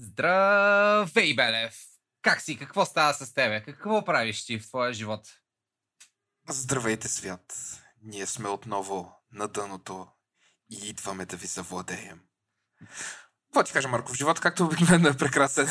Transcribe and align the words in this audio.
Здравей, 0.00 1.34
Белев! 1.34 1.74
Как 2.22 2.40
си? 2.40 2.58
Какво 2.58 2.84
става 2.84 3.14
с 3.14 3.32
тебе? 3.34 3.62
Какво 3.62 4.04
правиш 4.04 4.44
ти 4.44 4.58
в 4.58 4.68
твоя 4.68 4.92
живот? 4.92 5.26
Здравейте, 6.48 7.08
свят! 7.08 7.54
Ние 8.02 8.26
сме 8.26 8.48
отново 8.48 9.12
на 9.32 9.48
дъното 9.48 10.08
и 10.70 10.88
идваме 10.88 11.26
да 11.26 11.36
ви 11.36 11.46
завладеем. 11.46 12.20
Какво 13.46 13.62
ти 13.64 13.72
кажа, 13.72 13.88
Марко? 13.88 14.12
В 14.12 14.16
живота, 14.16 14.40
както 14.40 14.64
обикновено 14.64 15.08
е 15.08 15.16
прекрасен. 15.16 15.68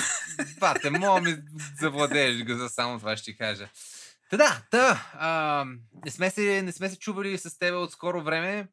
Бате, 0.59 0.89
мога 0.89 1.21
ми 1.21 1.37
завладееш 1.81 2.45
го 2.45 2.53
за 2.53 2.69
само 2.69 2.99
това 2.99 3.17
ще 3.17 3.31
ти 3.31 3.37
кажа. 3.37 3.69
Та 4.29 4.37
да, 4.37 4.63
та, 4.71 5.11
а, 5.13 5.65
не, 6.05 6.11
сме 6.11 6.29
се, 6.29 6.61
не 6.61 6.71
сме 6.71 6.89
се 6.89 6.99
чували 6.99 7.37
с 7.37 7.57
теб 7.57 7.75
от 7.75 7.91
скоро 7.91 8.23
време, 8.23 8.67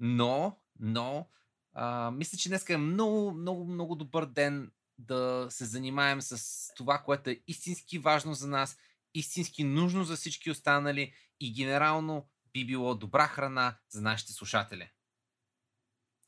но, 0.00 0.58
но, 0.80 1.28
а, 1.72 2.10
мисля, 2.10 2.38
че 2.38 2.48
днес 2.48 2.68
е 2.68 2.76
много, 2.76 3.32
много, 3.32 3.64
много 3.64 3.94
добър 3.94 4.26
ден 4.26 4.70
да 4.98 5.46
се 5.50 5.64
занимаем 5.64 6.22
с 6.22 6.44
това, 6.76 6.98
което 6.98 7.30
е 7.30 7.40
истински 7.46 7.98
важно 7.98 8.34
за 8.34 8.46
нас, 8.46 8.76
истински 9.14 9.64
нужно 9.64 10.04
за 10.04 10.16
всички 10.16 10.50
останали 10.50 11.14
и 11.40 11.52
генерално 11.52 12.28
би 12.52 12.66
било 12.66 12.94
добра 12.94 13.28
храна 13.28 13.78
за 13.90 14.00
нашите 14.02 14.32
слушатели. 14.32 14.90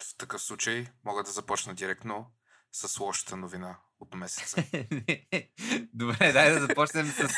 В 0.03 0.17
такъв 0.17 0.43
случай 0.43 0.87
мога 1.05 1.23
да 1.23 1.31
започна 1.31 1.75
директно 1.75 2.33
с 2.73 3.01
лошата 3.01 3.37
новина 3.37 3.79
от 4.01 4.15
месеца. 4.15 4.57
Добре, 5.95 6.33
дай 6.33 6.53
да 6.53 6.61
започнем 6.61 7.07
с, 7.07 7.29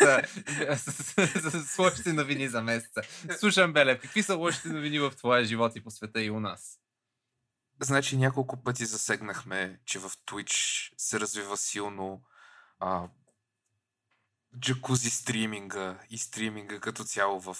с, 0.76 0.92
с, 1.50 1.66
с, 1.66 1.78
лошите 1.78 2.12
новини 2.12 2.48
за 2.48 2.62
месеца. 2.62 3.02
Слушам, 3.38 3.72
Белев, 3.72 4.00
какви 4.00 4.22
са 4.22 4.36
лошите 4.36 4.68
новини 4.68 4.98
в 4.98 5.10
твоя 5.10 5.44
живот 5.44 5.76
и 5.76 5.84
по 5.84 5.90
света 5.90 6.22
и 6.22 6.30
у 6.30 6.40
нас? 6.40 6.80
Значи 7.80 8.16
няколко 8.16 8.62
пъти 8.62 8.86
засегнахме, 8.86 9.80
че 9.84 9.98
в 9.98 10.10
Twitch 10.10 10.92
се 10.96 11.20
развива 11.20 11.56
силно 11.56 12.22
а, 12.78 13.08
джакузи 14.58 15.10
стриминга 15.10 16.00
и 16.10 16.18
стриминга 16.18 16.80
като 16.80 17.04
цяло 17.04 17.40
в, 17.40 17.54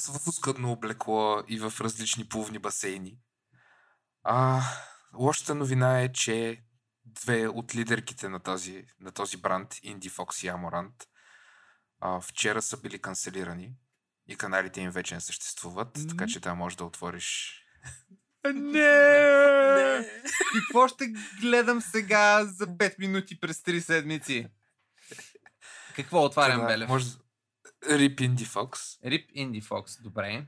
в 0.00 0.28
оскъдно 0.28 0.72
облекло 0.72 1.42
и 1.48 1.58
в 1.58 1.72
различни 1.80 2.28
плувни 2.28 2.58
басейни. 2.58 3.18
А, 4.22 4.62
лошата 5.14 5.54
новина 5.54 6.00
е, 6.00 6.12
че 6.12 6.64
две 7.04 7.48
от 7.48 7.74
лидерките 7.74 8.28
на 8.28 8.40
този, 8.40 8.86
на 9.00 9.12
този 9.12 9.36
бранд, 9.36 9.74
Indie 9.74 10.10
Fox 10.10 10.46
и 10.46 10.50
Amorant, 10.50 11.06
а, 12.00 12.20
вчера 12.20 12.62
са 12.62 12.76
били 12.76 13.02
канцелирани 13.02 13.74
и 14.26 14.36
каналите 14.36 14.80
им 14.80 14.90
вече 14.90 15.14
не 15.14 15.20
съществуват, 15.20 15.98
mm-hmm. 15.98 16.08
така 16.08 16.26
че 16.26 16.40
там 16.40 16.58
можеш 16.58 16.76
да 16.76 16.84
отвориш 16.84 17.54
не! 18.44 20.08
Какво 20.54 20.88
ще 20.88 21.12
гледам 21.40 21.80
сега 21.80 22.44
за 22.44 22.66
5 22.66 22.98
минути 22.98 23.40
през 23.40 23.60
3 23.62 23.78
седмици? 23.78 24.46
Какво 25.96 26.24
отварям, 26.24 26.56
Това, 26.56 26.66
Белев? 26.66 26.88
Може... 26.88 27.06
Rip 27.84 28.16
Indie 28.20 28.46
Fox. 28.46 29.00
Rip 29.04 29.32
Indie 29.36 29.62
Fox, 29.62 30.02
добре. 30.02 30.46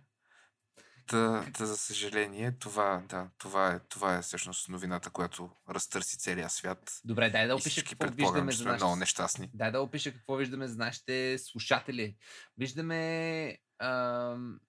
Та, 1.06 1.44
та, 1.54 1.66
за 1.66 1.76
съжаление, 1.76 2.58
това, 2.58 3.02
да, 3.08 3.28
това, 3.38 3.72
е, 3.72 3.80
това 3.88 4.16
е 4.16 4.22
всъщност 4.22 4.68
новината, 4.68 5.10
която 5.10 5.50
разтърси 5.70 6.18
целия 6.18 6.50
свят. 6.50 7.00
Добре, 7.04 7.30
дай 7.30 7.46
да 7.46 7.54
опиша 7.54 7.84
какво 7.84 8.10
виждаме 8.10 8.52
за 8.52 8.64
нашите... 8.64 8.84
много 8.84 8.96
нещастни. 8.96 9.50
Дай 9.54 9.70
да 9.70 9.80
опиша 9.80 10.12
какво 10.12 10.36
виждаме 10.36 10.68
за 10.68 10.76
нашите 10.76 11.38
слушатели. 11.38 12.16
Виждаме 12.58 13.56
ам... 13.78 14.60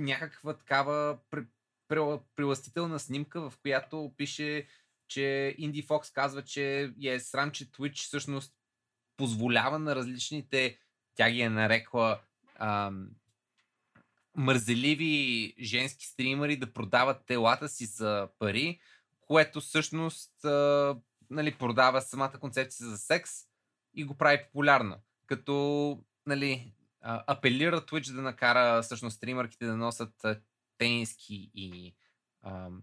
някаква 0.00 0.56
такава 0.56 1.18
приластителна 2.36 2.98
снимка, 2.98 3.50
в 3.50 3.58
която 3.62 4.12
пише, 4.16 4.66
че 5.08 5.54
Инди 5.58 5.82
Фокс 5.82 6.10
казва, 6.10 6.44
че 6.44 6.92
е 7.02 7.20
срам, 7.20 7.50
че 7.50 7.70
Twitch 7.70 7.96
всъщност 7.96 8.54
позволява 9.16 9.78
на 9.78 9.96
различните, 9.96 10.78
тя 11.14 11.30
ги 11.30 11.40
е 11.40 11.50
нарекла 11.50 12.20
ам, 12.54 13.10
мързеливи 14.36 15.54
женски 15.60 16.06
стримери 16.06 16.56
да 16.56 16.72
продават 16.72 17.26
телата 17.26 17.68
си 17.68 17.86
за 17.86 18.28
пари, 18.38 18.80
което 19.20 19.60
всъщност 19.60 20.44
а, 20.44 20.96
нали, 21.30 21.54
продава 21.54 22.02
самата 22.02 22.38
концепция 22.40 22.86
за 22.86 22.98
секс 22.98 23.30
и 23.94 24.04
го 24.04 24.14
прави 24.14 24.44
популярно. 24.44 24.96
Като 25.26 26.04
нали, 26.26 26.72
апелира 27.02 27.80
Twitch 27.80 28.12
да 28.12 28.22
накара 28.22 28.82
всъщност 28.82 29.16
стримърките 29.16 29.66
да 29.66 29.76
носят 29.76 30.26
тениски 30.78 31.50
и 31.54 31.94
ам, 32.44 32.82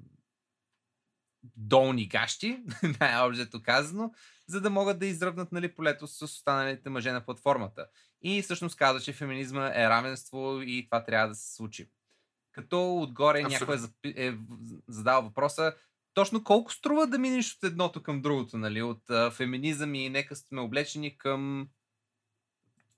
долни 1.56 2.08
гащи, 2.08 2.64
най-обжето 3.00 3.64
казано, 3.64 4.12
за 4.48 4.62
да 4.62 4.70
могат 4.70 5.00
да 5.00 5.06
изръбнат 5.06 5.52
нали, 5.52 5.76
полето 5.76 6.08
с 6.08 6.22
останалите 6.22 6.90
мъже 6.90 7.12
на 7.12 7.26
платформата. 7.26 7.88
И 8.22 8.42
всъщност 8.42 8.76
каза, 8.76 9.00
че 9.00 9.14
феминизма 9.14 9.72
е 9.76 9.90
равенство 9.90 10.62
и 10.62 10.86
това 10.86 11.06
трябва 11.06 11.28
да 11.28 11.36
се 11.36 11.56
случи. 11.56 11.90
Като 12.52 12.98
отгоре 12.98 13.42
Абсолютно. 13.46 13.76
някой 13.76 14.24
е 14.24 14.38
задал 14.88 15.22
въпроса, 15.22 15.74
точно 16.14 16.44
колко 16.44 16.74
струва 16.74 17.08
да 17.08 17.20
минеш 17.20 17.56
от 17.56 17.64
едното 17.64 18.04
към 18.04 18.22
другото, 18.22 18.58
нали? 18.58 18.82
От 18.82 19.10
а, 19.10 19.32
феминизъм 19.32 19.96
и 19.96 20.10
нека 20.10 20.36
сме 20.36 20.62
облечени 20.62 21.18
към... 21.18 21.70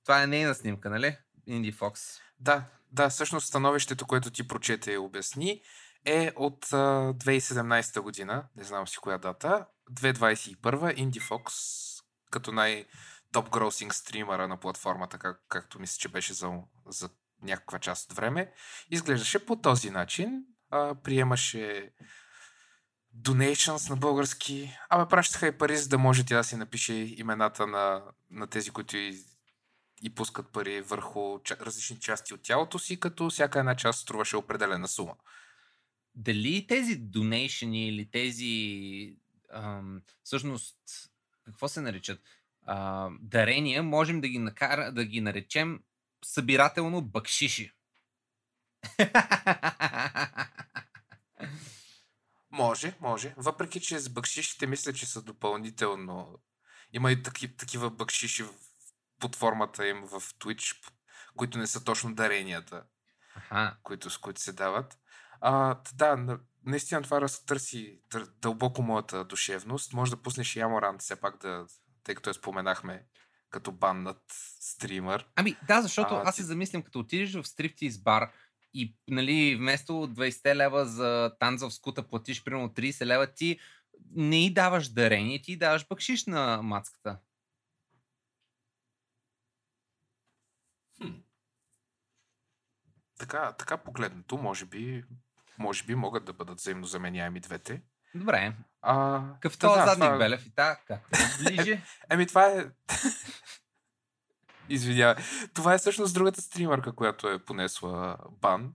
Това 0.04 0.24
е 0.24 0.28
нейна 0.28 0.56
снимка, 0.56 0.90
нали? 0.90 1.18
Инди 1.48 1.72
Фокс. 1.72 2.02
Да, 2.40 2.66
да, 2.92 3.10
всъщност 3.10 3.48
становището, 3.48 4.06
което 4.06 4.32
ти 4.32 4.48
прочете 4.48 4.92
и 4.92 4.98
обясни, 4.98 5.62
е 6.06 6.32
от 6.36 6.74
а, 6.74 7.14
2017 7.14 8.00
година, 8.00 8.44
не 8.56 8.64
знам 8.64 8.88
си 8.88 8.98
коя 8.98 9.18
дата, 9.18 9.66
2021, 9.92 10.58
Indie 10.98 11.22
Fox, 11.22 11.52
като 12.32 12.52
най-топ 12.52 13.50
гросинг 13.50 13.94
стримера 13.94 14.48
на 14.48 14.58
платформата, 14.58 15.18
как, 15.18 15.42
както 15.50 15.80
мисля, 15.80 16.00
че 16.00 16.10
беше 16.10 16.34
за, 16.34 16.52
за 16.88 17.10
някаква 17.42 17.80
част 17.80 18.12
от 18.12 18.18
време, 18.18 18.52
изглеждаше 18.92 19.46
по 19.46 19.56
този 19.56 19.90
начин. 19.90 20.46
А, 20.72 20.96
приемаше 20.96 21.92
donations 23.18 23.90
на 23.90 23.96
български. 23.96 24.78
Абе, 24.90 25.10
пращаха 25.10 25.48
и 25.48 25.58
пари, 25.58 25.78
за 25.78 25.90
да 25.90 25.98
може 25.98 26.26
тя 26.26 26.38
да 26.38 26.44
си 26.44 26.56
напише 26.56 26.94
имената 26.94 27.68
на, 27.68 28.04
на 28.32 28.48
тези, 28.48 28.72
които 28.72 28.98
и 30.04 30.16
пускат 30.16 30.52
пари 30.52 30.82
върху 30.82 31.40
различни 31.52 32.00
части 32.00 32.34
от 32.34 32.42
тялото 32.42 32.80
си, 32.80 33.00
като 33.00 33.30
всяка 33.30 33.60
една 33.60 33.76
част 33.76 34.00
струваше 34.00 34.38
определена 34.38 34.88
сума. 34.88 35.16
Дали 36.16 36.68
тези 36.68 36.96
донейшени 36.96 37.88
или 37.88 38.12
тези 38.12 39.16
ам, 39.54 40.02
всъщност 40.24 40.78
какво 41.46 41.68
се 41.68 41.82
наричат? 41.82 42.22
А, 42.66 43.10
дарения 43.20 43.84
можем 43.84 44.22
да 44.22 44.28
ги, 44.28 44.40
накара, 44.40 44.92
да 44.92 45.06
ги 45.06 45.22
наречем 45.22 45.80
събирателно 46.26 47.02
бакшиши. 47.02 47.72
Може, 52.52 52.94
може. 53.02 53.34
Въпреки, 53.38 53.82
че 53.82 54.00
с 54.00 54.10
бакшишите 54.10 54.68
мисля, 54.68 54.94
че 54.94 55.06
са 55.06 55.22
допълнително. 55.22 56.40
Има 56.94 57.12
и 57.12 57.24
таки, 57.24 57.58
такива 57.58 57.90
бакшиши 57.90 58.44
под 59.20 59.36
формата 59.36 59.88
им 59.88 60.02
в 60.02 60.22
Twitch, 60.22 60.78
които 61.38 61.58
не 61.58 61.68
са 61.68 61.84
точно 61.84 62.16
даренията, 62.16 62.84
ага. 63.36 63.76
които, 63.84 64.10
с 64.10 64.18
които 64.18 64.42
се 64.42 64.54
дават. 64.54 64.98
А, 65.42 65.78
да, 65.94 66.40
наистина 66.66 67.02
това 67.02 67.22
разтърси 67.22 68.02
дълбоко 68.42 68.82
моята 68.82 69.24
душевност. 69.24 69.94
Може 69.94 70.12
да 70.12 70.22
пуснеш 70.22 70.56
и 70.56 70.60
Аморант 70.60 71.02
все 71.02 71.16
пак 71.16 71.38
да, 71.42 71.66
тъй 72.04 72.16
като 72.16 72.30
я 72.30 72.34
споменахме 72.34 73.06
като 73.50 73.72
баннат 73.72 74.24
стример. 74.60 75.28
Ами 75.36 75.56
да, 75.68 75.82
защото 75.82 76.16
а, 76.16 76.22
аз 76.26 76.36
се 76.36 76.44
замислям, 76.44 76.82
като 76.82 77.00
отидеш 77.00 77.34
в 77.34 77.44
стриптиз 77.44 77.98
бар 77.98 78.32
и 78.74 78.96
нали, 79.08 79.56
вместо 79.56 79.94
20 79.94 80.56
лева 80.56 80.86
за 80.86 81.32
танза 81.40 81.70
в 81.70 81.74
скута 81.74 82.08
платиш 82.08 82.44
примерно 82.44 82.70
30 82.70 83.06
лева, 83.06 83.28
ти 83.28 83.60
не 84.12 84.46
и 84.46 84.54
даваш 84.54 84.90
дарение, 84.90 85.42
ти 85.42 85.58
даваш 85.58 85.88
бакшиш 85.88 86.26
на 86.26 86.62
мацката. 86.62 87.18
Така, 93.20 93.52
така 93.52 93.78
погледнато, 93.78 94.38
може 94.38 94.66
би, 94.66 95.04
може 95.58 95.84
би 95.84 95.96
могат 95.96 96.26
да 96.26 96.34
бъдат 96.34 96.60
взаимно 96.60 96.86
заменяеми 96.86 97.40
двете. 97.40 97.82
Добре. 98.16 98.54
А, 98.82 99.22
Какъв 99.34 99.58
да, 99.58 99.86
задник 99.86 100.08
това... 100.08 100.18
Белев 100.18 100.46
и 100.46 100.52
така, 100.56 101.00
ближе? 101.44 101.84
Еми, 102.10 102.28
това 102.28 102.46
е... 102.46 102.66
Извинявай. 104.70 105.24
Това 105.54 105.74
е 105.74 105.78
всъщност 105.78 106.14
другата 106.14 106.42
стримърка, 106.42 106.96
която 106.96 107.30
е 107.30 107.46
понесла 107.46 108.18
бан, 108.32 108.74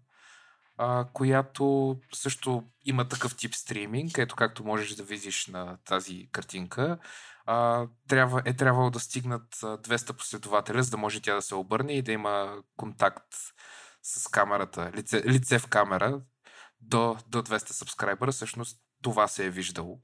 а, 0.76 1.06
която 1.12 1.96
също 2.12 2.64
има 2.84 3.08
такъв 3.08 3.36
тип 3.36 3.54
стриминг, 3.54 4.18
ето 4.18 4.36
както 4.36 4.64
можеш 4.64 4.94
да 4.94 5.02
видиш 5.02 5.46
на 5.46 5.78
тази 5.84 6.28
картинка. 6.32 6.98
А, 7.46 7.86
трябва, 8.08 8.42
е 8.44 8.56
трябвало 8.56 8.90
да 8.90 9.00
стигнат 9.00 9.54
200 9.54 10.12
последователя, 10.12 10.82
за 10.82 10.90
да 10.90 10.96
може 10.96 11.20
тя 11.20 11.34
да 11.34 11.42
се 11.42 11.54
обърне 11.54 11.92
и 11.92 12.02
да 12.02 12.12
има 12.12 12.62
контакт 12.76 13.34
с 14.02 14.28
камерата, 14.28 14.92
лице, 14.94 15.22
лице 15.24 15.58
в 15.58 15.66
камера 15.66 16.20
до, 16.80 17.16
до 17.28 17.42
200 17.42 17.72
сабскрайбера, 17.72 18.32
всъщност 18.32 18.80
това 19.02 19.28
се 19.28 19.46
е 19.46 19.50
виждало. 19.50 20.00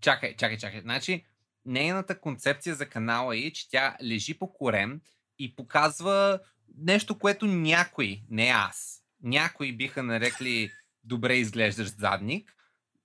Чакай, 0.00 0.36
чакай, 0.36 0.58
чакай. 0.58 0.80
Значи, 0.80 1.26
нейната 1.64 2.20
концепция 2.20 2.74
за 2.74 2.88
канала 2.88 3.36
е, 3.36 3.50
че 3.50 3.70
тя 3.70 3.96
лежи 4.02 4.38
по 4.38 4.52
корем 4.52 5.00
и 5.38 5.56
показва 5.56 6.40
нещо, 6.78 7.18
което 7.18 7.46
някой, 7.46 8.22
не 8.30 8.48
аз, 8.48 9.02
някои 9.26 9.76
биха 9.76 10.02
нарекли 10.02 10.70
добре 11.04 11.36
изглеждащ 11.36 11.98
задник, 11.98 12.52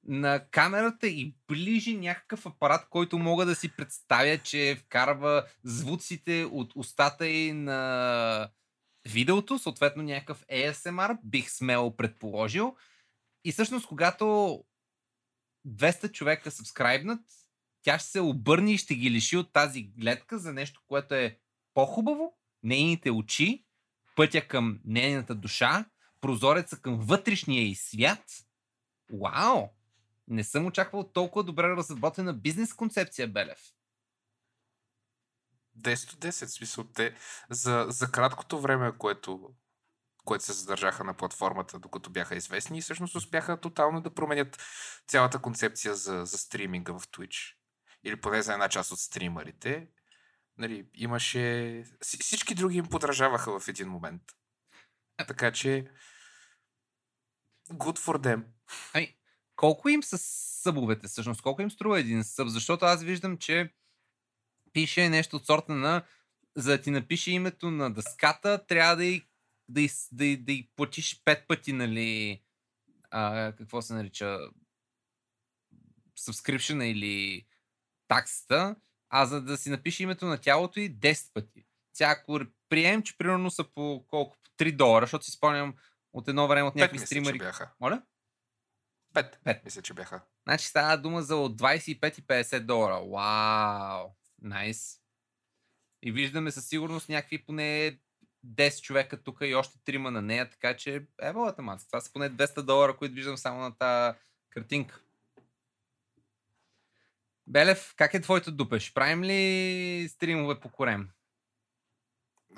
на 0.04 0.46
камерата 0.52 1.08
и 1.08 1.36
ближи 1.48 1.98
някакъв 1.98 2.46
апарат, 2.46 2.88
който 2.90 3.20
мога 3.20 3.46
да 3.46 3.56
си 3.56 3.76
представя, 3.76 4.38
че 4.38 4.78
вкарва 4.80 5.46
звуците 5.64 6.44
от 6.52 6.74
устата 6.76 7.28
и 7.28 7.54
на 7.54 8.50
видеото, 9.10 9.60
съответно 9.60 10.04
някакъв 10.04 10.46
ASMR, 10.46 11.18
бих 11.24 11.52
смело 11.52 11.96
предположил. 11.96 12.76
И 13.44 13.52
всъщност, 13.52 13.88
когато 13.88 14.26
200 15.68 16.12
човека 16.12 16.52
сабскрайбнат, 16.52 17.22
тя 17.82 18.00
ще 18.00 18.10
се 18.10 18.20
обърне 18.20 18.74
и 18.74 18.78
ще 18.78 18.96
ги 18.96 19.12
лиши 19.12 19.38
от 19.38 19.54
тази 19.54 19.84
гледка 19.84 20.40
за 20.40 20.54
нещо, 20.54 20.82
което 20.88 21.14
е 21.16 21.40
по-хубаво, 21.74 22.38
нейните 22.64 23.12
очи, 23.12 23.66
пътя 24.16 24.48
към 24.48 24.80
нейната 24.86 25.36
душа, 25.36 25.86
прозореца 26.22 26.82
към 26.82 27.00
вътрешния 27.00 27.68
и 27.68 27.76
свят. 27.76 28.24
Вау! 29.22 29.70
Не 30.28 30.44
съм 30.44 30.66
очаквал 30.66 31.12
толкова 31.12 31.44
добре 31.44 31.68
разработена 31.68 32.34
бизнес 32.34 32.74
концепция, 32.74 33.28
Белев. 33.28 33.60
10 35.78 36.14
от 36.14 36.20
10, 36.20 36.46
смисъл 36.46 36.84
те 36.84 37.16
за, 37.50 37.86
за 37.90 38.12
краткото 38.12 38.60
време, 38.60 38.98
което, 38.98 39.54
което 40.26 40.44
се 40.44 40.54
задържаха 40.54 41.04
на 41.04 41.14
платформата, 41.14 41.80
докато 41.80 42.10
бяха 42.10 42.36
известни 42.36 42.78
и 42.78 42.82
всъщност 42.82 43.16
успяха 43.16 43.60
тотално 43.60 44.02
да 44.02 44.14
променят 44.14 44.64
цялата 45.08 45.40
концепция 45.40 45.96
за, 45.96 46.26
за 46.26 46.38
стриминга 46.38 46.94
в 46.94 47.08
Twitch. 47.08 47.56
Или 48.04 48.22
поне 48.22 48.42
за 48.42 48.54
една 48.54 48.70
част 48.70 48.92
от 48.92 49.00
стримерите. 49.00 49.88
Нали, 50.58 50.86
имаше... 50.94 51.84
Всички 52.02 52.56
други 52.56 52.78
им 52.78 52.90
подражаваха 52.90 53.60
в 53.60 53.68
един 53.68 53.88
момент. 53.88 54.22
Така 55.28 55.52
че... 55.52 55.92
Good 57.72 58.00
for 58.00 58.18
them. 58.18 58.44
Ами, 58.94 59.16
колко 59.56 59.90
им 59.90 60.04
са 60.04 60.18
събовете 60.18 61.08
всъщност? 61.08 61.42
Колко 61.42 61.62
им 61.62 61.72
струва 61.72 62.00
един 62.00 62.24
съб? 62.24 62.48
Защото 62.48 62.86
аз 62.86 63.04
виждам, 63.04 63.38
че 63.38 63.74
пише 64.74 65.10
нещо 65.10 65.36
от 65.36 65.46
сорта 65.46 65.76
на 65.76 66.04
за 66.56 66.72
да 66.72 66.82
ти 66.82 66.92
напише 66.92 67.32
името 67.32 67.72
на 67.72 67.94
дъската, 67.94 68.66
трябва 68.68 68.96
да 68.96 69.06
й, 69.06 69.24
да 69.70 69.82
й, 69.82 69.90
да 70.12 70.26
й, 70.26 70.38
да 70.38 70.52
й 70.52 70.70
платиш 70.76 71.22
пет 71.26 71.48
пъти, 71.48 71.74
нали, 71.74 72.42
а, 73.10 73.54
какво 73.58 73.82
се 73.82 73.94
нарича, 73.94 74.40
subscription 76.20 76.84
или 76.84 77.46
таксата, 78.08 78.76
а 79.10 79.26
за 79.26 79.42
да 79.42 79.58
си 79.58 79.70
напише 79.70 80.04
името 80.04 80.26
на 80.26 80.38
тялото 80.38 80.80
и 80.80 80.96
10 80.96 81.34
пъти. 81.34 81.66
Сега, 81.94 82.10
ако 82.10 82.40
приемем, 82.70 83.04
че 83.04 83.18
примерно 83.18 83.52
са 83.52 83.64
по 83.64 84.06
колко? 84.08 84.38
По 84.44 84.64
3 84.64 84.76
долара, 84.76 85.06
защото 85.06 85.26
си 85.26 85.32
спомням 85.32 85.74
от 86.14 86.28
едно 86.28 86.48
време 86.48 86.68
от 86.68 86.76
някакви 86.76 87.00
стримери. 87.00 87.38
бяха. 87.38 87.72
Моля? 87.80 88.02
5. 89.14 89.36
5. 89.46 89.66
Мисля, 89.66 89.82
че 89.82 89.94
бяха. 89.94 90.22
Значи 90.44 90.66
става 90.66 90.98
дума 90.98 91.22
за 91.22 91.36
от 91.36 91.62
25 91.62 92.20
и 92.20 92.24
50 92.24 92.60
долара. 92.60 93.02
Вау! 93.10 94.10
Найс. 94.42 94.98
И 96.04 96.12
виждаме 96.12 96.52
със 96.52 96.68
сигурност 96.68 97.10
някакви 97.10 97.46
поне 97.46 98.00
10 98.46 98.82
човека 98.82 99.24
тук 99.24 99.38
и 99.42 99.56
още 99.56 99.80
трима 99.86 100.12
на 100.12 100.22
нея, 100.22 100.50
така 100.50 100.78
че 100.78 101.06
е 101.22 101.32
волата 101.32 101.62
маца. 101.62 101.88
Това 101.88 102.02
са 102.02 102.14
поне 102.14 102.30
200 102.30 102.62
долара, 102.62 102.98
които 102.98 103.16
виждам 103.16 103.38
само 103.38 103.60
на 103.60 103.78
тази 103.78 104.18
картинка. 104.50 105.02
Белев, 107.48 107.94
как 107.98 108.14
е 108.14 108.22
твоето 108.22 108.52
дупеш? 108.52 108.94
Правим 108.94 109.24
ли 109.24 110.10
стримове 110.10 110.60
по 110.60 110.70
корем? 110.70 111.10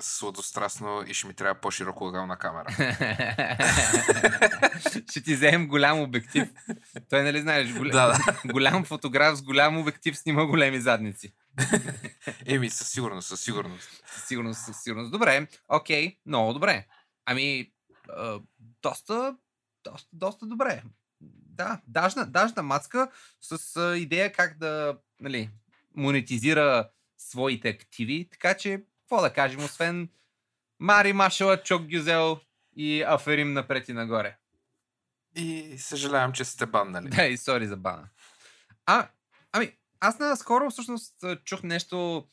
Сладострастно 0.00 1.04
и 1.06 1.14
ще 1.14 1.26
ми 1.26 1.34
трябва 1.34 1.60
по-широко 1.60 2.10
на 2.10 2.36
камера. 2.36 2.70
ще 5.10 5.22
ти 5.22 5.34
вземем 5.34 5.68
голям 5.68 6.00
обектив. 6.00 6.48
Той 7.10 7.22
нали 7.22 7.40
знаеш, 7.40 7.72
голям, 7.72 7.92
да, 7.92 8.06
да. 8.06 8.18
голям 8.52 8.84
фотограф 8.84 9.38
с 9.38 9.42
голям 9.42 9.78
обектив 9.78 10.18
снима 10.18 10.44
големи 10.44 10.80
задници. 10.80 11.34
Еми, 12.46 12.70
със 12.70 12.88
сигурност, 12.88 13.28
със 13.28 13.40
сигурност. 13.40 14.02
Със 14.06 14.24
сигурност, 14.24 14.60
със 14.60 14.82
сигурност. 14.82 15.12
Добре, 15.12 15.46
окей, 15.68 16.08
okay, 16.08 16.18
много 16.26 16.52
добре. 16.52 16.86
Ами, 17.26 17.72
а, 18.08 18.40
доста, 18.82 19.36
доста, 19.84 20.08
доста 20.12 20.46
добре. 20.46 20.82
Да, 21.20 21.80
дажна, 21.86 22.26
дажна 22.26 22.62
мацка 22.62 23.10
с 23.40 23.76
а, 23.76 23.98
идея 23.98 24.32
как 24.32 24.58
да 24.58 24.98
нали, 25.20 25.50
монетизира 25.96 26.90
своите 27.18 27.68
активи, 27.68 28.28
така 28.30 28.54
че, 28.54 28.82
какво 29.14 29.22
да 29.22 29.32
кажем, 29.32 29.64
освен 29.64 30.08
Мари 30.80 31.12
Машала, 31.12 31.62
Чок 31.62 31.82
Гюзел 31.90 32.40
и 32.76 33.02
Аферим 33.02 33.52
напред 33.52 33.88
и 33.88 33.92
нагоре. 33.92 34.36
И 35.36 35.78
съжалявам, 35.78 36.32
че 36.32 36.44
сте 36.44 36.66
баннали. 36.66 37.08
Да, 37.08 37.24
и 37.24 37.36
сори 37.36 37.66
за 37.66 37.76
бана. 37.76 38.08
А, 38.86 39.08
ами, 39.52 39.72
аз 40.00 40.18
наскоро 40.18 40.70
всъщност 40.70 41.14
чух 41.44 41.62
нещо 41.62 42.26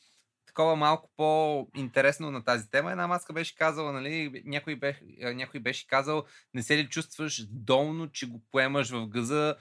такова 0.45 0.75
малко 0.75 1.09
по-интересно 1.17 2.31
на 2.31 2.43
тази 2.43 2.69
тема. 2.69 2.91
Една 2.91 3.07
маска 3.07 3.33
беше 3.33 3.55
казала, 3.55 3.91
нали, 3.91 4.43
някой, 4.45 4.75
бе, 4.75 4.99
някой 5.33 5.59
беше 5.59 5.87
казал, 5.87 6.23
не 6.53 6.63
се 6.63 6.77
ли 6.77 6.89
чувстваш 6.89 7.45
долно, 7.49 8.11
че 8.11 8.29
го 8.29 8.41
поемаш 8.51 8.89
в 8.89 9.07
гъза 9.07 9.55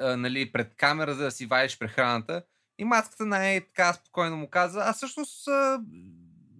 нали, 0.00 0.52
пред 0.52 0.74
камера, 0.76 1.14
за 1.14 1.24
да 1.24 1.30
си 1.30 1.46
ваеш 1.46 1.78
прехраната. 1.78 2.42
И 2.78 2.84
маската 2.84 3.26
най-така 3.26 3.92
спокойно 3.92 4.36
му 4.36 4.50
каза, 4.50 4.80
аз 4.80 4.96
всъщност 4.96 5.48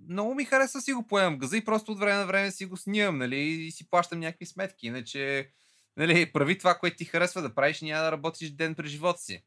много 0.08 0.34
ми 0.34 0.44
харесва 0.44 0.81
си 0.81 0.93
го 0.93 1.06
поемам 1.06 1.38
газа 1.38 1.56
и 1.56 1.64
просто 1.64 1.93
от 1.93 1.99
време 1.99 2.19
на 2.19 2.26
време 2.26 2.50
си 2.50 2.66
го 2.66 2.76
снимам, 2.76 3.19
нали, 3.19 3.38
и 3.38 3.70
си 3.70 3.90
плащам 3.90 4.20
някакви 4.20 4.46
сметки. 4.46 4.87
Иначе, 4.87 5.50
нали, 5.96 6.32
прави 6.32 6.58
това, 6.58 6.75
което 6.75 6.96
ти 6.96 7.04
харесва 7.04 7.43
да 7.43 7.54
правиш, 7.54 7.81
няма 7.81 8.02
да 8.02 8.12
работиш 8.12 8.50
ден 8.50 8.75
през 8.75 8.90
живота 8.90 9.20
си. 9.20 9.44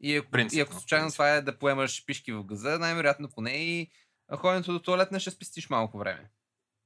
И 0.00 0.16
ако, 0.16 0.28
и 0.52 0.60
ако 0.60 0.74
случайно 0.74 1.10
това 1.10 1.30
е 1.30 1.42
да 1.42 1.58
поемаш 1.58 2.04
пишки 2.06 2.32
в 2.32 2.44
газа, 2.44 2.78
най-вероятно 2.78 3.30
поне 3.30 3.50
и 3.50 3.90
ходенето 4.36 4.72
до 4.72 4.82
туалетна 4.82 5.20
ще 5.20 5.30
спестиш 5.30 5.70
малко 5.70 5.98
време. 5.98 6.30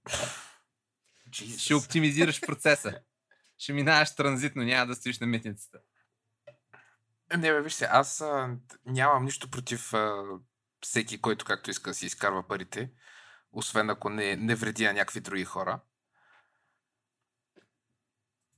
Jesus. 1.30 1.58
Ще 1.58 1.74
оптимизираш 1.74 2.40
процеса. 2.40 3.00
ще 3.58 3.72
минаваш 3.72 4.14
транзитно, 4.14 4.62
няма 4.62 4.86
да 4.86 4.94
стоиш 4.94 5.18
на 5.18 5.26
митницата. 5.26 5.78
Не, 7.36 7.52
бе, 7.52 7.62
вижте, 7.62 7.84
аз 7.90 8.20
а, 8.20 8.56
нямам 8.86 9.24
нищо 9.24 9.50
против 9.50 9.94
а, 9.94 10.24
всеки, 10.80 11.20
който 11.20 11.44
както 11.44 11.70
иска 11.70 11.90
да 11.90 11.94
си 11.94 12.06
изкарва 12.06 12.48
парите, 12.48 12.90
освен 13.52 13.90
ако 13.90 14.10
не, 14.10 14.36
не 14.36 14.54
вреди 14.54 14.84
на 14.84 14.92
някакви 14.92 15.20
други 15.20 15.44
хора. 15.44 15.80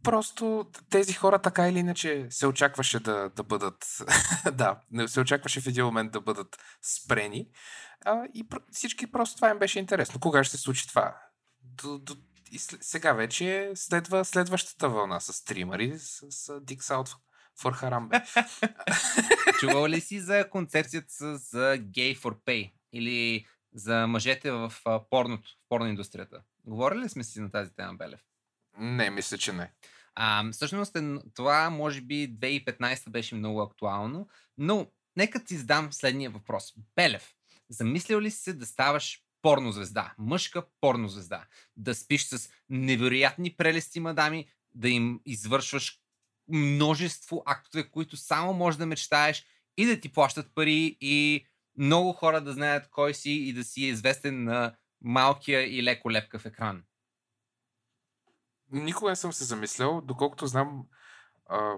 Просто 0.03 0.71
тези 0.91 1.13
хора 1.13 1.43
така 1.43 1.69
или 1.69 1.79
иначе 1.79 2.27
се 2.31 2.47
очакваше 2.47 3.01
да, 3.01 3.31
да 3.37 3.43
бъдат, 3.43 4.03
да, 4.53 4.81
се 5.07 5.21
очакваше 5.21 5.61
в 5.61 5.67
един 5.67 5.85
момент 5.85 6.13
да 6.13 6.21
бъдат 6.21 6.59
спрени 6.83 7.51
а, 8.05 8.25
и 8.35 8.47
всички 8.73 9.13
просто 9.13 9.37
това 9.37 9.51
им 9.51 9.59
беше 9.59 9.79
интересно. 9.79 10.21
Кога 10.21 10.45
ще 10.45 10.57
се 10.57 10.63
случи 10.63 10.89
това? 10.89 11.17
До, 11.63 11.99
до, 11.99 12.17
и 12.51 12.59
сега 12.59 13.13
вече 13.13 13.73
следва 13.75 14.25
следващата 14.25 14.89
вълна 14.89 15.21
с 15.21 15.33
стримари, 15.33 15.99
с, 15.99 16.27
с 16.31 16.61
Dicks 16.61 16.95
Out 16.95 17.17
for 17.59 17.73
Harambe. 17.83 18.23
Чувал 19.61 19.87
ли 19.87 20.01
си 20.01 20.21
за 20.21 20.51
концепцията 20.51 21.37
за 21.37 21.79
Gay 21.79 22.17
for 22.17 22.37
Pay? 22.47 22.73
Или 22.93 23.47
за 23.75 24.07
мъжете 24.07 24.51
в 24.51 24.73
порното, 25.11 25.49
в 25.49 25.69
порно 25.69 25.87
индустрията? 25.87 26.43
Говорили 26.65 27.01
ли 27.01 27.09
сме 27.09 27.25
си 27.25 27.41
на 27.41 27.51
тази 27.51 27.71
тема, 27.75 27.95
Белев? 27.95 28.21
Не, 28.79 29.11
мисля, 29.11 29.39
че 29.39 29.53
не. 29.53 29.73
А, 30.15 30.51
всъщност 30.53 30.97
е, 30.97 31.19
това 31.35 31.71
може 31.71 32.01
би 32.01 32.37
2015 32.39 33.11
беше 33.11 33.35
много 33.35 33.61
актуално, 33.61 34.29
но 34.59 34.87
нека 35.17 35.45
ти 35.45 35.57
задам 35.57 35.93
следния 35.93 36.31
въпрос. 36.31 36.73
Белев, 36.97 37.35
замислял 37.69 38.21
ли 38.21 38.31
си 38.31 38.43
се 38.43 38.53
да 38.53 38.67
ставаш 38.67 39.23
порнозвезда, 39.43 40.15
мъжка 40.19 40.63
порнозвезда, 40.81 41.45
да 41.77 41.95
спиш 41.95 42.25
с 42.25 42.51
невероятни 42.69 43.57
прелести 43.57 44.01
мадами, 44.01 44.49
да 44.75 44.89
им 44.89 45.21
извършваш 45.27 46.01
множество 46.53 47.43
актове, 47.47 47.91
които 47.91 48.17
само 48.17 48.53
можеш 48.53 48.79
да 48.79 48.87
мечтаеш 48.87 49.45
и 49.77 49.87
да 49.87 50.01
ти 50.01 50.13
плащат 50.13 50.55
пари 50.55 50.97
и 51.01 51.47
много 51.79 52.13
хора 52.13 52.41
да 52.41 52.53
знаят 52.53 52.89
кой 52.91 53.15
си 53.15 53.31
и 53.31 53.53
да 53.53 53.65
си 53.65 53.81
известен 53.81 54.45
на 54.45 54.77
малкия 55.01 55.79
и 55.79 55.83
леко 55.83 56.11
лепкав 56.11 56.47
екран. 56.47 56.83
Никога 58.73 59.11
не 59.11 59.17
съм 59.17 59.33
се 59.33 59.45
замислял, 59.45 60.01
доколкото 60.01 60.47
знам, 60.47 60.87
а, 61.47 61.75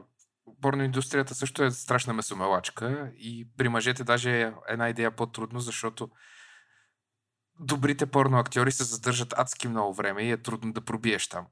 порноиндустрията 0.60 1.34
също 1.34 1.64
е 1.64 1.70
страшна 1.70 2.12
месомелачка 2.12 3.12
и 3.16 3.48
при 3.56 3.68
мъжете 3.68 4.04
даже 4.04 4.42
е 4.42 4.52
една 4.68 4.88
идея 4.88 5.16
по-трудно, 5.16 5.60
защото 5.60 6.10
добрите 7.60 8.06
порно 8.06 8.38
актьори 8.38 8.72
се 8.72 8.84
задържат 8.84 9.34
адски 9.36 9.68
много 9.68 9.94
време 9.94 10.22
и 10.22 10.30
е 10.30 10.42
трудно 10.42 10.72
да 10.72 10.80
пробиеш 10.80 11.28
там. 11.28 11.46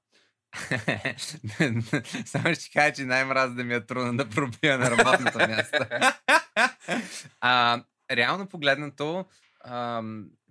Само 2.25 2.55
ще 2.55 2.71
кажа, 2.73 2.93
че 2.95 3.05
най-мраз 3.05 3.55
да 3.55 3.65
ми 3.65 3.75
е 3.75 3.87
трудно 3.87 4.17
да 4.17 4.29
пробия 4.29 4.79
на 4.79 4.91
работното 4.91 5.39
място. 5.39 5.79
а, 7.41 7.83
реално 8.11 8.47
погледнато, 8.47 9.25
а, 9.61 10.03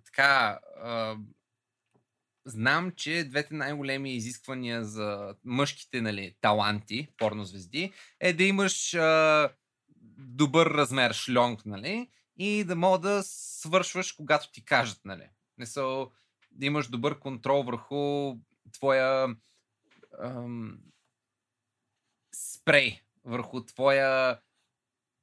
така, 0.05 0.59
а, 0.83 1.15
знам, 2.45 2.91
че 2.95 3.23
двете 3.29 3.53
най-големи 3.53 4.15
изисквания 4.15 4.85
за 4.85 5.35
мъжките 5.45 6.01
нали, 6.01 6.35
таланти, 6.41 7.07
порнозвезди, 7.17 7.93
е 8.19 8.33
да 8.33 8.43
имаш 8.43 8.93
а, 8.93 9.49
добър 10.17 10.67
размер 10.67 11.13
шлонг, 11.13 11.65
нали, 11.65 12.09
и 12.37 12.63
да 12.63 12.75
мога 12.75 12.99
да 12.99 13.23
свършваш, 13.23 14.11
когато 14.11 14.51
ти 14.51 14.65
кажат, 14.65 14.99
нали. 15.05 15.29
Не 15.57 15.65
са, 15.65 16.05
да 16.51 16.65
имаш 16.65 16.87
добър 16.87 17.19
контрол 17.19 17.63
върху 17.63 18.35
твоя 18.71 19.35
ам, 20.23 20.77
спрей, 22.35 23.01
върху 23.23 23.65
твоя 23.65 24.39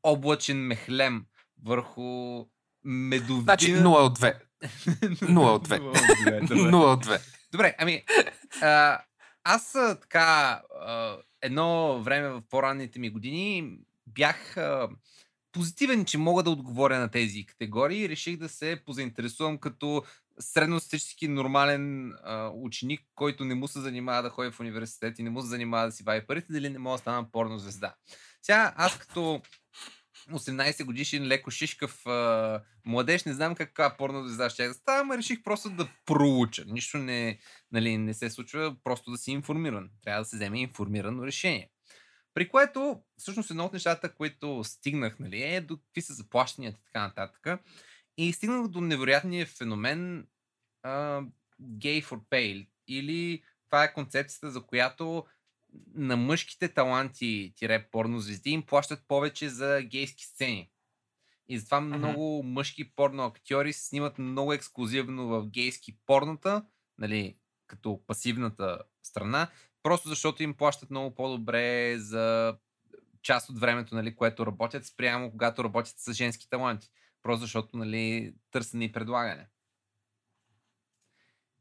облачен 0.03 0.67
мехлем, 0.67 1.27
върху 1.65 2.45
медовина. 2.85 3.43
Значи 3.43 3.75
0 3.77 4.07
от 4.07 4.19
2. 4.19 4.41
0 4.63 5.39
от 5.55 5.69
2. 5.69 5.79
0 5.79 6.93
от 6.93 7.07
2. 7.07 7.21
Добре, 7.53 7.75
ами, 7.79 8.05
а, 8.63 9.01
аз 9.45 9.73
така, 9.73 10.63
а, 10.81 11.17
едно 11.43 12.01
време 12.03 12.29
в 12.29 12.43
по-ранните 12.51 12.99
ми 12.99 13.11
години 13.11 13.79
бях 14.07 14.57
а, 14.57 14.89
позитивен, 15.53 16.05
че 16.05 16.19
мога 16.19 16.43
да 16.43 16.51
отговоря 16.51 16.99
на 16.99 17.11
тези 17.11 17.47
категории 17.47 18.05
и 18.05 18.09
реших 18.09 18.37
да 18.37 18.49
се 18.49 18.83
позаинтересувам 18.87 19.59
като 19.59 20.05
средностатически 20.39 21.29
нормален 21.29 22.13
а, 22.13 22.51
ученик, 22.55 23.01
който 23.15 23.45
не 23.45 23.55
му 23.55 23.69
се 23.69 23.81
занимава 23.81 24.23
да 24.23 24.31
ходи 24.31 24.51
в 24.51 24.61
университет 24.61 25.19
и 25.19 25.23
не 25.23 25.31
му 25.31 25.41
се 25.41 25.49
занимава 25.49 25.87
да 25.87 25.93
си 25.93 26.03
вади 26.03 26.27
парите, 26.27 26.53
дали 26.53 26.69
не 26.69 26.79
мога 26.79 26.95
да 26.95 26.99
стана 26.99 27.31
порно 27.33 27.59
звезда. 27.59 27.95
Сега 28.43 28.75
аз 28.77 28.99
като 28.99 29.43
18 30.31 30.85
годишен, 30.85 31.27
леко 31.27 31.51
шишкав 31.51 32.07
а, 32.07 32.63
младеж, 32.85 33.25
не 33.25 33.35
знам 33.35 33.55
каква 33.55 33.97
порно 33.97 34.25
звезда 34.25 34.51
ще 34.51 34.69
да 34.69 34.75
става, 34.75 35.01
ама 35.01 35.19
реших 35.19 35.43
просто 35.43 35.71
да 35.71 35.89
проуча. 36.07 36.65
Нищо 36.67 36.99
не, 36.99 37.39
нали, 37.73 37.99
не 37.99 38.15
се 38.15 38.31
случва, 38.31 38.77
просто 38.85 39.11
да 39.11 39.19
си 39.19 39.31
информиран. 39.31 39.91
Трябва 40.05 40.21
да 40.21 40.25
се 40.25 40.37
вземе 40.37 40.61
информирано 40.61 41.27
решение. 41.27 41.71
При 42.35 42.49
което, 42.49 43.01
всъщност, 43.19 43.51
едно 43.51 43.65
от 43.65 43.73
нещата, 43.73 44.15
които 44.15 44.65
стигнах, 44.65 45.19
нали, 45.19 45.43
е 45.43 45.61
до 45.61 45.77
какви 45.77 46.03
са 46.03 46.15
заплащанията 46.15 46.79
и 46.81 46.85
така 46.85 47.07
нататък. 47.07 47.61
И 48.17 48.33
стигнах 48.33 48.69
до 48.69 48.81
невероятния 48.81 49.47
феномен 49.47 50.27
uh, 50.87 51.27
Gay 51.63 52.05
for 52.05 52.21
Pay. 52.31 52.67
Или 52.89 53.43
това 53.65 53.85
е 53.85 53.93
концепцията, 53.93 54.51
за 54.51 54.63
която 54.63 55.25
на 55.95 56.17
мъжките 56.17 56.69
таланти, 56.69 57.53
тире 57.57 57.89
порно 57.91 58.21
звезди, 58.21 58.51
им 58.51 58.63
плащат 58.63 59.05
повече 59.09 59.49
за 59.49 59.83
гейски 59.83 60.25
сцени. 60.25 60.71
И 61.49 61.59
затова 61.59 61.81
uh-huh. 61.81 61.97
много 61.97 62.43
мъжки 62.43 62.95
порно 62.95 63.25
актьори 63.25 63.73
снимат 63.73 64.19
много 64.19 64.53
ексклюзивно 64.53 65.29
в 65.29 65.47
гейски 65.47 65.99
порнота, 66.07 66.65
нали, 66.99 67.37
като 67.67 68.01
пасивната 68.07 68.79
страна, 69.03 69.49
просто 69.83 70.09
защото 70.09 70.43
им 70.43 70.55
плащат 70.55 70.91
много 70.91 71.15
по-добре 71.15 71.95
за 71.99 72.57
част 73.23 73.51
от 73.51 73.59
времето, 73.59 73.95
нали, 73.95 74.17
което 74.17 74.47
работят, 74.47 74.87
спрямо 74.87 75.31
когато 75.31 75.65
работят 75.65 75.99
с 75.99 76.13
женски 76.13 76.51
таланти. 76.51 76.91
Просто 77.23 77.41
защото, 77.41 77.77
нали, 77.77 78.35
търсене 78.51 78.85
и 78.85 78.93
предлагане. 78.93 79.49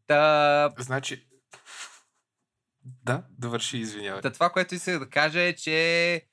Та... 0.08 0.74
Значи, 0.78 1.28
да, 2.86 3.24
довърши, 3.30 3.78
извинявай. 3.78 4.22
Та 4.22 4.32
това, 4.32 4.50
което 4.50 4.76
исках 4.76 5.00
да 5.00 5.10
кажа 5.10 5.42
е, 5.42 5.56
че 5.56 6.28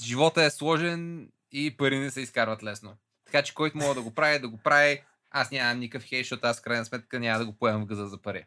живота 0.00 0.42
е 0.42 0.50
сложен 0.50 1.32
и 1.52 1.76
пари 1.76 1.98
не 1.98 2.10
се 2.10 2.20
изкарват 2.20 2.62
лесно. 2.62 2.96
Така 3.24 3.42
че 3.42 3.54
който 3.54 3.78
мога 3.78 3.94
да 3.94 4.02
го 4.02 4.14
прави, 4.14 4.38
да 4.38 4.48
го 4.48 4.58
прави. 4.58 5.04
Аз 5.30 5.50
нямам 5.50 5.78
никакъв 5.78 6.08
хей, 6.08 6.20
защото 6.22 6.46
аз 6.46 6.60
в 6.60 6.62
крайна 6.62 6.84
сметка 6.84 7.20
няма 7.20 7.38
да 7.38 7.46
го 7.46 7.58
поемам 7.58 7.82
в 7.82 7.86
газа 7.86 8.06
за 8.06 8.22
пари. 8.22 8.46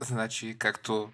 Значи, 0.00 0.58
както 0.58 1.12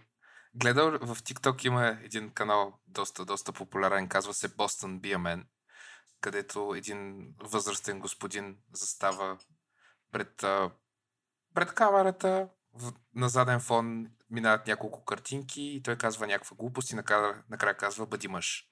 гледал 0.54 0.90
в 0.90 1.16
TikTok 1.16 1.66
има 1.66 1.86
един 1.86 2.30
канал 2.30 2.78
доста, 2.86 3.24
доста 3.24 3.52
популярен, 3.52 4.08
казва 4.08 4.34
се 4.34 4.48
Boston 4.48 5.00
Be 5.00 5.16
a 5.16 5.44
където 6.20 6.74
един 6.76 7.34
възрастен 7.38 8.00
господин 8.00 8.58
застава 8.72 9.38
пред 10.12 10.44
пред 11.54 11.74
камерата, 11.74 12.48
на 13.14 13.28
заден 13.28 13.60
фон 13.60 14.10
минават 14.30 14.66
няколко 14.66 15.04
картинки 15.04 15.62
и 15.62 15.82
той 15.82 15.96
казва 15.96 16.26
някаква 16.26 16.56
глупост 16.56 16.90
и 16.90 16.94
накрая, 16.94 17.42
накрая 17.50 17.76
казва 17.76 18.06
бъди 18.06 18.28
мъж. 18.28 18.68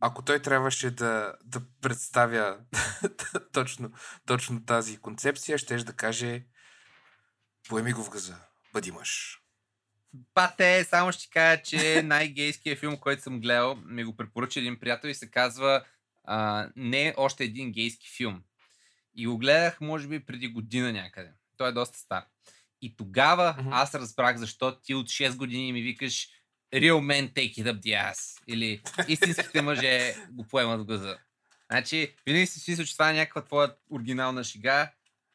Ако 0.00 0.22
той 0.22 0.42
трябваше 0.42 0.90
да, 0.90 1.34
да 1.44 1.60
представя 1.80 2.58
точно, 3.52 3.90
точно 4.26 4.64
тази 4.64 4.98
концепция, 4.98 5.58
ще 5.58 5.76
да 5.76 5.92
каже 5.92 6.46
поеми 7.68 7.92
го 7.92 8.02
в 8.02 8.10
газа, 8.10 8.36
бъди 8.72 8.92
мъж. 8.92 9.39
Пате, 10.34 10.84
само 10.84 11.12
ще 11.12 11.30
кажа, 11.30 11.62
че 11.62 12.02
най-гейският 12.02 12.78
филм, 12.78 12.96
който 12.96 13.22
съм 13.22 13.40
гледал, 13.40 13.76
ми 13.86 14.04
го 14.04 14.16
препоръча 14.16 14.60
един 14.60 14.78
приятел 14.78 15.08
и 15.08 15.14
се 15.14 15.30
казва 15.30 15.84
а, 16.24 16.68
Не 16.76 17.14
още 17.16 17.44
един 17.44 17.72
гейски 17.72 18.10
филм. 18.16 18.42
И 19.14 19.26
го 19.26 19.38
гледах, 19.38 19.80
може 19.80 20.08
би, 20.08 20.24
преди 20.24 20.48
година 20.48 20.92
някъде 20.92 21.32
той 21.60 21.68
е 21.68 21.72
доста 21.72 21.98
стар. 21.98 22.24
И 22.82 22.96
тогава 22.96 23.56
mm-hmm. 23.58 23.68
аз 23.70 23.94
разбрах 23.94 24.36
защо 24.36 24.80
ти 24.80 24.94
от 24.94 25.08
6 25.08 25.36
години 25.36 25.72
ми 25.72 25.82
викаш 25.82 26.28
Real 26.74 27.00
men 27.00 27.32
take 27.32 27.54
it 27.54 27.72
up 27.72 27.80
the 27.80 28.12
ass. 28.12 28.42
Или 28.46 28.82
истинските 29.08 29.62
мъже 29.62 30.14
го 30.30 30.46
поемат 30.48 30.80
в 30.80 30.84
газа. 30.84 31.18
Значи, 31.70 32.14
винаги 32.26 32.46
си 32.46 32.70
мисля, 32.70 32.84
че 32.84 32.92
това 32.92 33.10
е 33.10 33.14
някаква 33.14 33.44
твоя 33.44 33.74
оригинална 33.90 34.44
шига. 34.44 34.90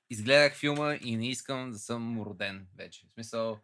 Изгледах 0.09 0.55
филма 0.55 0.95
и 1.01 1.17
не 1.17 1.29
искам 1.29 1.71
да 1.71 1.79
съм 1.79 2.21
роден 2.21 2.67
вече. 2.77 3.05
В 3.07 3.13
смисъл, 3.13 3.59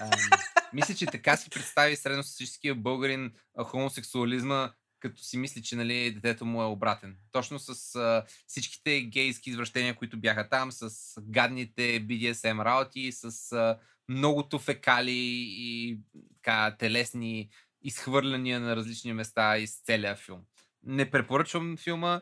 ам, 0.00 0.10
мисля, 0.72 0.94
че 0.94 1.06
така 1.06 1.36
си 1.36 1.50
представи 1.50 1.96
средностатическия 1.96 2.74
българин 2.74 3.32
хомосексуализма 3.64 4.72
като 5.00 5.22
си 5.22 5.38
мисли, 5.38 5.62
че 5.62 5.76
нали, 5.76 6.12
детето 6.12 6.44
му 6.44 6.62
е 6.62 6.66
обратен. 6.66 7.16
Точно 7.32 7.58
с 7.58 7.94
а, 7.96 8.24
всичките 8.46 9.02
гейски 9.02 9.50
извращения, 9.50 9.94
които 9.94 10.20
бяха 10.20 10.48
там, 10.48 10.72
с 10.72 11.14
гадните 11.20 12.06
BDSM 12.06 12.64
работи, 12.64 13.12
с 13.12 13.52
а, 13.52 13.78
многото 14.08 14.58
фекали 14.58 15.46
и 15.48 15.98
така, 16.34 16.76
телесни 16.78 17.50
изхвърляния 17.82 18.60
на 18.60 18.76
различни 18.76 19.12
места 19.12 19.58
из 19.58 19.80
целия 19.82 20.16
филм. 20.16 20.40
Не 20.82 21.10
препоръчвам 21.10 21.76
филма, 21.76 22.20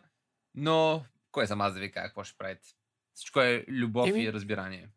но 0.55 1.05
кой 1.31 1.47
съм 1.47 1.61
аз 1.61 1.75
да 1.75 1.81
ви 1.81 1.91
кажа 1.91 2.07
какво 2.07 2.25
ще 2.25 2.39
правите? 2.39 2.69
Всичко 3.19 3.41
е 3.41 3.65
любов 3.69 4.09
Еми... 4.09 4.23
и 4.23 4.33
разбирание. 4.33 4.89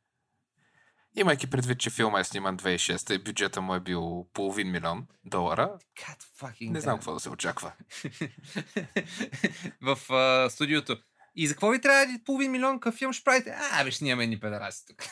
Имайки 1.16 1.50
предвид, 1.50 1.80
че 1.80 1.90
филма 1.90 2.20
е 2.20 2.24
сниман 2.24 2.58
2006 2.58 3.16
и 3.16 3.24
бюджета 3.24 3.62
му 3.62 3.76
е 3.76 3.80
бил 3.80 4.28
половин 4.34 4.72
милион 4.72 5.08
долара, 5.26 5.78
не 6.62 6.82
знам 6.82 6.98
какво 6.98 7.14
да 7.14 7.20
се 7.20 7.30
очаква. 7.30 7.72
в 9.82 9.98
uh, 9.98 10.50
студиото. 10.50 10.98
И 11.36 11.48
за 11.48 11.54
какво 11.54 11.70
ви 11.70 11.82
трябва 11.82 12.20
половин 12.26 12.52
милион 12.52 12.80
къв 12.80 12.96
филм 12.96 13.14
ще 13.14 13.24
правите? 13.24 13.56
А, 13.72 13.84
виж, 13.84 14.00
нямаме 14.00 14.28
ни 14.28 14.40
педараси 14.40 14.86
тук. 14.88 15.04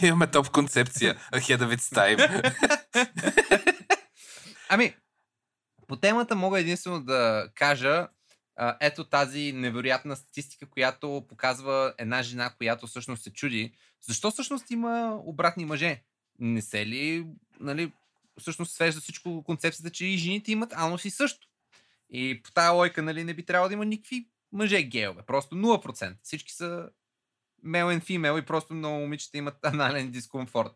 Имаме 0.02 0.26
топ 0.26 0.50
концепция. 0.50 1.14
Ahead 1.32 1.58
of 1.58 1.76
its 1.76 1.96
time. 1.96 2.54
ами, 4.68 4.94
по 5.88 5.96
темата 5.96 6.36
мога 6.36 6.60
единствено 6.60 7.04
да 7.04 7.48
кажа, 7.54 8.08
ето 8.80 9.04
тази 9.04 9.52
невероятна 9.52 10.16
статистика, 10.16 10.66
която 10.66 11.26
показва 11.28 11.94
една 11.98 12.22
жена, 12.22 12.50
която 12.50 12.86
всъщност 12.86 13.22
се 13.22 13.32
чуди. 13.32 13.72
Защо 14.00 14.30
всъщност 14.30 14.70
има 14.70 15.20
обратни 15.24 15.64
мъже? 15.64 16.02
Не 16.38 16.62
се 16.62 16.86
ли, 16.86 17.26
нали, 17.60 17.92
всъщност 18.38 18.72
свежда 18.72 19.00
всичко 19.00 19.44
концепцията, 19.44 19.90
че 19.90 20.06
и 20.06 20.18
жените 20.18 20.52
имат 20.52 20.72
анус 20.72 21.04
и 21.04 21.10
също. 21.10 21.48
И 22.10 22.42
по 22.42 22.52
тази 22.52 22.74
лойка, 22.74 23.02
нали, 23.02 23.24
не 23.24 23.34
би 23.34 23.44
трябвало 23.44 23.68
да 23.68 23.74
има 23.74 23.84
никакви 23.84 24.28
мъже 24.52 24.82
геове. 24.82 25.22
Просто 25.22 25.54
0%. 25.54 26.16
Всички 26.22 26.52
са 26.52 26.90
male 27.64 27.98
and 27.98 28.04
female 28.04 28.42
и 28.42 28.46
просто 28.46 28.74
много 28.74 28.98
момичета 28.98 29.38
имат 29.38 29.64
анален 29.64 30.10
дискомфорт. 30.10 30.74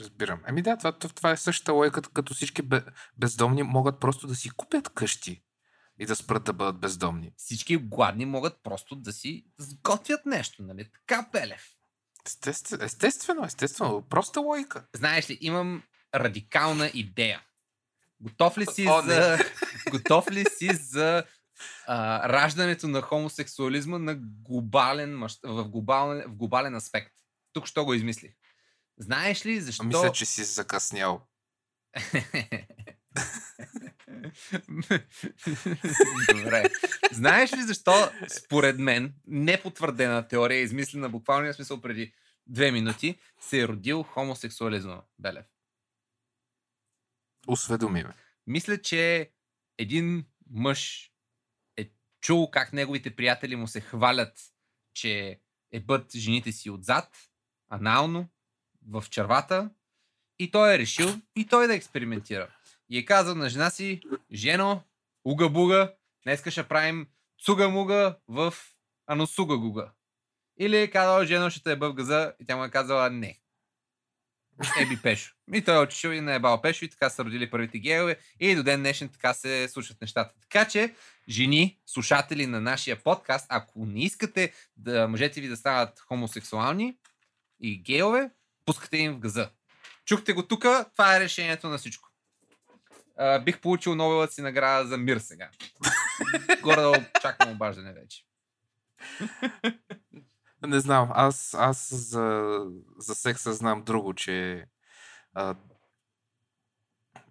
Разбирам. 0.00 0.40
Еми 0.46 0.62
да, 0.62 0.76
това, 0.76 0.92
това 0.92 1.30
е 1.30 1.36
същата 1.36 1.72
лойка, 1.72 2.02
като 2.02 2.34
всички 2.34 2.62
бездомни 3.18 3.62
могат 3.62 4.00
просто 4.00 4.26
да 4.26 4.34
си 4.34 4.50
купят 4.50 4.88
къщи 4.88 5.42
и 5.98 6.06
да 6.06 6.16
спрат 6.16 6.44
да 6.44 6.52
бъдат 6.52 6.78
бездомни. 6.78 7.32
Всички 7.36 7.76
гладни 7.76 8.26
могат 8.26 8.62
просто 8.62 8.96
да 8.96 9.12
си 9.12 9.44
сготвят 9.58 10.26
нещо, 10.26 10.62
нали? 10.62 10.84
Така, 10.84 11.28
Пелев. 11.32 11.68
Естествено, 12.26 12.84
естествено, 12.84 13.44
естествено. 13.44 14.02
Проста 14.02 14.40
логика. 14.40 14.86
Знаеш 14.94 15.30
ли, 15.30 15.38
имам 15.40 15.82
радикална 16.14 16.90
идея. 16.94 17.42
Готов 18.20 18.58
ли 18.58 18.66
си 18.66 18.86
О, 18.88 19.02
за... 19.02 19.38
Готов 19.90 20.30
ли 20.30 20.44
си 20.58 20.74
за 20.74 21.24
а, 21.86 22.28
раждането 22.28 22.88
на 22.88 23.00
хомосексуализма 23.00 23.98
на 23.98 24.14
глобален, 24.18 25.26
в, 25.44 25.64
глобален, 25.68 26.24
в 26.28 26.36
глобален 26.36 26.74
аспект. 26.74 27.12
Тук 27.52 27.66
що 27.66 27.84
го 27.84 27.94
измислих. 27.94 28.32
Знаеш 28.98 29.46
ли 29.46 29.60
защо... 29.60 29.84
Мисля, 29.84 30.12
че 30.12 30.26
си 30.26 30.44
закъснял. 30.44 31.26
Добре. 36.34 36.64
Знаеш 37.12 37.52
ли 37.52 37.62
защо, 37.62 38.10
според 38.28 38.78
мен, 38.78 39.14
непотвърдена 39.26 40.28
теория, 40.28 40.60
измислена 40.60 41.08
буквалния 41.08 41.54
смисъл 41.54 41.80
преди 41.80 42.12
две 42.46 42.70
минути, 42.70 43.18
се 43.40 43.60
е 43.60 43.68
родил 43.68 44.02
хомосексуализма, 44.02 45.02
Белев? 45.18 45.46
Осведоми 47.46 48.02
ме. 48.02 48.14
Мисля, 48.46 48.82
че 48.82 49.30
един 49.78 50.26
мъж 50.50 51.12
е 51.76 51.90
чул 52.20 52.50
как 52.50 52.72
неговите 52.72 53.16
приятели 53.16 53.56
му 53.56 53.66
се 53.66 53.80
хвалят, 53.80 54.38
че 54.94 55.40
е 55.72 55.80
бът 55.80 56.16
жените 56.16 56.52
си 56.52 56.70
отзад, 56.70 57.16
анално, 57.68 58.28
в 58.88 59.04
червата, 59.10 59.70
и 60.38 60.50
той 60.50 60.74
е 60.74 60.78
решил 60.78 61.08
и 61.36 61.46
той 61.46 61.66
да 61.66 61.74
експериментира. 61.74 62.57
И 62.90 62.98
е 62.98 63.04
казал 63.04 63.34
на 63.34 63.48
жена 63.48 63.70
си, 63.70 64.00
жено, 64.32 64.82
уга-буга, 65.24 65.94
днеска 66.24 66.50
ще 66.50 66.68
правим 66.68 67.06
цуга-муга 67.46 68.16
в 68.28 68.54
аносуга-гуга. 69.10 69.90
Или 70.60 70.76
е 70.76 70.90
казал, 70.90 71.24
жено 71.24 71.50
ще 71.50 71.62
те 71.62 71.72
е 71.72 71.76
в 71.76 71.92
газа 71.92 72.32
и 72.40 72.46
тя 72.46 72.56
му 72.56 72.64
е 72.64 72.70
казала 72.70 73.10
не. 73.10 73.40
Еби 74.80 75.02
Пешо. 75.02 75.34
И 75.52 75.64
той 75.64 75.74
е 75.74 75.78
отишъл 75.78 76.10
и 76.10 76.20
наебал 76.20 76.62
Пешо 76.62 76.84
и 76.84 76.90
така 76.90 77.10
са 77.10 77.24
родили 77.24 77.50
първите 77.50 77.78
геове 77.78 78.18
и 78.40 78.54
до 78.54 78.62
ден 78.62 78.80
днешен 78.80 79.08
така 79.08 79.34
се 79.34 79.68
случват 79.68 80.00
нещата. 80.00 80.34
Така 80.40 80.68
че, 80.68 80.94
жени, 81.28 81.78
слушатели 81.86 82.46
на 82.46 82.60
нашия 82.60 83.02
подкаст, 83.02 83.46
ако 83.48 83.86
не 83.86 84.02
искате 84.02 84.52
да 84.76 85.08
мъжете 85.08 85.40
ви 85.40 85.48
да 85.48 85.56
станат 85.56 86.00
хомосексуални 86.00 86.96
и 87.60 87.82
геове, 87.82 88.30
пускате 88.64 88.96
им 88.96 89.12
в 89.12 89.18
газа. 89.18 89.50
Чухте 90.04 90.32
го 90.32 90.46
тук, 90.46 90.62
това 90.92 91.16
е 91.16 91.20
решението 91.20 91.68
на 91.68 91.78
всичко. 91.78 92.07
А, 93.18 93.38
бих 93.38 93.60
получил 93.60 93.94
Нобелът 93.94 94.32
си 94.32 94.42
награда 94.42 94.88
за 94.88 94.98
мир 94.98 95.18
сега. 95.18 95.50
Горе 96.62 96.80
да 96.80 97.10
чакам 97.22 97.50
обаждане 97.50 97.92
вече. 97.92 98.24
Не 100.66 100.80
знам, 100.80 101.10
аз, 101.14 101.54
аз 101.54 101.94
за, 101.94 102.58
за 102.98 103.14
секса 103.14 103.54
знам 103.54 103.82
друго, 103.82 104.14
че 104.14 104.66
а, 105.34 105.54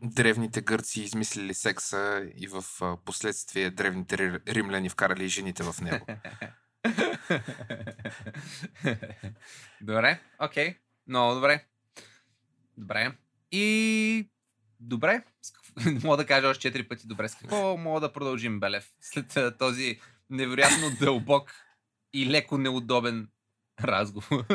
древните 0.01 0.61
гърци 0.61 1.01
измислили 1.01 1.53
секса 1.53 2.29
и 2.35 2.47
в 2.47 2.63
а, 2.81 2.97
последствие 3.05 3.69
древните 3.69 4.41
римляни 4.47 4.89
вкарали 4.89 5.27
жените 5.27 5.63
в 5.63 5.75
него. 5.81 6.05
добре, 9.81 10.19
окей. 10.39 10.69
Okay. 10.69 10.77
Много 11.07 11.33
добре. 11.33 11.65
Добре. 12.77 13.11
И 13.51 14.29
добре. 14.79 15.23
Мога 16.03 16.17
да 16.17 16.25
кажа 16.25 16.47
още 16.47 16.61
четири 16.61 16.87
пъти 16.87 17.07
добре. 17.07 17.29
С 17.29 17.35
какво 17.35 17.77
мога 17.77 17.99
да 17.99 18.13
продължим, 18.13 18.59
Белев? 18.59 18.91
След 19.01 19.57
този 19.59 19.99
невероятно 20.29 20.91
дълбок 20.99 21.53
и 22.13 22.29
леко 22.29 22.57
неудобен 22.57 23.29
разговор. 23.83 24.45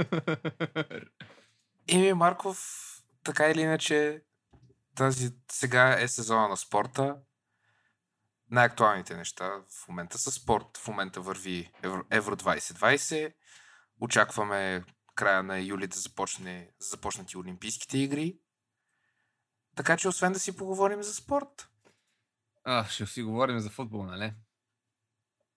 Еми, 1.89 2.13
Марков, 2.13 2.59
така 3.25 3.51
или 3.51 3.61
иначе, 3.61 4.23
тази 4.95 5.31
сега 5.51 6.01
е 6.01 6.09
сезона 6.09 6.49
на 6.49 6.57
спорта. 6.57 7.17
Най-актуалните 8.51 9.17
неща 9.17 9.51
в 9.51 9.89
момента 9.89 10.19
са 10.19 10.33
спорт. 10.33 10.79
В 10.79 10.89
момента 10.89 11.21
върви 11.21 11.71
Евро, 11.83 12.05
Евро 12.11 12.37
2020. 12.37 13.33
Очакваме 14.01 14.85
края 15.15 15.43
на 15.43 15.61
юли 15.61 15.87
да 15.87 15.99
започне, 15.99 16.71
започнат 16.79 17.33
и 17.33 17.39
Олимпийските 17.39 17.99
игри. 17.99 18.39
Така 19.77 19.97
че, 19.97 20.09
освен 20.09 20.33
да 20.33 20.39
си 20.39 20.57
поговорим 20.57 21.03
за 21.03 21.15
спорт. 21.15 21.69
А, 22.65 22.85
ще 22.89 23.07
си 23.07 23.23
говорим 23.23 23.61
за 23.61 23.71
футбол, 23.71 24.05
нали? 24.05 24.33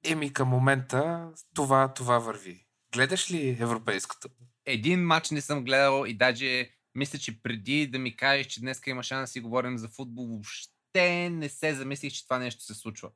Еми, 0.03 0.33
към 0.33 0.47
момента 0.47 1.29
това, 1.53 1.93
това 1.93 2.19
върви. 2.19 2.65
Гледаш 2.93 3.31
ли 3.31 3.57
европейското? 3.59 4.29
Един 4.65 5.05
матч 5.05 5.31
не 5.31 5.41
съм 5.41 5.63
гледал 5.63 6.05
и 6.07 6.17
даже 6.17 6.69
мисля, 6.95 7.19
че 7.19 7.41
преди 7.41 7.87
да 7.87 7.99
ми 7.99 8.17
кажеш, 8.17 8.47
че 8.47 8.59
днес 8.59 8.81
има 8.87 9.03
шанс 9.03 9.23
да 9.23 9.31
си 9.31 9.39
говорим 9.39 9.77
за 9.77 9.89
футбол, 9.89 10.27
въобще 10.27 11.29
не 11.29 11.49
се 11.49 11.75
замислих, 11.75 12.13
че 12.13 12.23
това 12.23 12.39
нещо 12.39 12.63
се 12.63 12.73
случва. 12.73 13.11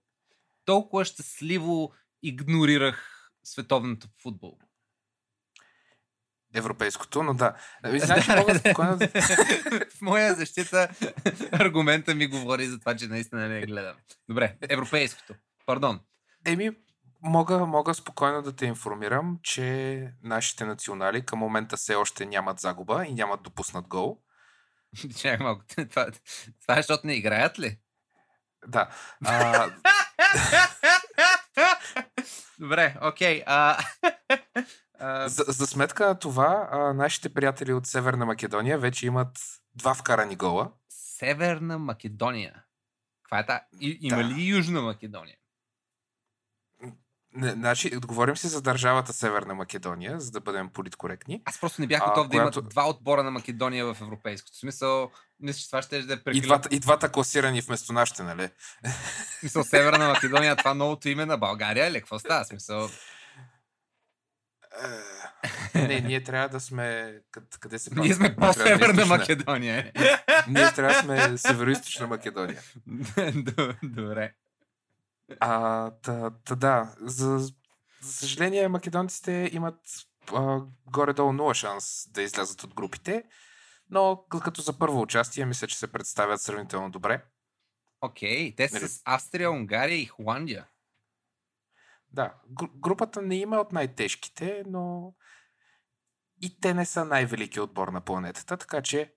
Толкова 0.65 1.05
щастливо 1.05 1.93
игнорирах 2.23 3.29
световното 3.43 4.07
футбол. 4.21 4.57
Европейското, 6.53 7.23
но 7.23 7.33
да. 7.33 7.53
Значи, 7.85 8.31
мога 8.31 8.55
спокойно... 8.59 8.97
В 9.97 10.01
моя 10.01 10.35
защита 10.35 10.89
аргумента 11.51 12.15
ми 12.15 12.27
говори 12.27 12.65
за 12.65 12.79
това, 12.79 12.95
че 12.95 13.07
наистина 13.07 13.47
не 13.47 13.65
гледам. 13.65 13.95
Добре, 14.29 14.55
европейското. 14.69 15.33
Пардон. 15.65 15.99
Еми, 16.45 16.71
мога, 17.21 17.65
мога 17.65 17.93
спокойно 17.93 18.41
да 18.41 18.55
те 18.55 18.65
информирам, 18.65 19.39
че 19.43 20.11
нашите 20.23 20.65
национали 20.65 21.25
към 21.25 21.39
момента 21.39 21.77
все 21.77 21.95
още 21.95 22.25
нямат 22.25 22.59
загуба 22.59 23.05
и 23.05 23.13
нямат 23.13 23.43
допуснат 23.43 23.87
гол. 23.87 24.17
Чакай 25.17 25.37
малко. 25.37 25.65
Това, 25.89 26.07
това 26.61 26.73
е, 26.73 26.81
защото 26.81 27.07
не 27.07 27.13
играят 27.13 27.59
ли? 27.59 27.77
Да. 28.67 28.89
А... 29.25 29.69
Добре, 32.59 32.95
окей. 33.01 33.43
А... 33.45 33.77
За, 35.25 35.43
за 35.47 35.67
сметка 35.67 36.07
на 36.07 36.19
това, 36.19 36.69
а, 36.71 36.93
нашите 36.93 37.33
приятели 37.33 37.73
от 37.73 37.87
Северна 37.87 38.25
Македония 38.25 38.77
вече 38.77 39.05
имат 39.05 39.39
два 39.75 39.93
вкарани 39.93 40.35
гола. 40.35 40.71
Северна 40.89 41.79
Македония. 41.79 42.63
Каква 43.23 43.39
е 43.39 43.45
та? 43.45 43.61
И, 43.81 43.97
има 44.01 44.17
да. 44.17 44.23
ли 44.23 44.45
Южна 44.45 44.81
Македония? 44.81 45.35
Не, 47.33 47.51
значи, 47.51 47.89
говорим 47.89 48.37
си 48.37 48.47
за 48.47 48.61
държавата 48.61 49.13
Северна 49.13 49.55
Македония, 49.55 50.19
за 50.19 50.31
да 50.31 50.39
бъдем 50.39 50.69
политкоректни. 50.69 51.41
Аз 51.45 51.59
просто 51.59 51.81
не 51.81 51.87
бях 51.87 51.99
готов 51.99 52.25
а, 52.25 52.29
да 52.29 52.37
която... 52.37 52.59
имат 52.59 52.69
два 52.69 52.89
отбора 52.89 53.23
на 53.23 53.31
Македония 53.31 53.93
в 53.93 54.01
европейското. 54.01 54.53
В 54.53 54.59
смисъл, 54.59 55.11
мисля, 55.39 55.59
че 55.59 55.65
това 55.67 55.81
ще 55.81 55.97
е 55.97 56.01
да 56.01 56.13
е 56.13 56.23
прекалено. 56.23 56.43
И 56.43 56.47
двата, 56.47 56.69
и 56.71 56.79
двата 56.79 57.11
класирани 57.11 57.61
вместо 57.61 57.93
нашите, 57.93 58.23
нали? 58.23 58.49
В 58.83 59.39
смисъл, 59.39 59.63
Северна 59.63 60.07
Македония, 60.07 60.55
това 60.55 60.73
новото 60.73 61.09
име 61.09 61.25
на 61.25 61.37
България 61.37 61.87
или 61.87 61.99
какво 61.99 62.19
става? 62.19 62.45
Смисъл... 62.45 62.89
Е, 65.73 65.87
не, 65.87 66.01
ние 66.01 66.23
трябва 66.23 66.49
да 66.49 66.59
сме... 66.59 67.19
Къде 67.59 67.79
се 67.79 67.95
Ние 67.95 68.13
сме 68.13 68.35
по-северна 68.35 69.05
Македония. 69.05 69.91
ние 70.47 70.73
трябва 70.73 70.93
да 70.93 70.99
сме 70.99 71.37
северо 71.37 72.07
Македония. 72.07 72.61
Добре. 73.83 74.33
А, 75.39 75.91
та, 75.91 76.29
та, 76.29 76.55
да, 76.55 76.95
за, 77.01 77.37
за 77.37 77.51
съжаление 78.01 78.67
македонците 78.67 79.49
имат 79.53 79.79
а, 80.33 80.61
горе-долу 80.85 81.33
нула 81.33 81.53
шанс 81.53 82.07
да 82.11 82.21
излязат 82.21 82.63
от 82.63 82.73
групите, 82.73 83.23
но 83.89 84.23
като 84.43 84.61
за 84.61 84.79
първо 84.79 85.01
участие 85.01 85.45
мисля, 85.45 85.67
че 85.67 85.77
се 85.77 85.91
представят 85.91 86.41
сравнително 86.41 86.91
добре. 86.91 87.23
Окей, 88.01 88.51
okay, 88.51 88.57
те 88.57 88.67
са 88.67 88.75
нали? 88.75 88.87
с 88.87 89.01
Австрия, 89.05 89.51
Унгария 89.51 89.97
и 89.97 90.05
Холандия. 90.05 90.65
Да, 92.11 92.33
групата 92.75 93.21
не 93.21 93.35
има 93.35 93.57
от 93.57 93.71
най-тежките, 93.71 94.63
но 94.67 95.13
и 96.41 96.59
те 96.59 96.73
не 96.73 96.85
са 96.85 97.05
най-велики 97.05 97.59
отбор 97.59 97.87
на 97.87 98.01
планетата, 98.01 98.57
така 98.57 98.81
че 98.81 99.13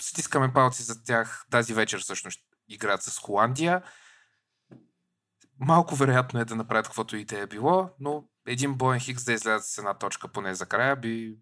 стискаме 0.00 0.52
палци 0.52 0.82
за 0.82 1.02
тях. 1.02 1.46
Тази 1.50 1.74
вечер 1.74 2.00
всъщност 2.00 2.40
играят 2.68 3.02
с 3.02 3.18
Холандия. 3.18 3.82
Малко 5.60 5.96
вероятно 5.96 6.40
е 6.40 6.44
да 6.44 6.56
направят 6.56 6.86
каквото 6.86 7.16
и 7.16 7.26
те 7.26 7.40
е 7.40 7.46
било, 7.46 7.90
но 8.00 8.24
един 8.46 8.74
боен 8.74 9.00
Хикс 9.00 9.24
да 9.24 9.32
излязат 9.32 9.66
с 9.66 9.78
една 9.78 9.94
точка 9.94 10.28
поне 10.28 10.54
за 10.54 10.66
края 10.66 10.96
би, 10.96 11.38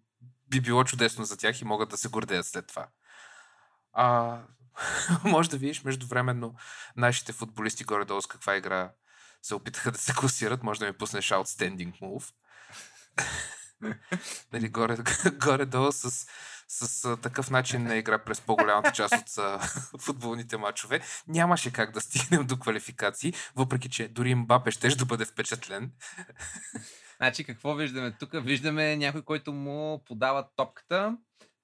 би 0.47 0.61
било 0.61 0.83
чудесно 0.83 1.25
за 1.25 1.37
тях 1.37 1.61
и 1.61 1.65
могат 1.65 1.89
да 1.89 1.97
се 1.97 2.09
гордеят 2.09 2.45
след 2.45 2.67
това. 2.67 2.87
А, 3.93 4.37
може 5.23 5.49
да 5.49 5.57
видиш 5.57 5.83
междувременно 5.83 6.55
нашите 6.95 7.33
футболисти 7.33 7.83
горе-долу 7.83 8.21
с 8.21 8.27
каква 8.27 8.55
игра 8.55 8.91
се 9.41 9.55
опитаха 9.55 9.91
да 9.91 9.97
се 9.97 10.13
класират. 10.13 10.63
Може 10.63 10.79
да 10.79 10.85
ми 10.85 10.93
пуснеш 10.93 11.29
Outstanding 11.29 11.99
Move. 11.99 12.33
нали, 14.53 14.69
горе, 14.69 14.97
горе-долу 15.33 15.91
с 15.91 16.27
с 16.71 17.17
такъв 17.17 17.49
начин 17.49 17.83
на 17.83 17.95
игра 17.95 18.17
през 18.17 18.41
по-голямата 18.41 18.91
част 18.91 19.39
от 19.93 20.01
футболните 20.01 20.57
матчове, 20.57 21.01
нямаше 21.27 21.73
как 21.73 21.91
да 21.91 22.01
стигнем 22.01 22.47
до 22.47 22.57
квалификации, 22.57 23.33
въпреки 23.55 23.89
че 23.89 24.07
дори 24.07 24.35
Мбапе 24.35 24.71
ще 24.71 24.87
да 24.87 25.05
бъде 25.05 25.25
впечатлен. 25.25 25.91
Значи 27.17 27.43
какво 27.43 27.75
виждаме 27.75 28.11
тук? 28.19 28.29
Виждаме 28.33 28.95
някой, 28.95 29.21
който 29.21 29.53
му 29.53 30.03
подава 30.05 30.47
топката 30.55 31.17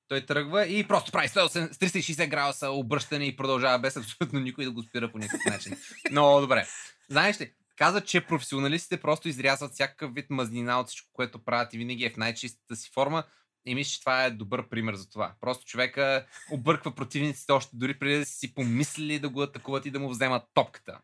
Той 0.08 0.26
тръгва 0.26 0.66
и 0.66 0.88
просто 0.88 1.12
прави 1.12 1.28
180, 1.28 1.72
360 1.72 2.30
градуса 2.30 2.70
обръщане 2.70 3.26
и 3.26 3.36
продължава 3.36 3.80
без 3.80 3.98
абсолютно 3.98 4.40
никой 4.40 4.66
да 4.66 4.72
го 4.72 4.84
спира 4.84 5.12
по 5.12 5.18
никакъв 5.18 5.46
начин. 5.46 5.78
Много 6.12 6.42
добре. 6.42 6.68
Знаеш 7.10 7.42
ли, 7.42 7.54
каза, 7.78 8.02
че 8.02 8.26
професионалистите 8.26 9.02
просто 9.02 9.28
изрязват 9.28 9.72
всякакъв 9.72 10.14
вид 10.14 10.26
мазнина 10.30 10.80
от 10.80 10.88
всичко, 10.88 11.10
което 11.14 11.46
правят 11.46 11.74
и 11.74 11.78
винаги 11.78 12.06
е 12.06 12.10
в 12.10 12.18
най-чистата 12.18 12.76
си 12.76 12.92
форма. 12.94 13.24
И 13.66 13.76
мисля, 13.76 13.92
че 13.92 14.00
това 14.00 14.26
е 14.26 14.32
добър 14.32 14.70
пример 14.70 14.96
за 14.96 15.10
това. 15.10 15.36
Просто 15.42 15.66
човека 15.66 16.26
обърква 16.52 16.96
противниците 16.96 17.52
още 17.52 17.78
дори 17.78 18.00
преди 18.00 18.18
да 18.18 18.26
си 18.26 18.54
помислили 18.54 19.20
да 19.20 19.30
го 19.30 19.42
атакуват 19.42 19.86
и 19.86 19.92
да 19.92 20.00
му 20.00 20.10
вземат 20.10 20.44
топката. 20.54 21.00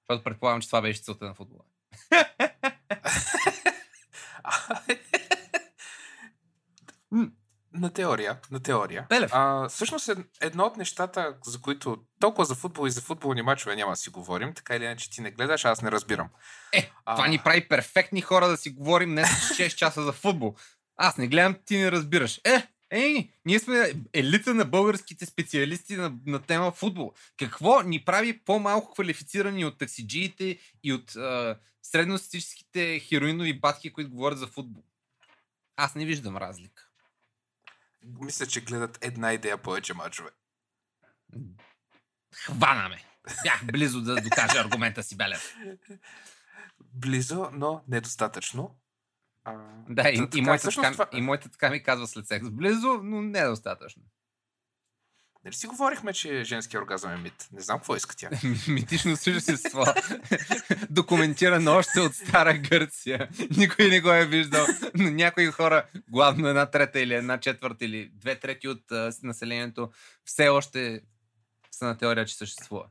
Защото 0.00 0.24
предполагам, 0.24 0.60
че 0.60 0.68
това 0.68 0.82
беше 0.82 1.02
целта 1.02 1.24
на 1.24 1.34
футбола. 1.34 1.64
На 7.72 7.90
теория, 7.90 8.38
на 8.50 8.60
теория. 8.60 9.06
Белев. 9.08 9.30
А, 9.34 9.68
всъщност 9.68 10.08
ед- 10.08 10.18
едно 10.40 10.64
от 10.64 10.76
нещата, 10.76 11.36
за 11.44 11.60
които 11.60 11.98
толкова 12.20 12.44
за 12.44 12.54
футбол 12.54 12.86
и 12.86 12.90
за 12.90 13.00
футболни 13.00 13.42
мачове 13.42 13.76
няма 13.76 13.92
да 13.92 13.96
си 13.96 14.10
говорим, 14.10 14.54
така 14.54 14.76
или 14.76 14.84
иначе 14.84 15.10
ти 15.10 15.20
не 15.20 15.30
гледаш, 15.30 15.64
аз 15.64 15.82
не 15.82 15.90
разбирам. 15.90 16.28
Е, 16.72 16.92
А. 17.04 17.14
това 17.14 17.28
ни 17.28 17.38
прави 17.38 17.68
перфектни 17.68 18.20
хора 18.20 18.48
да 18.48 18.56
си 18.56 18.70
говорим 18.70 19.10
днес 19.10 19.28
6 19.28 19.74
часа 19.74 20.02
за 20.02 20.12
футбол. 20.12 20.54
Аз 20.96 21.16
не 21.16 21.28
гледам, 21.28 21.56
ти 21.64 21.76
не 21.76 21.92
разбираш. 21.92 22.40
Е, 22.44 22.66
ей, 22.90 23.30
ние 23.44 23.58
сме 23.58 23.92
елита 24.12 24.54
на 24.54 24.64
българските 24.64 25.26
специалисти 25.26 25.96
на, 25.96 26.12
на 26.26 26.38
тема 26.38 26.72
футбол. 26.72 27.12
Какво 27.38 27.82
ни 27.82 28.04
прави 28.04 28.38
по-малко 28.38 28.92
квалифицирани 28.92 29.64
от 29.64 29.78
таксиджиите 29.78 30.58
и 30.82 30.92
от 30.92 31.16
а, 31.16 31.58
средностатическите 31.82 33.00
хероинови 33.00 33.60
батки, 33.60 33.92
които 33.92 34.10
говорят 34.10 34.38
за 34.38 34.46
футбол? 34.46 34.82
Аз 35.76 35.94
не 35.94 36.04
виждам 36.04 36.36
разлика. 36.36 36.86
Мисля, 38.04 38.46
че 38.46 38.60
гледат 38.60 38.98
една 39.00 39.32
идея 39.32 39.58
повече 39.58 39.94
мачове. 39.94 40.30
Хвана 42.36 42.88
ме! 42.88 43.04
Бях 43.42 43.66
близо 43.66 44.00
да 44.00 44.14
докажа 44.14 44.60
аргумента 44.60 45.02
си, 45.02 45.16
Белев. 45.16 45.54
Близо, 46.94 47.50
но 47.52 47.84
недостатъчно. 47.88 48.76
А, 49.44 49.52
Да, 49.88 50.02
и, 50.02 50.16
та- 50.16 50.22
и, 50.24 50.30
така, 50.30 50.42
моята 50.42 50.60
всъщност 50.60 50.84
така, 50.88 51.04
това- 51.04 51.18
и 51.18 51.22
моята 51.22 51.48
така 51.50 51.70
ми 51.70 51.82
казва 51.82 52.06
след 52.06 52.26
секс. 52.26 52.50
Близо, 52.50 53.00
но 53.02 53.22
недостатъчно. 53.22 54.02
Нали 55.44 55.54
си 55.54 55.66
говорихме, 55.66 56.12
че 56.12 56.44
женския 56.44 56.80
оргазъм 56.80 57.12
е 57.12 57.16
мит? 57.16 57.48
Не 57.52 57.60
знам 57.60 57.78
какво 57.78 57.96
иска 57.96 58.16
тя. 58.16 58.30
Митично 58.68 59.16
същество. 59.16 59.84
Документирано 60.90 61.72
още 61.72 62.00
от 62.00 62.14
Стара 62.14 62.54
Гърция. 62.54 63.28
Никой 63.56 63.88
не 63.88 64.00
го 64.00 64.10
е 64.10 64.26
виждал. 64.26 64.66
Но 64.94 65.10
някои 65.10 65.46
хора, 65.46 65.86
главно 66.08 66.48
една 66.48 66.66
трета 66.66 67.00
или 67.00 67.14
една 67.14 67.40
четвърта 67.40 67.84
или 67.84 68.10
две 68.14 68.38
трети 68.38 68.68
от 68.68 68.82
с- 68.88 69.18
населението, 69.22 69.90
все 70.24 70.48
още 70.48 71.00
са 71.70 71.84
на 71.84 71.98
теория, 71.98 72.26
че 72.26 72.36
съществува. 72.36 72.84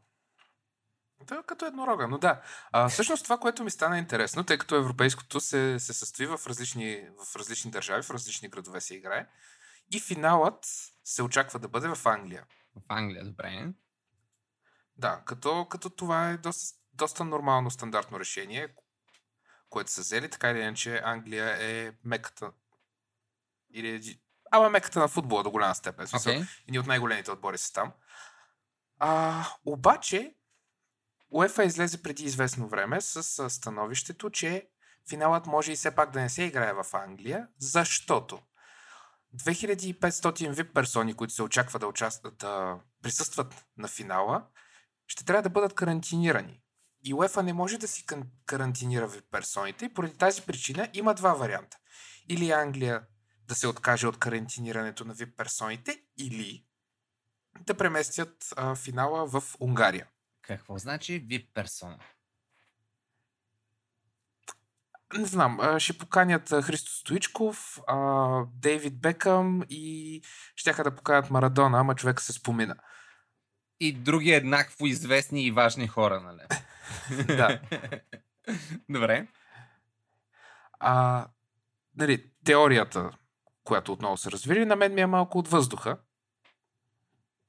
Да, 1.28 1.44
като 1.48 1.66
еднорога, 1.66 2.08
но 2.08 2.18
да. 2.18 2.42
А, 2.72 2.90
всъщност 2.90 3.24
това, 3.24 3.38
което 3.38 3.64
ми 3.64 3.72
стана 3.72 3.98
интересно, 3.98 4.44
тъй 4.44 4.58
като 4.58 4.76
европейското 4.76 5.40
се, 5.40 5.76
се 5.80 5.94
състои 5.94 6.26
в 6.26 6.40
различни, 6.48 7.02
в 7.26 7.36
различни 7.36 7.72
държави, 7.72 8.04
в 8.04 8.12
различни 8.12 8.50
градове 8.50 8.82
се 8.82 8.96
играе. 8.96 9.26
И 9.92 10.00
финалът 10.00 10.66
се 11.04 11.24
очаква 11.24 11.60
да 11.60 11.68
бъде 11.68 11.88
в 11.88 12.06
Англия. 12.06 12.46
В 12.76 12.82
Англия, 12.88 13.26
добре. 13.26 13.74
Да, 14.96 15.22
като, 15.26 15.68
като 15.70 15.90
това 15.90 16.30
е 16.30 16.38
доста, 16.38 16.80
доста 16.94 17.26
нормално, 17.26 17.72
стандартно 17.72 18.20
решение, 18.20 18.76
което 19.70 19.92
са 19.92 20.02
взели. 20.02 20.30
Така 20.30 20.52
или 20.52 20.60
иначе, 20.60 21.02
Англия 21.04 21.58
е 21.60 21.94
меката. 22.04 22.52
Или... 23.74 24.20
Ама 24.52 24.70
меката 24.70 25.00
на 25.00 25.08
футбола 25.08 25.44
до 25.44 25.52
голяма 25.52 25.76
степен. 25.76 26.08
Смисъл, 26.08 26.34
Окей. 26.34 26.46
Едни 26.68 26.80
от 26.80 26.86
най-големите 26.86 27.32
отбори 27.32 27.58
са 27.58 27.74
там. 27.74 27.94
А, 29.00 29.46
обаче, 29.66 30.36
УЕФА 31.32 31.64
излезе 31.64 32.04
преди 32.04 32.24
известно 32.24 32.68
време 32.68 33.02
с 33.02 33.50
становището, 33.50 34.30
че 34.30 34.70
финалът 35.10 35.46
може 35.46 35.72
и 35.72 35.76
все 35.76 35.96
пак 35.96 36.12
да 36.12 36.22
не 36.22 36.30
се 36.30 36.44
играе 36.44 36.74
в 36.74 36.86
Англия, 36.94 37.48
защото 37.60 38.42
2500 39.36 40.54
VIP 40.54 40.74
персони, 40.74 41.14
които 41.14 41.34
се 41.34 41.44
очаква 41.44 41.80
да, 41.80 41.88
участват, 41.88 42.38
да 42.38 42.80
присъстват 43.02 43.66
на 43.78 43.88
финала, 43.88 44.48
ще 45.08 45.26
трябва 45.26 45.42
да 45.44 45.50
бъдат 45.50 45.74
карантинирани. 45.74 46.62
И 47.04 47.14
УЕФА 47.14 47.44
не 47.44 47.54
може 47.54 47.78
да 47.78 47.88
си 47.88 48.06
карантинира 48.46 49.10
VIP 49.10 49.26
персоните 49.32 49.86
и 49.86 49.94
поради 49.94 50.18
тази 50.18 50.42
причина 50.42 50.90
има 50.94 51.14
два 51.14 51.34
варианта. 51.34 51.78
Или 52.30 52.52
Англия 52.52 53.04
да 53.48 53.56
се 53.56 53.68
откаже 53.68 54.08
от 54.08 54.20
карантинирането 54.20 55.06
на 55.06 55.16
VIP 55.16 55.36
персоните, 55.36 56.02
или 56.18 56.66
да 57.60 57.74
преместят 57.74 58.54
а, 58.56 58.76
финала 58.76 59.28
в 59.28 59.44
Унгария. 59.60 60.08
Какво 60.42 60.78
значи 60.78 61.28
VIP 61.28 61.54
персона? 61.54 62.00
Не 65.18 65.26
знам, 65.26 65.80
ще 65.80 65.98
поканят 65.98 66.50
Христо 66.50 66.92
Стоичков, 66.92 67.80
Дейвид 68.54 69.02
Бекъм 69.02 69.64
и 69.70 70.22
щяха 70.56 70.84
да 70.84 70.96
поканят 70.96 71.30
Марадона, 71.30 71.80
ама 71.80 71.96
човек 71.96 72.22
се 72.22 72.34
спомина. 72.34 72.76
И 73.80 73.94
други 73.94 74.32
еднакво 74.32 74.86
известни 74.86 75.44
и 75.44 75.52
важни 75.52 75.88
хора, 75.88 76.20
нали? 76.20 76.42
Да. 77.38 77.62
Добре. 78.90 79.28
А, 80.80 81.28
нали, 81.96 82.32
теорията, 82.46 83.12
която 83.64 83.94
отново 83.94 84.18
се 84.18 84.32
развили, 84.32 84.66
на 84.66 84.76
мен 84.76 84.94
ми 84.94 85.02
е 85.02 85.06
малко 85.06 85.38
от 85.38 85.48
въздуха. 85.48 85.98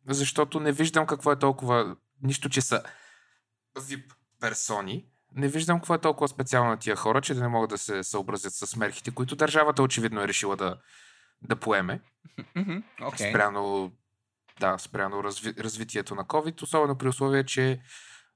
Защото 0.09 0.61
не 0.61 0.73
виждам 0.73 1.07
какво 1.07 1.33
е 1.33 1.39
толкова... 1.39 1.97
Нищо, 2.23 2.49
че 2.49 2.61
са 2.61 2.83
VIP 3.77 4.15
персони. 4.41 5.10
Не 5.37 5.49
виждам 5.49 5.79
какво 5.79 5.95
е 5.95 6.01
толкова 6.01 6.29
специално 6.29 6.71
на 6.71 6.77
тия 6.77 6.97
хора, 6.97 7.21
че 7.21 7.35
да 7.35 7.41
не 7.41 7.49
могат 7.49 7.71
да 7.71 7.79
се 7.79 8.05
съобразят 8.05 8.55
с 8.55 8.77
мерките, 8.77 9.11
които 9.11 9.37
държавата 9.37 9.83
очевидно 9.83 10.21
е 10.21 10.29
решила 10.29 10.57
да, 10.57 10.77
да 11.43 11.57
поеме. 11.57 12.01
Мгм, 12.57 12.77
Окей. 13.03 13.31
спряно, 13.31 13.93
да, 14.61 14.79
спряно 14.79 15.25
разви, 15.25 15.55
развитието 15.59 16.15
на 16.15 16.25
COVID, 16.25 16.63
особено 16.63 16.99
при 16.99 17.09
условие, 17.09 17.45
че 17.45 17.81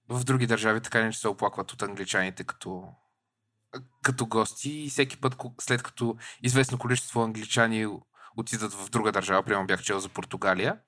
в 0.08 0.24
други 0.24 0.46
държави 0.46 0.80
така 0.80 1.04
не 1.04 1.12
се 1.12 1.28
оплакват 1.28 1.72
от 1.72 1.82
англичаните 1.82 2.44
като, 2.44 2.88
като 4.02 4.26
гости 4.26 4.70
и 4.70 4.90
всеки 4.90 5.20
път, 5.20 5.36
след 5.60 5.82
като 5.82 6.16
известно 6.42 6.78
количество 6.78 7.22
англичани 7.22 7.86
отидат 8.36 8.72
в 8.72 8.90
друга 8.90 9.12
държава, 9.12 9.42
примерно 9.42 9.66
бях 9.66 9.82
чел 9.82 9.98
за 9.98 10.08
Португалия, 10.08 10.78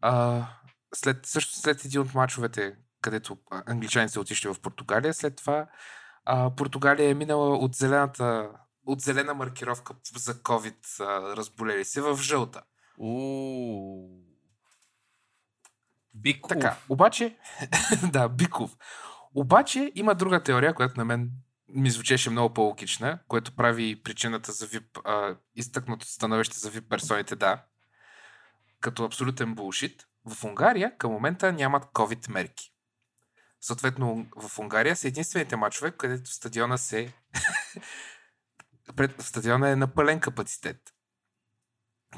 а, 0.00 0.46
след, 0.94 1.26
също 1.26 1.54
след 1.60 1.84
един 1.84 2.00
от 2.00 2.14
мачовете, 2.14 2.76
където 3.06 3.38
а, 3.50 3.62
англичани 3.66 4.08
са 4.08 4.20
отишли 4.20 4.48
в 4.48 4.60
Португалия, 4.60 5.14
след 5.14 5.36
това 5.36 5.66
а, 6.24 6.50
Португалия 6.50 7.10
е 7.10 7.14
минала 7.14 7.56
от 7.56 7.74
зелената 7.74 8.50
от 8.86 9.00
зелена 9.00 9.34
маркировка 9.34 9.94
за 10.16 10.34
COVID 10.34 11.00
а, 11.00 11.36
разболели 11.36 11.84
се 11.84 12.00
в 12.00 12.16
жълта. 12.16 12.62
Уу. 12.98 14.10
Бик 16.14 16.44
Така, 16.48 16.76
обаче, 16.88 17.36
да, 18.12 18.28
Биков. 18.28 18.76
Обаче 19.34 19.92
има 19.94 20.14
друга 20.14 20.42
теория, 20.42 20.74
която 20.74 20.94
на 20.96 21.04
мен 21.04 21.30
ми 21.68 21.90
звучеше 21.90 22.30
много 22.30 22.54
по-логична, 22.54 23.18
което 23.28 23.56
прави 23.56 24.02
причината 24.02 24.52
за 24.52 24.66
VIP, 24.66 25.00
а, 25.04 25.36
изтъкнато 25.54 26.06
становище 26.06 26.58
за 26.58 26.70
VIP 26.70 26.88
персоните, 26.88 27.36
да, 27.36 27.62
като 28.80 29.04
абсолютен 29.04 29.54
булшит. 29.54 30.06
В 30.24 30.44
Унгария 30.44 30.98
към 30.98 31.12
момента 31.12 31.52
нямат 31.52 31.84
COVID 31.84 32.30
мерки. 32.30 32.75
Съответно, 33.60 34.26
в 34.36 34.58
Унгария 34.58 34.96
са 34.96 35.08
единствените 35.08 35.56
мачове, 35.56 35.90
където 35.90 36.30
стадиона 36.30 36.78
се... 36.78 37.12
Стадиона 39.18 39.70
е 39.70 39.76
на 39.76 39.94
пълен 39.94 40.20
капацитет. 40.20 40.94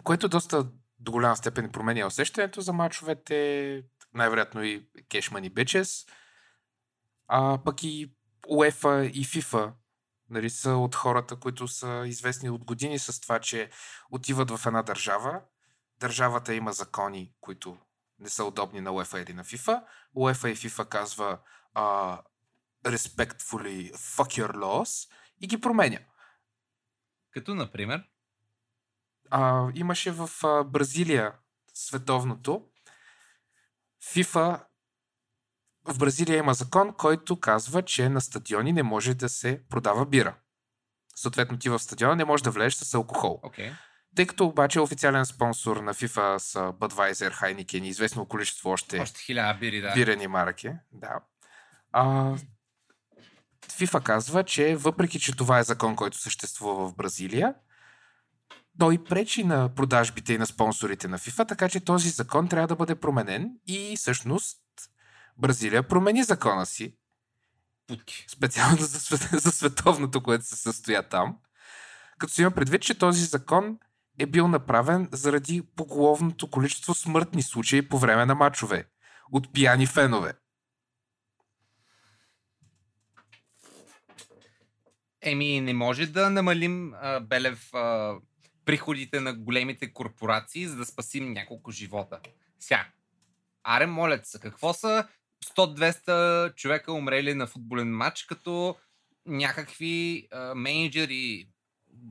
Което 0.05 0.29
доста 0.29 0.69
до 0.99 1.13
голяма 1.13 1.37
степен 1.37 1.73
променя 1.73 2.07
усещането 2.07 2.61
за 2.61 2.73
мачовете, 2.73 3.83
най-вероятно 4.15 4.63
и 4.63 4.89
Money 5.09 5.53
Bitches, 5.53 6.09
а 7.29 7.59
пък 7.65 7.83
и 7.83 8.15
UEFA 8.49 9.11
и 9.11 9.25
FIFA 9.25 9.73
нали, 10.31 10.51
са 10.51 10.71
от 10.71 10.95
хората, 10.95 11.37
които 11.37 11.69
са 11.69 12.05
известни 12.07 12.51
от 12.51 12.65
години 12.65 12.99
с 12.99 13.21
това, 13.21 13.39
че 13.39 13.71
отиват 14.11 14.51
в 14.51 14.67
една 14.67 14.83
държава, 14.83 15.41
държавата 16.01 16.55
има 16.55 16.73
закони, 16.73 17.33
които 17.41 17.79
не 18.19 18.29
са 18.29 18.45
удобни 18.45 18.81
на 18.81 18.91
UEFA 18.91 19.23
или 19.23 19.33
на 19.33 19.45
FIFA, 19.45 19.85
UEFA 20.17 20.49
и 20.49 20.57
FIFA 20.57 20.89
казва 20.89 21.39
а, 21.75 22.19
respectfully 22.85 23.95
fuck 23.95 24.43
your 24.45 24.53
laws 24.53 25.11
и 25.41 25.47
ги 25.47 25.61
променя. 25.61 25.99
Като, 27.31 27.55
например, 27.55 28.05
А, 29.31 29.69
имаше 29.75 30.11
в 30.11 30.31
а, 30.45 30.65
Бразилия 30.65 31.33
световното. 31.75 32.69
FIFA 34.03 34.65
в 35.85 35.99
Бразилия 35.99 36.39
има 36.39 36.55
закон, 36.55 36.95
който 36.95 37.41
казва, 37.41 37.83
че 37.83 38.09
на 38.09 38.21
стадиони 38.21 38.73
не 38.73 38.83
може 38.83 39.15
да 39.15 39.29
се 39.29 39.65
продава 39.69 40.07
бира. 40.07 40.37
Съответно, 41.15 41.59
ти 41.59 41.69
в 41.69 41.79
стадиона 41.79 42.17
не 42.17 42.25
можеш 42.25 42.43
да 42.43 42.51
влезеш 42.51 42.75
с 42.75 42.95
алкохол. 42.95 43.41
окей. 43.43 43.73
Тъй 44.19 44.27
като 44.27 44.47
обаче 44.47 44.81
официален 44.81 45.27
спонсор 45.27 45.77
на 45.77 45.95
FIFA 45.95 46.39
са 46.39 46.59
Budweiser, 46.59 47.33
Heineken 47.33 47.85
и 47.85 47.89
известно 47.89 48.27
количество 48.27 48.71
още, 48.71 49.01
Още 49.01 49.21
хиляда 49.21 49.59
бири, 49.59 49.81
да. 49.81 49.93
бирени 49.95 50.27
марки. 50.27 50.71
Да. 50.93 51.21
А, 51.93 52.35
FIFA 53.67 54.03
казва, 54.03 54.45
че 54.45 54.77
въпреки, 54.77 55.21
че 55.21 55.37
това 55.37 55.59
е 55.59 55.63
закон, 55.63 55.97
който 55.97 56.19
съществува 56.19 56.89
в 56.89 56.95
Бразилия, 56.97 57.55
той 58.79 59.05
пречи 59.05 59.45
на 59.45 59.75
продажбите 59.75 60.33
и 60.33 60.39
на 60.39 60.47
спонсорите 60.47 61.09
на 61.09 61.19
FIFA, 61.19 61.49
така 61.49 61.69
че 61.69 61.81
този 61.81 62.09
закон 62.09 62.49
трябва 62.49 62.69
да 62.69 62.77
бъде 62.77 62.95
променен 62.95 63.51
и 63.67 63.97
всъщност 63.97 64.61
Бразилия 65.37 65.83
промени 65.83 66.25
закона 66.25 66.67
си, 66.67 66.97
Путки. 67.87 68.25
специално 68.29 68.77
за, 68.77 69.17
за 69.39 69.53
световното, 69.53 70.23
което 70.23 70.45
се 70.45 70.57
състоя 70.57 71.09
там. 71.09 71.39
Като 72.19 72.33
си 72.33 72.43
има 72.43 72.51
предвид, 72.51 72.83
че 72.83 72.99
този 72.99 73.25
закон 73.25 73.79
е 74.19 74.27
бил 74.27 74.49
направен 74.49 75.09
заради 75.13 75.63
поголовното 75.77 76.51
количество 76.51 76.95
смъртни 76.95 77.43
случаи 77.43 77.89
по 77.89 77.99
време 77.99 78.27
на 78.27 78.35
матчове 78.35 78.85
от 79.33 79.53
пияни 79.53 79.87
фенове. 79.87 80.33
Еми, 85.23 85.61
не 85.61 85.75
може 85.75 86.07
да 86.07 86.31
намалим 86.31 86.95
а, 86.95 87.21
Белев 87.21 87.75
а, 87.75 88.17
приходите 88.65 89.21
на 89.21 89.35
големите 89.35 89.93
корпорации, 89.93 90.67
за 90.67 90.77
да 90.77 90.87
спасим 90.87 91.33
няколко 91.33 91.71
живота. 91.71 92.21
Сега, 92.61 92.87
аре, 93.65 93.87
моля 93.87 94.21
се, 94.23 94.41
какво 94.41 94.73
са 94.75 95.09
100-200 95.47 96.55
човека 96.55 96.93
умрели 96.93 97.35
на 97.35 97.47
футболен 97.47 97.97
матч, 97.97 98.23
като 98.23 98.77
някакви 99.27 100.29
а, 100.33 100.55
менеджери 100.55 101.49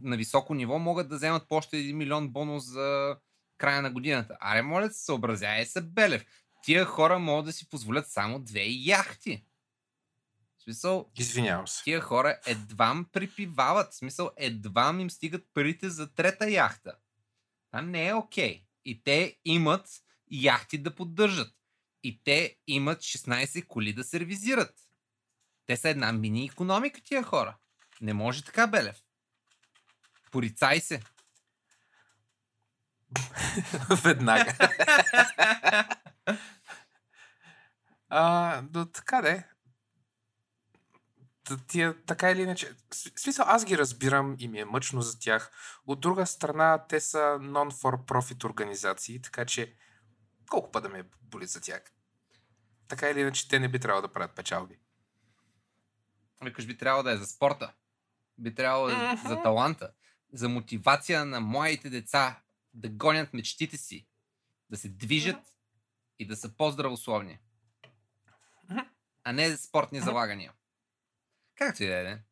на 0.02 0.18
високо 0.18 0.54
ниво 0.54 0.80
могат 0.80 1.10
да 1.10 1.16
вземат 1.16 1.48
по 1.48 1.56
още 1.56 1.76
1 1.76 1.94
милион 1.94 2.30
бонус 2.30 2.64
за 2.64 3.18
края 3.58 3.82
на 3.82 3.92
годината. 3.92 4.38
Аре, 4.40 4.62
моля 4.62 4.90
се, 4.90 5.06
съобразяй 5.06 5.66
се, 5.66 5.82
Белев. 5.82 6.26
Тия 6.64 6.86
хора 6.86 7.20
могат 7.20 7.46
да 7.46 7.54
си 7.54 7.70
позволят 7.70 8.08
само 8.08 8.40
две 8.40 8.64
яхти. 8.68 9.46
В 10.58 10.64
смисъл, 10.64 11.10
Извинявам 11.18 11.68
се. 11.68 11.84
тия 11.84 12.02
хора 12.02 12.40
едвам 12.46 13.06
припивават. 13.12 13.94
В 13.94 13.96
смисъл, 13.96 14.32
едвам 14.38 15.00
им 15.00 15.10
стигат 15.10 15.44
парите 15.54 15.90
за 15.90 16.14
трета 16.14 16.50
яхта. 16.50 16.96
Това 17.72 17.82
не 17.82 18.08
е 18.08 18.14
окей. 18.14 18.64
И 18.86 19.04
те 19.04 19.38
имат 19.46 19.90
яхти 20.32 20.78
да 20.78 20.96
поддържат. 20.96 21.54
И 22.04 22.24
те 22.24 22.58
имат 22.68 23.00
16 23.02 23.68
коли 23.68 23.94
да 23.94 24.04
сервизират. 24.04 24.74
Те 25.66 25.78
са 25.78 25.90
една 25.90 26.12
мини 26.14 26.46
економика, 26.46 27.02
тия 27.02 27.24
хора. 27.24 27.58
Не 28.02 28.14
може 28.14 28.44
така, 28.44 28.68
Белев. 28.68 29.04
Порицай 30.32 30.80
се. 30.80 31.02
Веднага. 34.04 34.54
а, 38.10 38.62
до 38.62 38.86
така 38.86 39.22
де. 39.22 39.48
Тия, 41.68 42.06
така 42.06 42.32
или 42.32 42.42
иначе. 42.42 42.76
смисъл, 42.94 43.46
аз 43.48 43.66
ги 43.66 43.78
разбирам 43.78 44.36
и 44.40 44.48
ми 44.48 44.60
е 44.60 44.66
мъчно 44.66 45.02
за 45.02 45.20
тях. 45.20 45.52
От 45.86 46.00
друга 46.00 46.26
страна, 46.26 46.86
те 46.90 47.00
са 47.00 47.18
non-for-profit 47.42 48.46
организации, 48.46 49.22
така 49.22 49.46
че 49.46 49.76
колко 50.50 50.72
път 50.72 50.84
да 50.84 50.90
ме 50.90 51.04
боли 51.22 51.48
за 51.48 51.62
тях. 51.62 51.82
Така 52.88 53.10
или 53.10 53.20
иначе, 53.22 53.48
те 53.48 53.60
не 53.60 53.68
би 53.68 53.80
трябвало 53.80 54.02
да 54.08 54.14
правят 54.14 54.36
печалби. 54.36 54.80
Викаш, 56.44 56.66
би 56.66 56.78
трябвало 56.78 57.04
да 57.04 57.12
е 57.12 57.18
за 57.18 57.26
спорта. 57.26 57.74
Би 58.38 58.56
трябвало 58.56 58.90
Мгм. 58.90 59.28
за 59.28 59.42
таланта. 59.42 59.92
За 60.34 60.50
мотивация 60.50 61.26
на 61.26 61.40
моите 61.40 61.90
деца 61.90 62.42
да 62.74 62.90
гонят 62.90 63.34
мечтите 63.34 63.78
си. 63.78 64.08
Да 64.70 64.78
се 64.78 64.90
движат 64.90 65.56
и 66.20 66.28
да 66.28 66.36
са 66.36 66.58
по-здравословни. 66.58 67.40
А 69.24 69.32
не 69.32 69.58
спортни 69.58 70.00
залагания. 70.00 70.54
Както 71.56 71.84
и 71.84 71.88
да 71.88 72.00
е. 72.00 72.04
не. 72.04 72.24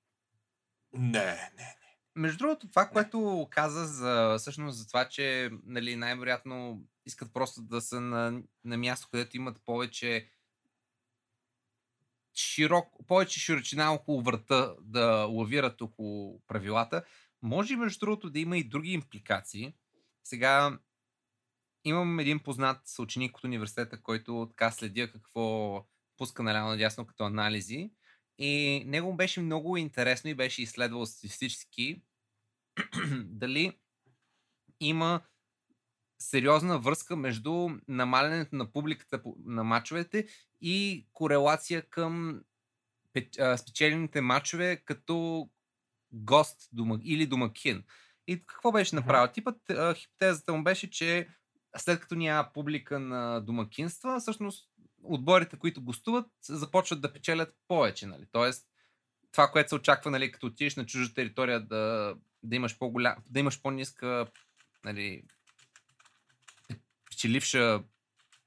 Не, 0.93 1.25
не. 1.57 1.75
Между 2.15 2.37
другото, 2.37 2.69
това, 2.69 2.89
което 2.89 3.47
каза 3.51 3.85
за, 3.85 4.35
всъщност 4.39 4.77
за 4.77 4.87
това, 4.87 5.09
че 5.09 5.49
нали, 5.63 5.95
най-вероятно 5.95 6.83
искат 7.05 7.33
просто 7.33 7.61
да 7.61 7.81
са 7.81 8.01
на, 8.01 8.41
на 8.63 8.77
място, 8.77 9.07
където 9.11 9.37
имат 9.37 9.61
повече 9.65 10.29
широк, 12.35 12.87
повече 13.07 13.39
широчина 13.39 13.93
около 13.93 14.21
врата 14.21 14.75
да 14.81 15.05
лавират 15.15 15.81
около 15.81 16.41
правилата. 16.47 17.03
Може 17.45 17.75
между 17.75 17.99
другото 17.99 18.29
да 18.29 18.39
има 18.39 18.57
и 18.57 18.63
други 18.63 18.91
импликации. 18.91 19.73
Сега 20.23 20.79
имам 21.83 22.19
един 22.19 22.39
познат 22.39 22.87
съученик 22.87 23.37
от 23.37 23.43
университета, 23.43 24.01
който 24.01 24.47
така 24.49 24.71
следя 24.71 25.11
какво 25.11 25.85
пуска 26.17 26.43
наляво 26.43 26.69
надясно 26.69 27.05
като 27.05 27.23
анализи. 27.23 27.91
И 28.37 28.83
него 28.85 29.15
беше 29.15 29.41
много 29.41 29.77
интересно 29.77 30.29
и 30.29 30.35
беше 30.35 30.61
изследвал 30.61 31.05
статистически 31.05 32.01
дали 33.23 33.77
има 34.79 35.21
сериозна 36.19 36.79
връзка 36.79 37.15
между 37.15 37.69
намалянето 37.87 38.55
на 38.55 38.71
публиката 38.71 39.21
на 39.45 39.63
мачовете 39.63 40.27
и 40.61 41.07
корелация 41.13 41.89
към 41.89 42.41
спечелените 43.57 44.21
мачове 44.21 44.81
като 44.85 45.49
гост 46.15 46.69
дома, 46.73 46.97
или 47.03 47.25
домакин. 47.25 47.83
И 48.27 48.45
какво 48.45 48.71
беше 48.71 48.95
направил? 48.95 49.33
Типът, 49.33 49.57
хипотезата 49.95 50.53
му 50.53 50.63
беше, 50.63 50.89
че 50.89 51.27
след 51.77 51.99
като 51.99 52.15
няма 52.15 52.49
публика 52.53 52.99
на 52.99 53.39
домакинства, 53.39 54.19
всъщност 54.19 54.69
отборите, 55.03 55.57
които 55.57 55.83
гостуват, 55.83 56.27
започват 56.41 57.01
да 57.01 57.13
печелят 57.13 57.55
повече. 57.67 58.07
Нали? 58.07 58.25
Тоест, 58.31 58.67
това, 59.31 59.47
което 59.47 59.69
се 59.69 59.75
очаква, 59.75 60.11
нали, 60.11 60.31
като 60.31 60.47
отидеш 60.47 60.75
на 60.75 60.85
чужда 60.85 61.13
територия, 61.13 61.59
да, 61.59 62.15
да 62.43 62.55
имаш, 62.55 62.77
по-голям, 62.77 63.15
да 63.29 63.39
имаш 63.39 63.61
по-ниска 63.61 64.27
нали, 64.85 65.23
печеливша, 67.09 67.83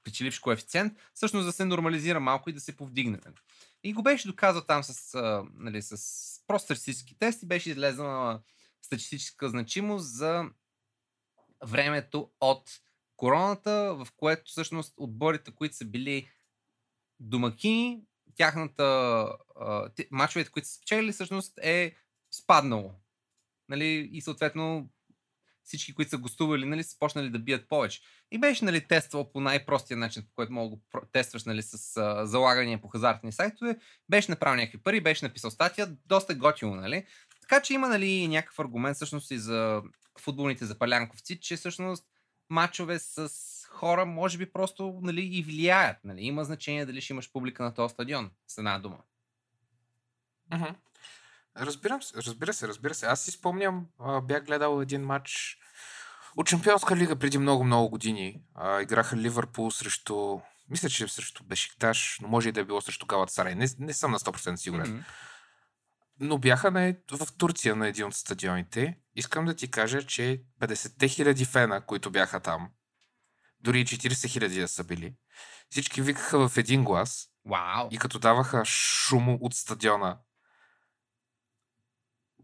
печеливш 0.04 0.38
коефициент, 0.38 0.98
всъщност 1.14 1.46
да 1.46 1.52
се 1.52 1.64
нормализира 1.64 2.20
малко 2.20 2.50
и 2.50 2.52
да 2.52 2.60
се 2.60 2.76
повдигне. 2.76 3.18
Нали. 3.24 3.34
И 3.82 3.92
го 3.92 4.02
беше 4.02 4.28
доказал 4.28 4.64
там 4.64 4.82
с, 4.82 5.14
а, 5.14 5.44
нали, 5.54 5.82
с 5.82 5.96
прост 6.46 6.64
статистически 6.64 7.18
тест 7.18 7.42
и 7.42 7.46
беше 7.46 7.70
излезнала 7.70 8.42
статистическа 8.82 9.48
значимост 9.48 10.16
за 10.16 10.44
времето 11.64 12.30
от 12.40 12.70
короната, 13.16 13.94
в 13.94 14.08
което 14.16 14.50
всъщност 14.50 14.94
отборите, 14.96 15.54
които 15.54 15.76
са 15.76 15.84
били 15.84 16.28
домакини, 17.20 18.02
тяхната 18.34 18.84
а, 19.56 19.88
те- 19.88 20.08
мачовете, 20.10 20.50
които 20.50 20.68
са 20.68 20.74
спечелили, 20.74 21.12
всъщност 21.12 21.58
е 21.62 21.96
спаднало. 22.30 22.94
Нали? 23.68 24.10
И 24.12 24.20
съответно 24.20 24.90
всички, 25.68 25.94
които 25.94 26.10
са 26.10 26.18
гостували, 26.18 26.64
нали, 26.64 26.82
са 26.82 26.98
почнали 26.98 27.30
да 27.30 27.38
бият 27.38 27.68
повече. 27.68 28.00
И 28.30 28.38
беше 28.38 28.64
нали, 28.64 28.86
тествал 28.88 29.32
по 29.32 29.40
най-простия 29.40 29.96
начин, 29.96 30.22
по 30.22 30.34
който 30.34 30.52
мога 30.52 30.76
да 30.76 31.00
тестваш 31.12 31.44
нали, 31.44 31.62
с 31.62 31.96
а, 31.96 32.26
залагания 32.26 32.80
по 32.80 32.88
хазартни 32.88 33.32
сайтове. 33.32 33.78
Беше 34.08 34.30
направил 34.30 34.56
някакви 34.56 34.82
пари, 34.82 35.00
беше 35.00 35.24
написал 35.24 35.50
статия, 35.50 35.96
доста 36.06 36.34
готино, 36.34 36.74
нали? 36.74 37.06
Така 37.40 37.62
че 37.62 37.74
има 37.74 37.88
нали, 37.88 38.28
някакъв 38.28 38.58
аргумент 38.58 38.96
всъщност 38.96 39.30
и 39.30 39.38
за 39.38 39.82
футболните 40.20 40.64
запалянковци, 40.64 41.40
че 41.40 41.56
всъщност 41.56 42.04
матчове 42.50 42.98
с 42.98 43.30
хора 43.68 44.06
може 44.06 44.38
би 44.38 44.52
просто 44.52 45.00
нали, 45.02 45.28
и 45.32 45.42
влияят. 45.42 45.96
Нали? 46.04 46.20
Има 46.20 46.44
значение 46.44 46.86
дали 46.86 47.00
ще 47.00 47.12
имаш 47.12 47.32
публика 47.32 47.62
на 47.62 47.74
този 47.74 47.92
стадион, 47.92 48.30
с 48.46 48.58
една 48.58 48.78
дума. 48.78 48.98
Мгм. 50.54 50.68
Разбирам 51.60 52.02
се, 52.02 52.16
разбира 52.16 52.52
се, 52.52 52.68
разбира 52.68 52.94
се. 52.94 53.06
Аз 53.06 53.20
си 53.20 53.30
спомням, 53.30 53.86
а, 53.98 54.20
бях 54.20 54.44
гледал 54.44 54.82
един 54.82 55.04
матч 55.04 55.58
от 56.36 56.48
Шампионска 56.48 56.96
лига 56.96 57.16
преди 57.16 57.38
много-много 57.38 57.90
години. 57.90 58.42
А, 58.54 58.80
играха 58.80 59.16
Ливърпул 59.16 59.70
срещу... 59.70 60.38
Мисля, 60.70 60.88
че 60.88 61.08
срещу 61.08 61.44
Бешикташ, 61.44 62.18
но 62.22 62.28
може 62.28 62.48
и 62.48 62.52
да 62.52 62.60
е 62.60 62.64
било 62.64 62.80
срещу 62.80 63.06
Галат 63.06 63.30
Сарай. 63.30 63.54
Не, 63.54 63.66
не 63.78 63.92
съм 63.92 64.10
на 64.10 64.18
100% 64.18 64.56
сигурен. 64.56 65.04
Но 66.20 66.38
бяха 66.38 66.70
на, 66.70 66.94
в 67.12 67.32
Турция 67.38 67.76
на 67.76 67.88
един 67.88 68.06
от 68.06 68.14
стадионите. 68.14 68.98
Искам 69.16 69.44
да 69.44 69.54
ти 69.54 69.70
кажа, 69.70 70.02
че 70.02 70.42
50 70.60 71.08
хиляди 71.08 71.44
фена, 71.44 71.80
които 71.86 72.10
бяха 72.10 72.40
там, 72.40 72.68
дори 73.60 73.80
и 73.80 73.84
40 73.84 74.28
хиляди 74.28 74.60
да 74.60 74.68
са 74.68 74.84
били, 74.84 75.14
всички 75.70 76.02
викаха 76.02 76.48
в 76.48 76.56
един 76.56 76.84
глас 76.84 77.28
Вау! 77.44 77.88
и 77.90 77.98
като 77.98 78.18
даваха 78.18 78.64
шум 78.64 79.38
от 79.40 79.54
стадиона, 79.54 80.18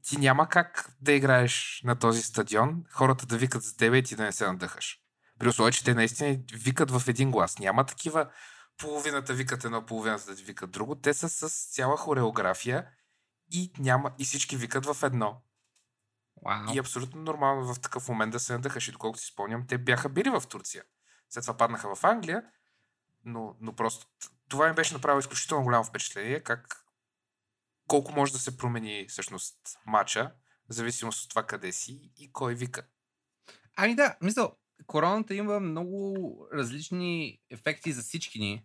ти 0.08 0.16
няма 0.16 0.48
как 0.48 0.90
да 1.00 1.12
играеш 1.12 1.80
на 1.84 1.98
този 1.98 2.22
стадион, 2.22 2.84
хората 2.90 3.26
да 3.26 3.36
викат 3.36 3.62
за 3.62 3.76
тебе 3.76 3.98
и 3.98 4.02
ти 4.02 4.16
да 4.16 4.22
не 4.22 4.32
се 4.32 4.46
надъхаш. 4.46 4.98
При 5.38 5.48
условие, 5.48 5.72
че 5.72 5.84
те 5.84 5.94
наистина 5.94 6.38
викат 6.52 6.90
в 6.90 7.08
един 7.08 7.30
глас. 7.30 7.58
Няма 7.58 7.86
такива 7.86 8.30
половината 8.78 9.34
викат 9.34 9.64
едно, 9.64 9.86
половината 9.86 10.26
да 10.26 10.36
ти 10.36 10.44
викат 10.44 10.70
друго. 10.70 10.94
Те 10.94 11.14
са 11.14 11.28
с 11.28 11.74
цяла 11.74 11.96
хореография 11.96 12.86
и, 13.52 13.72
няма, 13.78 14.12
и 14.18 14.24
всички 14.24 14.56
викат 14.56 14.86
в 14.86 14.96
едно. 15.02 15.42
Вау. 16.44 16.74
И 16.74 16.76
е 16.76 16.80
абсолютно 16.80 17.22
нормално 17.22 17.74
в 17.74 17.80
такъв 17.80 18.08
момент 18.08 18.32
да 18.32 18.40
се 18.40 18.52
надъхаш. 18.52 18.88
И 18.88 18.92
доколкото 18.92 19.22
си 19.22 19.32
спомням, 19.32 19.66
те 19.66 19.78
бяха 19.78 20.08
били 20.08 20.30
в 20.30 20.42
Турция. 20.48 20.84
След 21.30 21.44
това 21.44 21.56
паднаха 21.56 21.94
в 21.94 22.04
Англия, 22.04 22.42
но, 23.24 23.56
но 23.60 23.74
просто 23.74 24.06
това 24.48 24.68
ми 24.68 24.74
беше 24.74 24.94
направило 24.94 25.20
изключително 25.20 25.64
голямо 25.64 25.84
впечатление, 25.84 26.40
как 26.40 26.83
колко 27.88 28.12
може 28.12 28.32
да 28.32 28.38
се 28.38 28.56
промени 28.56 29.06
всъщност 29.08 29.56
матча, 29.86 30.32
в 30.70 30.74
зависимост 30.74 31.24
от 31.24 31.30
това 31.30 31.46
къде 31.46 31.72
си 31.72 32.10
и 32.18 32.32
кой 32.32 32.54
вика. 32.54 32.86
Ами 33.76 33.94
да, 33.94 34.16
мисъл, 34.22 34.56
короната 34.86 35.34
има 35.34 35.60
много 35.60 36.38
различни 36.52 37.40
ефекти 37.50 37.92
за 37.92 38.02
всички 38.02 38.38
ни. 38.38 38.64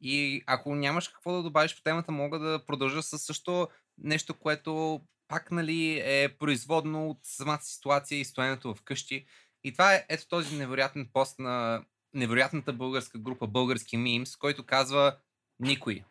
И 0.00 0.42
ако 0.46 0.74
нямаш 0.74 1.08
какво 1.08 1.32
да 1.32 1.42
добавиш 1.42 1.76
по 1.76 1.82
темата, 1.82 2.12
мога 2.12 2.38
да 2.38 2.66
продължа 2.66 3.02
с 3.02 3.18
също 3.18 3.68
нещо, 3.98 4.34
което 4.38 5.00
пак 5.28 5.50
нали, 5.50 6.02
е 6.04 6.36
производно 6.38 7.10
от 7.10 7.18
самата 7.22 7.62
ситуация 7.62 8.20
и 8.20 8.24
стоенето 8.24 8.74
вкъщи. 8.74 9.26
И 9.64 9.72
това 9.72 9.94
е 9.94 10.06
ето 10.08 10.28
този 10.28 10.56
невероятен 10.56 11.10
пост 11.12 11.38
на 11.38 11.84
невероятната 12.14 12.72
българска 12.72 13.18
група 13.18 13.46
Български 13.46 13.96
мимс, 13.96 14.36
който 14.36 14.66
казва 14.66 15.16
никой. 15.60 16.04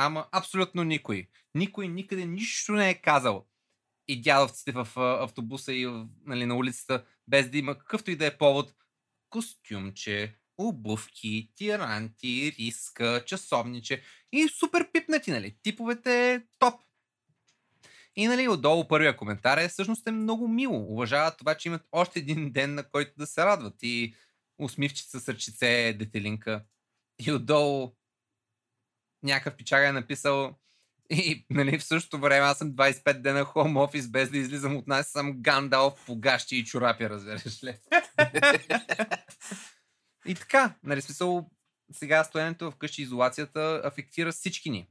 Ама 0.00 0.26
абсолютно 0.32 0.84
никой. 0.84 1.28
Никой 1.54 1.88
никъде 1.88 2.26
нищо 2.26 2.72
не 2.72 2.90
е 2.90 2.94
казал. 2.94 3.46
И 4.08 4.22
дядовците 4.22 4.72
в 4.72 4.88
автобуса 4.96 5.72
и 5.72 6.06
нали, 6.26 6.46
на 6.46 6.56
улицата, 6.56 7.04
без 7.28 7.50
да 7.50 7.58
има 7.58 7.78
какъвто 7.78 8.10
и 8.10 8.16
да 8.16 8.26
е 8.26 8.38
повод, 8.38 8.74
костюмче, 9.30 10.34
обувки, 10.58 11.52
тиранти, 11.54 12.52
риска, 12.58 13.24
часовниче 13.26 14.02
и 14.32 14.48
супер 14.48 14.92
пипнати, 14.92 15.30
нали? 15.30 15.56
Типовете 15.62 16.42
топ. 16.58 16.74
И 18.16 18.26
нали, 18.26 18.48
отдолу 18.48 18.88
първия 18.88 19.16
коментар 19.16 19.58
е 19.58 19.68
всъщност 19.68 20.06
е 20.06 20.10
много 20.10 20.48
мило. 20.48 20.92
Уважават 20.92 21.38
това, 21.38 21.54
че 21.54 21.68
имат 21.68 21.88
още 21.92 22.18
един 22.18 22.52
ден, 22.52 22.74
на 22.74 22.90
който 22.90 23.12
да 23.16 23.26
се 23.26 23.44
радват. 23.44 23.74
И 23.82 24.14
усмивчица 24.58 25.20
с 25.20 25.28
ръчице, 25.28 25.96
детелинка. 25.98 26.64
И 27.26 27.32
отдолу 27.32 27.97
някакъв 29.22 29.56
пичага 29.56 29.88
е 29.88 29.92
написал 29.92 30.58
и 31.10 31.46
нали, 31.50 31.78
в 31.78 31.84
същото 31.84 32.20
време 32.20 32.46
аз 32.46 32.58
съм 32.58 32.72
25 32.72 33.20
дена 33.20 33.44
хом 33.44 33.76
офис, 33.76 34.08
без 34.08 34.30
да 34.30 34.38
излизам 34.38 34.76
от 34.76 34.86
нас, 34.86 35.08
съм 35.08 35.42
Гандалф 35.42 36.06
по 36.06 36.16
гащи 36.16 36.56
и 36.56 36.64
чорапи, 36.64 37.10
разбираш 37.10 37.64
ли. 37.64 37.78
и 40.26 40.34
така, 40.34 40.74
нали, 40.82 41.02
смисъл, 41.02 41.50
сега 41.92 42.24
стоянето 42.24 42.70
вкъщи 42.70 43.02
изолацията 43.02 43.80
афектира 43.84 44.32
всички 44.32 44.70
ни. 44.70 44.88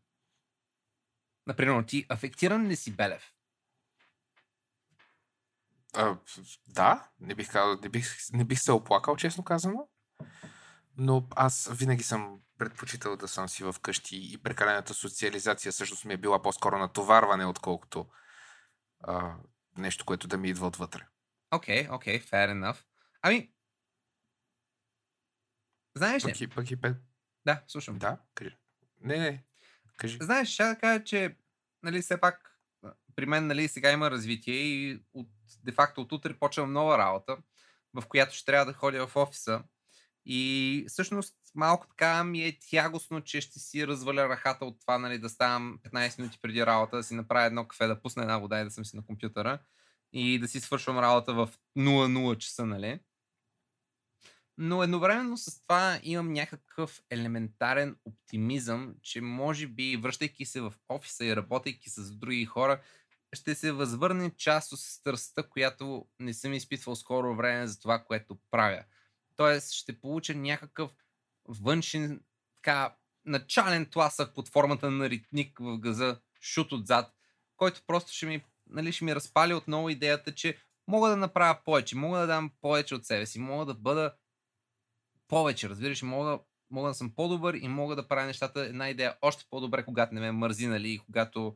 Например, 1.48 1.84
ти 1.84 2.06
афектиран 2.10 2.68
ли 2.68 2.76
си 2.76 2.92
Белев? 2.92 3.34
А, 5.94 6.18
да, 6.68 7.10
не 7.20 7.36
бих, 7.36 7.52
казал, 7.52 7.80
не, 7.84 7.90
бих, 7.90 8.18
не 8.34 8.44
бих 8.44 8.60
се 8.60 8.72
оплакал, 8.72 9.16
честно 9.16 9.44
казано. 9.44 9.88
Но 10.98 11.28
аз 11.36 11.70
винаги 11.74 12.04
съм 12.04 12.40
предпочитал 12.58 13.16
да 13.16 13.28
съм 13.28 13.50
си 13.50 13.64
вкъщи 13.74 14.34
и 14.34 14.38
прекалената 14.38 14.94
социализация 14.94 15.72
всъщност 15.72 16.06
ми 16.06 16.14
е 16.14 16.18
била 16.18 16.42
по-скоро 16.42 16.78
натоварване, 16.78 17.46
отколкото 17.46 18.10
а, 19.00 19.36
нещо, 19.78 20.06
което 20.06 20.28
да 20.28 20.38
ми 20.38 20.50
идва 20.50 20.68
отвътре. 20.68 21.08
Окей, 21.52 21.88
okay, 21.88 21.96
окей, 21.96 22.20
okay, 22.20 22.30
fair 22.30 22.52
enough. 22.52 22.84
Ами, 23.22 23.54
знаеш 25.98 26.26
ли? 26.26 26.30
Пък 26.30 26.42
и, 26.42 26.48
пък 26.48 26.72
и 26.72 26.82
пет. 26.82 26.98
Да, 27.46 27.64
слушам. 27.68 27.98
Да, 27.98 28.18
кажи. 28.36 28.58
Не, 29.02 29.18
не, 29.18 29.44
кажи. 29.98 30.18
Знаеш, 30.22 30.50
ще 30.50 30.64
да 30.64 30.78
кажа, 30.78 31.04
че 31.04 31.38
нали, 31.84 32.02
все 32.02 32.20
пак 32.20 32.60
при 33.16 33.26
мен 33.26 33.48
нали, 33.48 33.68
сега 33.68 33.92
има 33.92 34.12
развитие 34.12 34.56
и 34.56 35.04
от, 35.14 35.30
де-факто 35.64 36.02
от 36.02 36.12
утре 36.12 36.40
почвам 36.40 36.74
нова 36.74 36.98
работа, 36.98 37.38
в 37.94 38.08
която 38.08 38.36
ще 38.36 38.46
трябва 38.46 38.66
да 38.66 38.74
ходя 38.74 39.08
в 39.08 39.16
офиса. 39.16 39.64
И 40.30 40.86
всъщност 40.88 41.36
малко 41.56 41.88
така 41.88 42.24
ми 42.24 42.44
е 42.44 42.58
тягостно, 42.70 43.22
че 43.22 43.42
ще 43.42 43.60
си 43.60 43.88
разваля 43.88 44.30
ръхата 44.30 44.66
от 44.66 44.80
това 44.80 44.98
нали, 44.98 45.20
да 45.20 45.30
ставам 45.30 45.80
15 45.84 46.20
минути 46.20 46.40
преди 46.42 46.66
работа, 46.66 46.98
да 46.98 47.04
си 47.04 47.16
направя 47.16 47.46
едно 47.46 47.68
кафе, 47.68 47.88
да 47.88 48.02
пусна 48.02 48.22
една 48.24 48.38
вода 48.38 48.60
и 48.60 48.64
да 48.64 48.72
съм 48.72 48.86
си 48.86 48.96
на 48.96 49.06
компютъра 49.06 49.60
и 50.14 50.40
да 50.40 50.48
си 50.48 50.60
свършвам 50.60 51.00
работа 51.00 51.34
в 51.34 51.50
00 51.78 52.38
часа, 52.38 52.66
нали? 52.66 53.00
Но 54.58 54.84
едновременно 54.84 55.38
с 55.38 55.62
това 55.62 56.00
имам 56.04 56.34
някакъв 56.34 57.02
елементарен 57.10 57.96
оптимизъм, 58.06 58.96
че 59.02 59.22
може 59.22 59.68
би, 59.68 59.98
връщайки 59.98 60.46
се 60.46 60.62
в 60.62 60.74
офиса 60.90 61.26
и 61.26 61.36
работейки 61.36 61.90
с 61.90 62.12
други 62.12 62.46
хора, 62.46 62.82
ще 63.34 63.56
се 63.56 63.72
възвърне 63.72 64.32
част 64.38 64.72
от 64.74 64.80
страстта, 64.80 65.44
която 65.44 66.06
не 66.20 66.34
съм 66.34 66.54
изпитвал 66.54 66.96
скоро 66.96 67.36
време 67.36 67.68
за 67.68 67.80
това, 67.80 68.00
което 68.00 68.38
правя. 68.52 68.84
Тоест, 69.38 69.72
ще 69.72 70.00
получа 70.00 70.36
някакъв 70.36 70.92
външен, 71.48 72.22
така, 72.56 72.96
начален 73.26 73.86
тласък 73.86 74.36
под 74.36 74.50
формата 74.50 74.92
на 74.92 75.10
ритник 75.10 75.60
в 75.60 75.78
газа, 75.78 76.20
шут 76.42 76.72
отзад, 76.72 77.14
който 77.58 77.82
просто 77.88 78.12
ще 78.12 78.26
ми, 78.26 78.44
нали, 78.70 78.92
ще 78.92 79.06
ми 79.06 79.16
разпали 79.16 79.54
отново 79.54 79.90
идеята, 79.90 80.36
че 80.36 80.58
мога 80.88 81.10
да 81.10 81.18
направя 81.18 81.60
повече, 81.66 81.96
мога 81.96 82.20
да 82.20 82.28
дам 82.28 82.52
повече 82.62 82.96
от 82.96 83.06
себе 83.06 83.26
си, 83.26 83.40
мога 83.40 83.66
да 83.66 83.74
бъда 83.74 84.16
повече, 85.28 85.70
разбираш, 85.70 86.02
мога, 86.02 86.40
мога 86.72 86.88
да 86.88 86.94
съм 86.94 87.16
по-добър 87.16 87.54
и 87.54 87.68
мога 87.68 87.96
да 87.96 88.08
правя 88.08 88.26
нещата 88.26 88.62
една 88.62 88.90
идея 88.90 89.18
още 89.22 89.46
по-добре, 89.50 89.86
когато 89.86 90.14
не 90.14 90.22
ме 90.22 90.32
мързи, 90.32 90.68
нали, 90.68 90.90
и 90.90 91.00
когато 91.00 91.56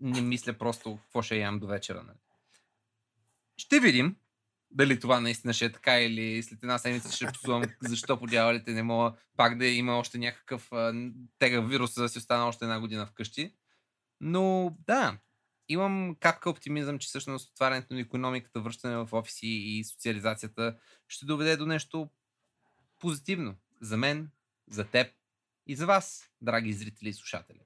не 0.00 0.20
мисля 0.20 0.52
просто 0.52 0.98
какво 1.02 1.22
ще 1.22 1.36
ям 1.36 1.58
до 1.58 1.66
вечера. 1.66 2.02
Нали. 2.02 2.18
Ще 3.56 3.80
видим 3.80 4.16
дали 4.70 5.00
това 5.00 5.20
наистина 5.20 5.52
ще 5.52 5.64
е 5.64 5.72
така 5.72 6.00
или 6.00 6.42
след 6.42 6.62
една 6.62 6.78
седмица 6.78 7.12
ще 7.12 7.26
псувам 7.26 7.62
защо 7.80 8.18
по 8.18 8.26
дяволите 8.26 8.72
не 8.72 8.82
мога 8.82 9.12
пак 9.36 9.58
да 9.58 9.66
има 9.66 9.98
още 9.98 10.18
някакъв 10.18 10.72
а, 10.72 11.10
тегав 11.38 11.68
вирус, 11.68 11.94
да 11.94 12.08
си 12.08 12.18
остана 12.18 12.46
още 12.46 12.64
една 12.64 12.80
година 12.80 13.06
вкъщи. 13.06 13.54
Но 14.20 14.76
да, 14.86 15.18
имам 15.68 16.16
капка 16.20 16.50
оптимизъм, 16.50 16.98
че 16.98 17.08
всъщност 17.08 17.50
отварянето 17.50 17.94
на 17.94 18.00
економиката, 18.00 18.60
връщане 18.60 18.96
в 18.96 19.08
офиси 19.12 19.46
и 19.46 19.84
социализацията 19.84 20.76
ще 21.08 21.26
доведе 21.26 21.56
до 21.56 21.66
нещо 21.66 22.10
позитивно 22.98 23.54
за 23.80 23.96
мен, 23.96 24.30
за 24.70 24.84
теб 24.84 25.12
и 25.66 25.76
за 25.76 25.86
вас, 25.86 26.30
драги 26.40 26.72
зрители 26.72 27.08
и 27.08 27.14
слушатели. 27.14 27.60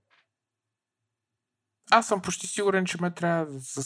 Аз 1.91 2.09
съм 2.09 2.23
почти 2.23 2.47
сигурен, 2.47 2.85
че 2.85 3.01
ме 3.01 3.15
трябва 3.15 3.61
с, 3.61 3.83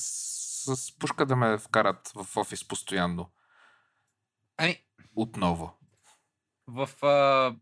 с 0.66 0.98
пушка 0.98 1.26
да 1.26 1.37
ме 1.37 1.59
вкарат 1.59 2.12
в 2.14 2.37
офис 2.37 2.68
постоянно. 2.68 3.31
Ами, 4.57 4.85
Отново. 5.16 5.79
в 6.66 7.05
а, 7.05 7.55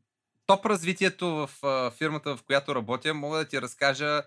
топ 0.46 0.66
развитието 0.66 1.26
в 1.26 1.50
а, 1.62 1.90
фирмата, 1.90 2.36
в 2.36 2.42
която 2.42 2.74
работя, 2.74 3.14
мога 3.14 3.38
да 3.38 3.48
ти 3.48 3.62
разкажа 3.62 4.22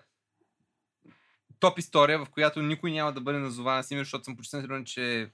топ 1.60 1.78
история, 1.78 2.24
в 2.24 2.30
която 2.30 2.62
никой 2.62 2.92
няма 2.92 3.12
да 3.12 3.20
бъде 3.20 3.38
назован 3.38 3.84
с 3.84 3.90
име, 3.90 4.00
защото 4.00 4.24
съм 4.24 4.36
почти 4.36 4.56
сигурен, 4.56 4.84
че 4.84 5.32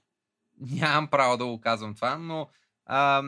нямам 0.61 1.09
право 1.09 1.37
да 1.37 1.47
го 1.47 1.61
казвам 1.61 1.95
това, 1.95 2.19
но 2.19 2.51
а, 2.87 3.23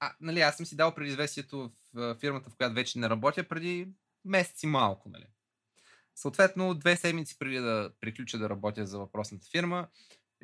а, 0.00 0.12
нали, 0.20 0.40
аз 0.40 0.56
съм 0.56 0.66
си 0.66 0.76
дал 0.76 0.94
предизвестието 0.94 1.72
в 1.94 2.16
фирмата, 2.20 2.50
в 2.50 2.56
която 2.56 2.74
вече 2.74 2.98
не 2.98 3.08
работя, 3.08 3.48
преди 3.48 3.88
месеци 4.24 4.66
малко. 4.66 5.08
Нали. 5.08 5.26
Съответно, 6.16 6.74
две 6.74 6.96
седмици 6.96 7.38
преди 7.38 7.58
да 7.58 7.90
приключа 8.00 8.38
да 8.38 8.50
работя 8.50 8.86
за 8.86 8.98
въпросната 8.98 9.46
фирма, 9.50 9.88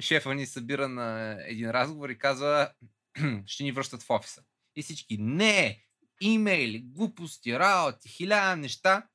шефа 0.00 0.34
ни 0.34 0.46
събира 0.46 0.88
на 0.88 1.38
един 1.46 1.70
разговор 1.70 2.10
и 2.10 2.18
казва, 2.18 2.72
ще 3.46 3.62
ни 3.64 3.72
връщат 3.72 4.02
в 4.02 4.10
офиса. 4.10 4.42
И 4.76 4.82
всички, 4.82 5.16
не, 5.18 5.84
имейли, 6.20 6.78
глупости, 6.78 7.58
работи, 7.58 8.08
хиляда 8.08 8.56
неща. 8.56 9.08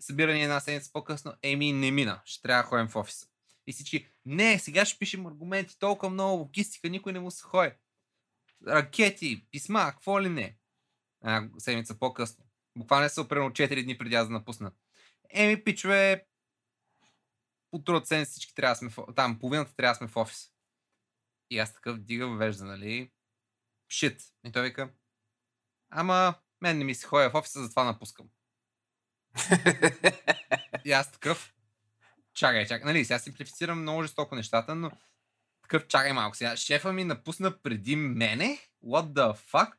Събира 0.00 0.34
ни 0.34 0.42
една 0.42 0.60
седмица 0.60 0.90
по-късно, 0.92 1.34
еми 1.42 1.72
не 1.72 1.90
мина, 1.90 2.22
ще 2.24 2.42
трябва 2.42 2.62
да 2.62 2.68
ходим 2.68 2.88
в 2.88 2.96
офиса. 2.96 3.26
И 3.66 3.72
всички, 3.72 4.06
не, 4.24 4.58
сега 4.58 4.84
ще 4.84 4.98
пишем 4.98 5.26
аргументи, 5.26 5.78
толкова 5.78 6.10
много 6.10 6.38
логистика, 6.38 6.88
никой 6.88 7.12
не 7.12 7.20
му 7.20 7.30
се 7.30 7.42
ходи. 7.42 7.70
Ракети, 8.66 9.46
писма, 9.50 9.90
какво 9.90 10.22
ли 10.22 10.28
не. 10.28 10.56
Една 11.24 11.48
седмица 11.58 11.98
по-късно. 11.98 12.44
Буквално 12.76 13.08
са 13.08 13.22
опрено 13.22 13.50
4 13.50 13.84
дни 13.84 13.98
преди 13.98 14.14
аз 14.14 14.26
да 14.26 14.32
напусна. 14.32 14.72
Еми, 15.32 15.64
пичове, 15.64 16.26
от 17.72 17.84
другата 17.84 18.06
седмица 18.06 18.30
всички 18.30 18.54
трябва 18.54 18.72
да 18.72 18.78
сме 18.78 18.88
в, 18.88 19.14
там, 19.16 19.38
половината 19.38 19.74
трябва 19.76 19.92
да 19.92 19.98
сме 19.98 20.06
в 20.06 20.16
офис. 20.16 20.50
И 21.50 21.58
аз 21.58 21.74
такъв 21.74 21.98
дигам 21.98 22.38
вежда, 22.38 22.64
нали? 22.64 23.10
Шит. 23.88 24.22
И 24.46 24.52
той 24.52 24.62
вика, 24.62 24.90
ама 25.90 26.34
мен 26.60 26.78
не 26.78 26.84
ми 26.84 26.94
се 26.94 27.06
ходя 27.06 27.30
в 27.30 27.34
офиса, 27.34 27.62
затова 27.62 27.84
напускам. 27.84 28.26
И 30.84 30.92
аз 30.92 31.12
такъв, 31.12 31.54
чакай, 32.34 32.66
чакай, 32.66 32.84
нали, 32.84 33.04
сега 33.04 33.18
симплифицирам 33.18 33.82
много 33.82 34.02
жестоко 34.02 34.34
нещата, 34.34 34.74
но 34.74 34.90
такъв, 35.62 35.86
чакай 35.86 36.12
малко 36.12 36.36
сега, 36.36 36.56
шефа 36.56 36.92
ми 36.92 37.04
напусна 37.04 37.62
преди 37.62 37.96
мене? 37.96 38.58
What 38.84 39.12
the 39.12 39.38
fuck? 39.38 39.72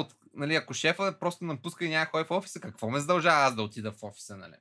От, 0.00 0.14
нали, 0.34 0.54
ако 0.54 0.74
шефа 0.74 1.18
просто 1.20 1.44
напуска 1.44 1.84
и 1.84 1.88
няма 1.88 2.06
ходи 2.06 2.24
в 2.24 2.30
офиса, 2.30 2.60
какво 2.60 2.90
ме 2.90 3.00
задължава 3.00 3.46
аз 3.46 3.54
да 3.54 3.62
отида 3.62 3.92
в 3.92 4.02
офиса, 4.02 4.36
нали? 4.36 4.54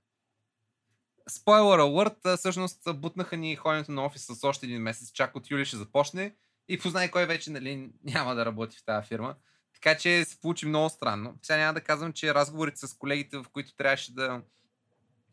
Spoiler 1.29 1.79
alert, 1.79 2.37
всъщност 2.37 2.79
бутнаха 2.95 3.37
ни 3.37 3.55
ходенето 3.55 3.91
на 3.91 4.05
офис 4.05 4.25
с 4.25 4.43
още 4.43 4.65
един 4.65 4.81
месец, 4.81 5.11
чак 5.11 5.35
от 5.35 5.51
юли 5.51 5.65
ще 5.65 5.77
започне 5.77 6.35
и 6.67 6.79
познай 6.79 7.11
кой 7.11 7.25
вече 7.25 7.51
нали, 7.51 7.89
няма 8.03 8.35
да 8.35 8.45
работи 8.45 8.77
в 8.77 8.85
тази 8.85 9.07
фирма. 9.07 9.35
Така 9.73 9.97
че 9.97 10.25
се 10.25 10.41
получи 10.41 10.65
много 10.65 10.89
странно. 10.89 11.37
Сега 11.41 11.57
няма 11.57 11.73
да 11.73 11.81
казвам, 11.81 12.13
че 12.13 12.33
разговорите 12.33 12.87
с 12.87 12.97
колегите, 12.97 13.37
в 13.37 13.45
които 13.53 13.75
трябваше 13.75 14.13
да 14.13 14.41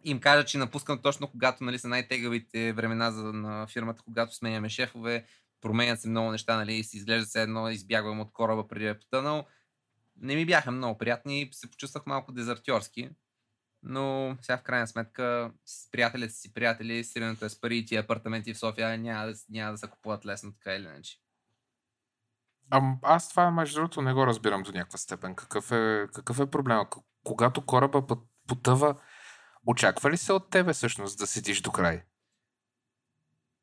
им 0.05 0.21
кажа, 0.21 0.45
че 0.45 0.59
напускам 0.59 0.99
точно 0.99 1.31
когато 1.31 1.65
нали, 1.65 1.79
са 1.79 1.89
най-тегавите 1.89 2.73
времена 2.73 3.11
за, 3.11 3.23
на 3.23 3.67
фирмата, 3.67 4.03
когато 4.05 4.35
сменяме 4.35 4.69
шефове, 4.69 5.27
променят 5.61 6.01
се 6.01 6.09
много 6.09 6.31
неща, 6.31 6.57
нали, 6.57 6.75
и 6.75 6.85
си 6.85 6.97
изглежда 6.97 7.27
се 7.27 7.43
едно, 7.43 7.71
избягвам 7.71 8.21
от 8.21 8.33
кораба 8.33 8.69
преди 8.69 8.85
да 8.85 8.91
е 8.91 8.99
потънал. 8.99 9.47
Не 10.17 10.35
ми 10.35 10.47
бяха 10.47 10.71
много 10.71 10.99
приятни 10.99 11.43
и 11.43 11.49
се 11.53 11.71
почувствах 11.71 12.07
малко 12.07 12.33
дезертьорски. 12.33 13.11
Но 13.87 14.37
сега 14.41 14.59
в 14.59 14.63
крайна 14.63 14.87
сметка 14.87 15.53
с 15.67 15.91
приятелите 15.91 16.33
си 16.35 16.55
приятели, 16.55 17.05
сиренето 17.05 17.45
е 17.45 17.49
с 17.49 17.61
пари 17.61 17.79
и 17.79 17.85
тия 17.85 18.01
апартаменти 18.01 18.55
в 18.55 18.59
София 18.59 18.99
няма 18.99 19.27
да, 19.27 19.35
няма 19.49 19.73
да 19.73 19.79
се 19.79 19.89
купуват 19.89 20.27
лесно, 20.27 20.53
така 20.53 20.75
или 20.75 20.85
иначе. 20.85 21.19
А, 22.71 22.83
аз 23.03 23.29
това, 23.29 23.51
между 23.51 23.75
другото, 23.75 24.03
не 24.03 24.13
го 24.13 24.27
разбирам 24.27 24.63
до 24.63 24.73
някаква 24.73 24.99
степен. 24.99 25.35
Какъв 25.35 25.73
е, 25.73 26.07
какъв 26.15 26.41
е 26.41 26.51
проблема? 26.51 26.87
Когато 27.25 27.67
кораба 27.67 28.07
потъва, 28.47 28.97
очаква 29.67 30.11
ли 30.11 30.17
се 30.17 30.33
от 30.33 30.51
тебе 30.51 30.73
всъщност 30.73 31.19
да 31.19 31.27
седиш 31.27 31.61
до 31.61 31.73
край? 31.73 32.03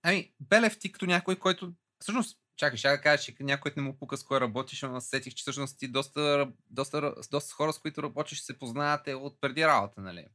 Ами, 0.03 0.33
Белев 0.39 0.79
ти 0.79 0.91
като 0.91 1.05
някой, 1.05 1.35
който... 1.35 1.73
Всъщност, 1.99 2.39
чакай, 2.61 2.77
ще 2.77 2.89
да 2.89 3.01
кажа, 3.01 3.23
че 3.23 3.35
някой 3.39 3.73
не 3.77 3.83
му 3.83 3.97
пука 3.97 4.17
с 4.17 4.23
кой 4.23 4.39
работиш, 4.39 4.81
но 4.81 5.01
сетих, 5.01 5.33
че 5.33 5.41
всъщност 5.41 5.79
ти 5.79 5.87
доста, 5.87 6.51
доста, 6.69 7.15
доста 7.31 7.53
хора, 7.53 7.73
с 7.73 7.79
които 7.79 8.03
работиш, 8.03 8.41
се 8.41 8.59
познавате 8.59 9.13
от 9.13 9.41
преди 9.41 9.65
работа, 9.67 10.01
нали? 10.01 10.27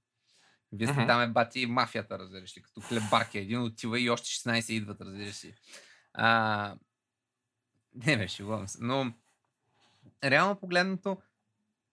Вие 0.72 0.86
сте 0.86 0.96
mm-hmm. 0.96 1.06
там 1.06 1.20
е 1.20 1.28
бати 1.28 1.66
мафията, 1.66 2.18
разбираш 2.18 2.56
ли, 2.56 2.62
като 2.62 2.80
хлебарки. 2.80 3.38
Един 3.38 3.62
отива 3.62 4.00
и 4.00 4.10
още 4.10 4.28
16 4.28 4.72
идват, 4.72 5.00
разбираш 5.00 5.44
ли. 5.44 5.54
А, 6.14 6.76
не 7.94 8.16
беше, 8.16 8.36
шегувам 8.36 8.68
се. 8.68 8.78
Но 8.80 9.12
реално 10.24 10.60
погледнато 10.60 11.22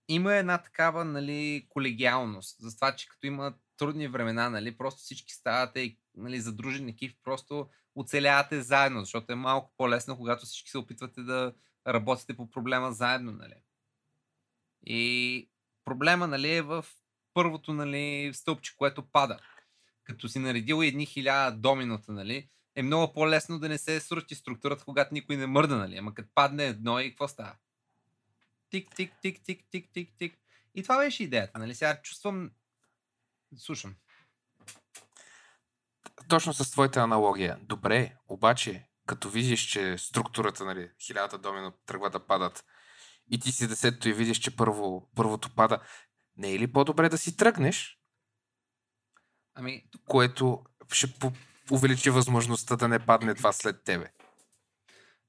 има 0.07 0.35
една 0.35 0.57
такава 0.57 1.05
нали, 1.05 1.67
колегиалност. 1.69 2.57
За 2.59 2.75
това, 2.75 2.95
че 2.95 3.07
като 3.07 3.27
има 3.27 3.53
трудни 3.77 4.07
времена, 4.07 4.49
нали, 4.49 4.77
просто 4.77 4.99
всички 4.99 5.33
ставате 5.33 5.97
нали, 6.15 6.41
задружен 6.41 6.87
екип, 6.87 7.17
просто 7.23 7.69
оцелявате 7.95 8.61
заедно, 8.61 8.99
защото 8.99 9.31
е 9.31 9.35
малко 9.35 9.73
по-лесно, 9.77 10.17
когато 10.17 10.45
всички 10.45 10.69
се 10.69 10.77
опитвате 10.77 11.21
да 11.21 11.53
работите 11.87 12.37
по 12.37 12.49
проблема 12.49 12.91
заедно. 12.91 13.31
Нали. 13.31 13.55
И 14.85 15.49
проблема 15.85 16.27
нали, 16.27 16.55
е 16.55 16.61
в 16.61 16.85
първото 17.33 17.73
нали, 17.73 18.31
стълбче, 18.33 18.77
което 18.77 19.11
пада. 19.11 19.39
Като 20.03 20.27
си 20.27 20.39
наредил 20.39 20.83
едни 20.83 21.05
хиляда 21.05 21.57
доминота, 21.57 22.11
нали, 22.11 22.49
е 22.75 22.83
много 22.83 23.13
по-лесно 23.13 23.59
да 23.59 23.69
не 23.69 23.77
се 23.77 23.99
срути 23.99 24.35
структурата, 24.35 24.85
когато 24.85 25.13
никой 25.13 25.37
не 25.37 25.47
мърда, 25.47 25.77
нали? 25.77 25.97
Ама 25.97 26.13
като 26.13 26.29
падне 26.35 26.65
едно 26.65 26.99
и 26.99 27.09
какво 27.09 27.27
става? 27.27 27.55
Тик, 28.69 28.95
тик, 28.95 29.13
тик, 29.21 29.43
тик, 29.43 29.65
тик, 29.71 29.89
тик, 29.93 30.09
тик. 30.17 30.37
И 30.75 30.83
това 30.83 30.97
беше 30.97 31.23
идеята, 31.23 31.59
нали? 31.59 31.75
Сега 31.75 32.01
чувствам... 32.01 32.51
Слушам. 33.57 33.95
Точно 36.27 36.53
с 36.53 36.71
твоята 36.71 36.99
аналогия. 36.99 37.59
Добре, 37.61 38.15
обаче, 38.27 38.87
като 39.07 39.29
видиш, 39.29 39.61
че 39.61 39.97
структурата, 39.97 40.65
нали, 40.65 40.91
хилядата 41.05 41.37
домино 41.37 41.71
тръгва 41.85 42.09
да 42.09 42.25
падат 42.27 42.65
и 43.31 43.39
ти 43.39 43.51
си 43.51 43.67
десетото 43.67 44.09
и 44.09 44.13
видиш, 44.13 44.37
че 44.39 44.55
първо, 44.55 45.09
първото 45.15 45.55
пада, 45.55 45.79
не 46.37 46.53
е 46.53 46.59
ли 46.59 46.71
по-добре 46.71 47.09
да 47.09 47.17
си 47.17 47.37
тръгнеш? 47.37 47.99
Ами... 49.55 49.83
Което 50.07 50.63
ще 50.91 51.07
увеличи 51.71 52.09
възможността 52.09 52.75
да 52.75 52.87
не 52.87 53.05
падне 53.05 53.35
това 53.35 53.53
след 53.53 53.83
тебе. 53.83 54.11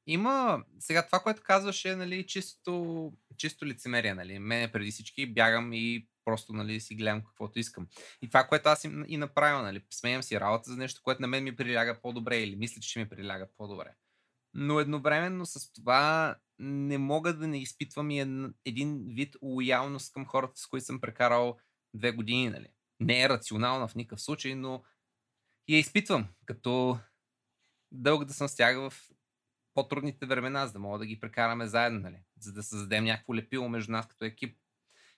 Има, 0.07 0.64
сега 0.79 1.07
това, 1.07 1.20
което 1.20 1.43
казваш 1.43 1.85
е 1.85 1.97
нали, 1.97 2.27
чисто, 2.27 3.12
чисто 3.37 3.66
лицемерие. 3.66 4.14
Нали. 4.14 4.39
Мене 4.39 4.72
преди 4.72 4.91
всички 4.91 5.35
бягам 5.35 5.72
и 5.72 6.09
просто 6.25 6.53
нали, 6.53 6.81
си 6.81 6.95
гледам 6.95 7.25
каквото 7.25 7.59
искам. 7.59 7.89
И 8.22 8.29
това, 8.29 8.45
което 8.45 8.68
аз 8.68 8.85
и 8.85 9.16
направя, 9.16 9.62
нали, 9.62 9.85
смеям 9.91 10.22
си 10.22 10.41
работа 10.41 10.70
за 10.70 10.77
нещо, 10.77 11.01
което 11.05 11.22
на 11.22 11.29
мен 11.29 11.45
ми 11.45 11.57
приляга 11.57 12.01
по-добре 12.01 12.39
или 12.39 12.57
мисля, 12.57 12.81
че 12.81 12.99
ми 12.99 13.09
приляга 13.09 13.49
по-добре. 13.57 13.95
Но 14.55 14.81
едновременно 14.81 15.47
с 15.47 15.72
това 15.72 16.37
не 16.59 16.99
мога 16.99 17.37
да 17.37 17.49
не 17.49 17.62
изпитвам 17.62 18.11
и 18.11 18.20
един 18.64 19.05
вид 19.09 19.37
лоялност 19.43 20.12
към 20.12 20.27
хората, 20.27 20.61
с 20.61 20.66
които 20.66 20.87
съм 20.87 21.01
прекарал 21.01 21.59
две 21.95 22.12
години. 22.12 22.49
Нали. 22.49 22.68
Не 23.01 23.22
е 23.22 23.29
рационална 23.29 23.89
в 23.89 23.95
никакъв 23.95 24.20
случай, 24.20 24.55
но 24.55 24.83
я 25.68 25.79
изпитвам, 25.79 26.29
като 26.47 26.99
дълго 27.93 28.25
да 28.25 28.35
съм 28.35 28.49
с 28.49 28.57
тях 28.57 28.77
в 28.77 28.93
по-трудните 29.75 30.27
времена, 30.27 30.66
за 30.66 30.72
да 30.72 30.79
мога 30.79 30.99
да 30.99 31.07
ги 31.07 31.20
прекараме 31.20 31.66
заедно, 31.66 32.01
нали? 32.01 32.22
за 32.39 32.53
да 32.53 32.62
създадем 32.62 33.05
някакво 33.05 33.35
лепило 33.35 33.68
между 33.68 33.93
нас 33.93 34.09
като 34.09 34.25
екип. 34.25 34.59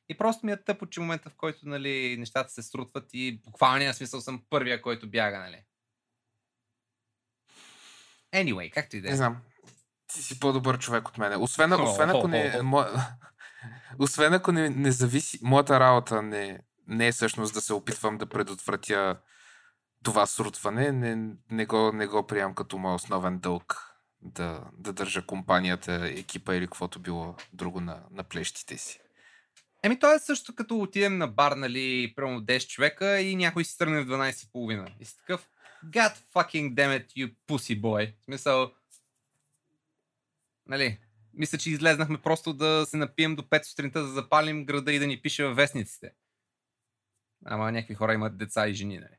И 0.08 0.16
просто 0.16 0.46
ми 0.46 0.52
е 0.52 0.64
тъпо, 0.64 0.86
че 0.86 1.00
момента, 1.00 1.30
в 1.30 1.36
който 1.36 1.58
нали, 1.62 2.16
нещата 2.18 2.50
се 2.50 2.62
срутват 2.62 3.04
и 3.12 3.40
буквалния 3.44 3.94
смисъл 3.94 4.20
съм 4.20 4.42
първия, 4.50 4.82
който 4.82 5.10
бяга. 5.10 5.38
Нали? 5.38 5.62
Anyway, 8.34 8.70
както 8.70 8.96
и 8.96 9.00
да 9.00 9.08
е. 9.08 9.10
Не 9.10 9.16
знам. 9.16 9.36
Ти 10.06 10.22
си 10.22 10.40
по-добър 10.40 10.78
човек 10.78 11.08
от 11.08 11.18
мен. 11.18 11.42
Освен, 11.42 11.72
освен 11.72 12.10
ако 12.10 12.28
не... 12.28 12.62
Мо... 12.62 12.84
Освен 13.98 14.32
ако 14.32 14.52
не, 14.52 14.70
не 14.70 14.90
зависи... 14.90 15.38
Моята 15.42 15.80
работа 15.80 16.22
не, 16.22 16.60
не 16.86 17.06
е 17.06 17.12
всъщност 17.12 17.54
да 17.54 17.60
се 17.60 17.72
опитвам 17.72 18.18
да 18.18 18.26
предотвратя 18.26 19.20
това 20.04 20.26
срутване 20.26 20.92
не, 20.92 21.36
не, 21.50 21.66
го, 21.66 21.92
не 21.92 22.06
го 22.06 22.26
приемам 22.26 22.54
като 22.54 22.78
мой 22.78 22.94
основен 22.94 23.38
дълг 23.38 23.96
да, 24.20 24.64
да 24.72 24.92
държа 24.92 25.26
компанията, 25.26 25.92
екипа 25.92 26.54
или 26.54 26.66
каквото 26.66 27.00
било 27.00 27.36
друго 27.52 27.80
на, 27.80 28.02
на 28.10 28.24
плещите 28.24 28.78
си. 28.78 29.00
Еми, 29.86 29.98
то 29.98 30.14
е 30.14 30.18
също 30.18 30.54
като 30.54 30.78
отидем 30.78 31.18
на 31.18 31.28
бар, 31.28 31.52
нали, 31.52 32.12
прямо 32.16 32.40
10 32.40 32.68
човека 32.68 33.20
и 33.20 33.36
някой 33.36 33.64
си 33.64 33.78
тръгне 33.78 34.00
в 34.00 34.06
12.30. 34.06 34.92
И 35.00 35.04
си 35.04 35.16
такъв, 35.16 35.48
God 35.84 36.14
fucking 36.34 36.74
damn 36.74 37.00
it, 37.00 37.06
you 37.06 37.34
pussy 37.48 37.80
boy. 37.80 38.14
В 38.20 38.24
смисъл, 38.24 38.72
нали, 40.66 40.98
мисля, 41.34 41.58
че 41.58 41.70
излезнахме 41.70 42.18
просто 42.18 42.52
да 42.52 42.86
се 42.86 42.96
напием 42.96 43.36
до 43.36 43.42
5 43.42 43.62
сутринта, 43.62 44.02
да 44.02 44.08
запалим 44.08 44.64
града 44.64 44.92
и 44.92 44.98
да 44.98 45.06
ни 45.06 45.22
пише 45.22 45.44
във 45.44 45.56
вестниците. 45.56 46.12
Ама 47.44 47.72
някакви 47.72 47.94
хора 47.94 48.14
имат 48.14 48.38
деца 48.38 48.68
и 48.68 48.74
жени, 48.74 48.98
нали. 48.98 49.16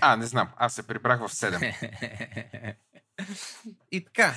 А, 0.00 0.16
не 0.16 0.26
знам. 0.26 0.48
Аз 0.56 0.74
се 0.74 0.86
прибрах 0.86 1.20
в 1.20 1.28
7. 1.28 2.76
и 3.92 4.04
така. 4.04 4.34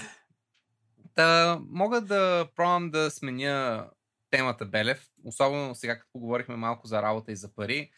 Да, 1.16 1.59
мога 1.70 2.01
да 2.01 2.47
пробвам 2.55 2.91
да 2.91 3.11
сменя 3.11 3.89
темата 4.30 4.66
Белев, 4.66 5.10
особено 5.24 5.76
сега, 5.76 6.00
като 6.00 6.12
поговорихме 6.12 6.56
малко 6.56 6.88
за 6.88 7.02
работа 7.02 7.32
и 7.32 7.36
за 7.36 7.56
пари. 7.56 7.92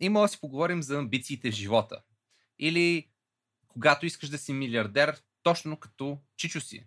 И 0.00 0.08
мога 0.08 0.24
да 0.24 0.28
си 0.28 0.40
поговорим 0.40 0.82
за 0.82 0.98
амбициите 0.98 1.50
в 1.50 1.54
живота. 1.54 2.02
Или 2.58 3.10
когато 3.68 4.06
искаш 4.06 4.28
да 4.28 4.38
си 4.38 4.52
милиардер, 4.52 5.22
точно 5.42 5.76
като 5.76 6.18
Чичо 6.36 6.60
си. 6.60 6.86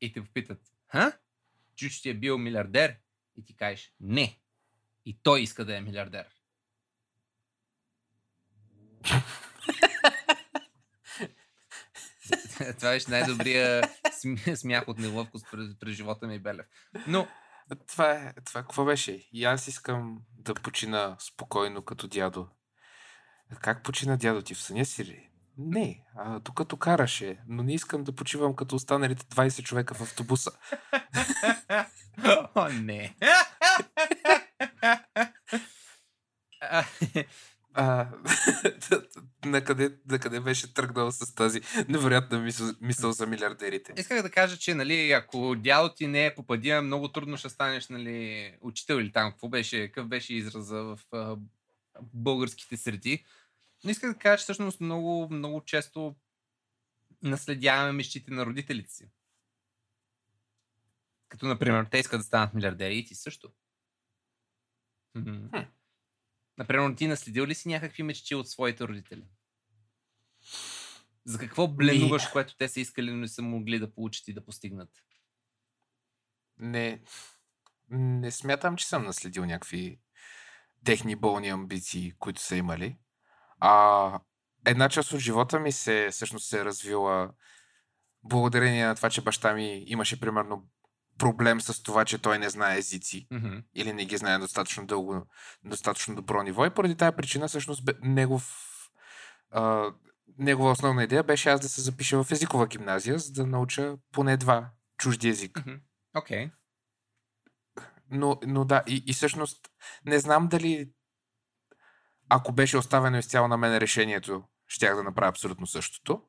И 0.00 0.12
те 0.12 0.24
попитат, 0.24 0.60
ха? 0.86 1.18
Чичо 1.76 2.02
ти 2.02 2.10
е 2.10 2.14
бил 2.14 2.38
милиардер? 2.38 2.96
И 3.36 3.44
ти 3.44 3.56
кажеш, 3.56 3.92
не. 4.00 4.40
И 5.06 5.18
той 5.22 5.40
иска 5.40 5.64
да 5.64 5.76
е 5.76 5.80
милиардер. 5.80 6.26
Това 12.76 12.90
беше 12.90 13.10
най-добрия 13.10 13.82
смях 14.54 14.88
от 14.88 14.98
неловкост 14.98 15.46
през, 15.50 15.78
през 15.78 15.94
живота 15.94 16.26
ми, 16.26 16.38
Белев. 16.38 16.66
Но... 17.06 17.28
Това 17.86 18.12
е, 18.12 18.32
това 18.44 18.62
какво 18.62 18.84
беше? 18.84 19.28
И 19.32 19.44
аз 19.44 19.68
искам 19.68 20.18
да 20.38 20.54
почина 20.54 21.16
спокойно 21.18 21.82
като 21.82 22.08
дядо. 22.08 22.48
Как 23.60 23.82
почина 23.82 24.16
дядо 24.16 24.42
ти 24.42 24.54
в 24.54 24.62
съня 24.62 24.84
си 24.84 25.04
ли? 25.04 25.30
Не, 25.58 26.04
а, 26.16 26.38
докато 26.40 26.76
караше, 26.76 27.40
но 27.48 27.62
не 27.62 27.74
искам 27.74 28.04
да 28.04 28.12
почивам 28.12 28.56
като 28.56 28.76
останалите 28.76 29.24
20 29.24 29.62
човека 29.62 29.94
в 29.94 30.00
автобуса. 30.00 30.50
О, 32.54 32.68
не. 32.68 33.16
А, 37.74 38.08
на, 39.44 39.64
къде, 39.64 39.98
на 40.06 40.18
къде 40.18 40.40
беше 40.40 40.74
тръгнал 40.74 41.12
с 41.12 41.34
тази 41.34 41.60
невероятна 41.88 42.38
мисъл, 42.40 42.70
мисъл 42.80 43.12
за 43.12 43.26
милиардерите? 43.26 43.92
Исках 43.96 44.22
да 44.22 44.30
кажа, 44.30 44.58
че 44.58 44.74
нали, 44.74 45.12
ако 45.12 45.56
дядо 45.58 45.94
ти 45.94 46.06
не 46.06 46.26
е 46.26 46.34
попадия, 46.34 46.82
много 46.82 47.08
трудно 47.08 47.36
ще 47.36 47.48
станеш 47.48 47.88
нали, 47.88 48.52
учител 48.60 48.94
или 48.94 49.12
там. 49.12 49.30
Какво 49.30 49.48
беше, 49.48 49.86
какъв 49.86 50.08
беше 50.08 50.34
израза 50.34 50.76
в 50.76 51.00
а, 51.12 51.36
българските 52.02 52.76
среди. 52.76 53.24
Но 53.84 53.90
исках 53.90 54.12
да 54.12 54.18
кажа, 54.18 54.38
че 54.38 54.42
всъщност 54.42 54.80
много, 54.80 55.28
много 55.30 55.64
често 55.64 56.14
наследяваме 57.22 57.92
мечтите 57.92 58.30
на 58.30 58.46
родителите 58.46 58.90
си. 58.90 59.10
Като, 61.28 61.46
например, 61.46 61.86
те 61.90 61.98
искат 61.98 62.20
да 62.20 62.24
станат 62.24 62.54
милиардери 62.54 62.98
и 62.98 63.04
ти 63.04 63.14
също. 63.14 63.52
Mm-hmm. 65.16 65.66
Например, 66.60 66.94
ти 66.94 67.06
наследил 67.06 67.46
ли 67.46 67.54
си 67.54 67.68
някакви 67.68 68.02
мечти 68.02 68.34
от 68.34 68.48
своите 68.48 68.84
родители? 68.84 69.24
За 71.24 71.38
какво 71.38 71.68
бленуваш, 71.68 72.24
Ми- 72.24 72.30
което 72.32 72.56
те 72.56 72.68
са 72.68 72.80
искали, 72.80 73.10
но 73.10 73.16
не 73.16 73.28
са 73.28 73.42
могли 73.42 73.78
да 73.78 73.94
получат 73.94 74.28
и 74.28 74.34
да 74.34 74.44
постигнат? 74.44 74.88
Не, 76.58 77.02
не 77.90 78.30
смятам, 78.30 78.76
че 78.76 78.88
съм 78.88 79.04
наследил 79.04 79.44
някакви 79.44 80.00
техни 80.84 81.16
болни 81.16 81.48
амбиции, 81.48 82.12
които 82.18 82.40
са 82.40 82.56
имали. 82.56 82.96
А 83.60 84.20
една 84.66 84.88
част 84.88 85.12
от 85.12 85.20
живота 85.20 85.60
ми 85.60 85.72
се, 85.72 86.08
всъщност 86.12 86.48
се 86.48 86.60
е 86.60 86.64
развила 86.64 87.34
благодарение 88.22 88.86
на 88.86 88.94
това, 88.94 89.10
че 89.10 89.22
баща 89.22 89.54
ми 89.54 89.84
имаше 89.86 90.20
примерно 90.20 90.68
проблем 91.20 91.60
с 91.60 91.82
това, 91.82 92.04
че 92.04 92.18
той 92.18 92.38
не 92.38 92.50
знае 92.50 92.78
езици 92.78 93.26
Мгм. 93.30 93.56
или 93.74 93.92
не 93.92 94.04
ги 94.04 94.16
знае 94.16 94.32
на 94.32 94.40
достатъчно 94.40 94.86
дълго, 94.86 95.26
достатъчно 95.64 96.14
добро 96.14 96.42
ниво. 96.42 96.66
И 96.66 96.70
поради 96.70 96.96
тази 96.96 97.16
причина, 97.16 97.48
всъщност, 97.48 97.90
негов, 98.02 98.66
а, 99.50 99.92
негова 100.38 100.70
основна 100.70 101.04
идея 101.04 101.22
беше 101.22 101.48
аз 101.48 101.60
да 101.60 101.68
се 101.68 101.80
запиша 101.80 102.24
в 102.24 102.30
езикова 102.30 102.66
гимназия, 102.66 103.18
за 103.18 103.32
да 103.32 103.46
науча 103.46 103.96
поне 104.12 104.36
два 104.36 104.70
чужди 104.98 105.28
езика. 105.28 105.60
Мгм. 105.66 105.76
Окей. 106.16 106.50
Но, 108.10 108.40
но 108.46 108.64
да, 108.64 108.82
и, 108.86 109.04
и 109.06 109.12
всъщност 109.12 109.68
не 110.04 110.18
знам 110.18 110.48
дали 110.48 110.90
ако 112.28 112.52
беше 112.52 112.78
оставено 112.78 113.18
изцяло 113.18 113.48
на 113.48 113.56
мен 113.56 113.78
решението, 113.78 114.44
щях 114.66 114.96
да 114.96 115.02
направя 115.02 115.28
абсолютно 115.28 115.66
същото. 115.66 116.22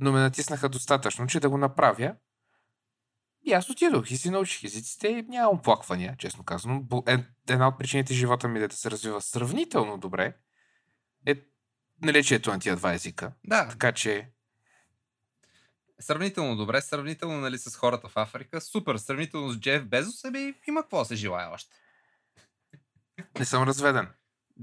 Но 0.00 0.12
ме 0.12 0.20
натиснаха 0.20 0.68
достатъчно, 0.68 1.26
че 1.26 1.40
да 1.40 1.50
го 1.50 1.58
направя. 1.58 2.14
И 3.46 3.52
аз 3.52 3.70
отидох 3.70 4.10
и 4.10 4.16
си 4.16 4.30
научих 4.30 4.64
езиците 4.64 5.08
и 5.08 5.22
нямам 5.22 5.54
оплаквания, 5.54 6.16
честно 6.18 6.44
казано. 6.44 6.82
Е- 7.06 7.24
Една 7.50 7.68
от 7.68 7.78
причините 7.78 8.14
живота 8.14 8.48
ми 8.48 8.58
да 8.60 8.76
се 8.76 8.90
развива 8.90 9.20
сравнително 9.20 9.98
добре 9.98 10.34
е 11.26 11.34
наличието 12.02 12.50
на 12.50 12.58
тия 12.60 12.76
два 12.76 12.94
езика. 12.94 13.32
Да, 13.44 13.68
Така 13.68 13.92
че 13.92 14.30
сравнително 16.00 16.56
добре, 16.56 16.80
сравнително 16.80 17.40
нали, 17.40 17.58
с 17.58 17.76
хората 17.76 18.08
в 18.08 18.16
Африка. 18.16 18.60
Супер, 18.60 18.96
сравнително 18.96 19.52
с 19.52 19.58
Джеф 19.58 19.86
Безос, 19.86 20.24
ами 20.24 20.54
има 20.68 20.82
какво 20.82 21.04
се 21.04 21.14
желая 21.14 21.50
още. 21.50 21.76
не 23.38 23.44
съм 23.44 23.62
разведен. 23.62 24.08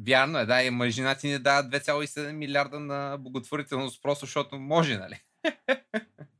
Вярно 0.07 0.39
е, 0.39 0.45
да, 0.45 0.63
и 0.63 0.69
ма 0.69 0.89
жена 0.89 1.15
ти 1.15 1.27
не 1.27 1.39
дава 1.39 1.63
2,7 1.69 2.31
милиарда 2.31 2.79
на 2.79 3.17
благотворителност, 3.19 4.01
просто 4.01 4.25
защото 4.25 4.59
може, 4.59 4.97
нали? 4.97 5.21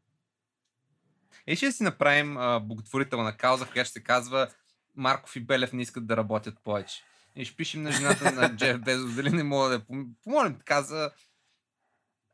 И 1.48 1.56
ще 1.56 1.72
си 1.72 1.84
направим 1.84 2.38
а, 2.38 2.60
благотворителна 2.60 3.38
кауза, 3.38 3.66
която 3.66 3.90
ще 3.90 4.00
се 4.00 4.04
казва 4.04 4.52
Марков 4.96 5.36
и 5.36 5.40
Белев 5.40 5.74
не 5.74 5.82
искат 5.82 6.08
да 6.08 6.18
работят 6.18 6.64
повече. 6.64 7.04
И 7.36 7.46
ще 7.46 7.56
пишем 7.56 7.84
на 7.84 7.92
жената 7.92 8.32
на 8.32 8.56
Джеф 8.56 8.82
Безос, 8.82 9.16
дали 9.16 9.30
не 9.30 9.44
мога 9.44 9.70
да 9.70 9.80
пом- 9.86 10.14
помолим 10.24 10.58
така 10.58 10.82
за... 10.82 11.12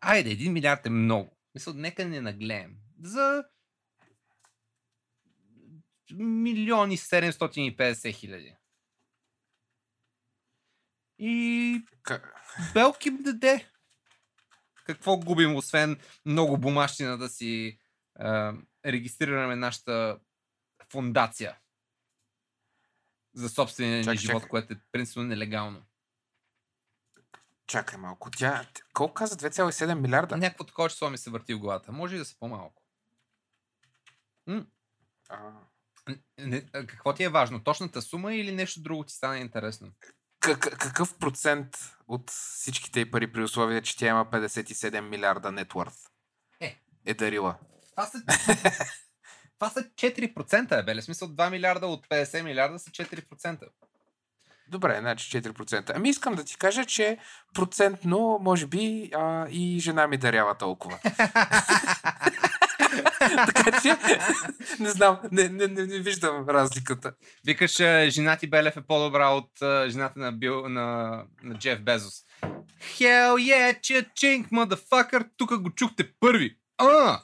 Айде, 0.01 0.29
1 0.29 0.49
милиард 0.49 0.85
е 0.85 0.89
много. 0.89 1.37
Мисля, 1.55 1.73
нека 1.73 2.05
не 2.05 2.21
наглеем. 2.21 2.75
За 3.03 3.43
милиони 6.13 6.97
750 6.97 8.13
хиляди. 8.13 8.55
И 11.19 11.81
Ка- 12.03 12.33
Белки 12.73 13.07
им 13.07 13.17
даде. 13.23 13.69
Какво 14.85 15.17
губим, 15.17 15.55
освен 15.55 15.99
много 16.25 16.57
бумащина 16.57 17.17
да 17.17 17.29
си 17.29 17.79
а, 18.15 18.53
регистрираме 18.85 19.55
нашата 19.55 20.19
фундация 20.91 21.57
за 23.33 23.49
собствения 23.49 23.97
ни 23.97 24.03
Чакай, 24.03 24.17
живот, 24.17 24.35
чакай. 24.35 24.49
което 24.49 24.73
е 24.73 24.79
принципно 24.91 25.23
нелегално. 25.23 25.85
Чакай 27.67 27.97
малко. 27.99 28.31
Тя... 28.31 28.67
Колко 28.93 29.13
каза 29.13 29.37
2,7 29.37 29.93
милиарда? 29.93 30.27
Да. 30.27 30.37
Някакво 30.37 30.63
такова 30.63 30.89
число 30.89 31.09
ми 31.09 31.17
се 31.17 31.29
върти 31.29 31.53
в 31.53 31.59
главата. 31.59 31.91
Може 31.91 32.15
и 32.15 32.19
да 32.19 32.25
са 32.25 32.35
по-малко. 32.39 32.83
М, 34.47 34.65
А, 35.29 35.51
не- 36.37 36.65
Какво 36.65 37.13
ти 37.13 37.23
е 37.23 37.29
важно? 37.29 37.63
Точната 37.63 38.01
сума 38.01 38.33
или 38.35 38.51
нещо 38.51 38.81
друго 38.81 39.03
ти 39.03 39.13
стана 39.13 39.39
интересно? 39.39 39.91
Как, 40.39 40.59
какъв 40.59 41.17
процент 41.17 41.77
от 42.07 42.29
всичките 42.29 43.11
пари 43.11 43.31
при 43.31 43.43
условие, 43.43 43.81
че 43.81 43.97
тя 43.97 44.07
има 44.07 44.25
57 44.25 45.01
милиарда 45.01 45.49
нетворth 45.49 46.09
Е. 46.59 46.81
е 47.05 47.13
дарила? 47.13 47.57
Това 47.99 48.07
са, 48.07 48.21
това 49.59 49.69
са 49.69 49.83
4%, 49.83 50.79
е, 50.79 50.83
беле. 50.83 51.01
В 51.01 51.03
Смисъл 51.03 51.27
2 51.27 51.49
милиарда 51.49 51.87
от 51.87 52.07
50 52.07 52.41
милиарда 52.41 52.79
са 52.79 52.89
4%. 52.89 53.67
Добре, 54.67 54.97
значи 54.99 55.41
4%. 55.41 55.91
Ами 55.95 56.09
искам 56.09 56.35
да 56.35 56.43
ти 56.43 56.57
кажа, 56.57 56.85
че 56.85 57.17
процентно, 57.53 58.39
може 58.41 58.67
би, 58.67 59.11
а, 59.15 59.47
и 59.49 59.79
жена 59.79 60.07
ми 60.07 60.17
дарява 60.17 60.55
толкова. 60.55 60.99
така 63.45 63.81
че, 63.81 63.97
не 64.79 64.89
знам, 64.89 65.19
не, 65.31 65.49
не, 65.49 65.67
не, 65.67 65.85
не 65.85 65.99
виждам 65.99 66.49
разликата. 66.49 67.13
Викаш, 67.45 67.79
а, 67.79 68.09
жена 68.09 68.37
ти 68.37 68.49
Белев 68.49 68.77
е 68.77 68.81
по-добра 68.81 69.29
от 69.29 69.61
а, 69.61 69.89
жената 69.89 70.19
на, 70.19 70.31
Бил, 70.31 70.69
на, 70.69 71.23
на 71.43 71.55
Джеф 71.55 71.81
Безос. 71.81 72.13
Hell 72.81 73.35
yeah, 73.35 73.79
cha-ching, 73.79 74.49
motherfucker! 74.49 75.29
Тук 75.37 75.61
го 75.61 75.69
чухте 75.69 76.11
първи. 76.19 76.57
А! 76.77 77.21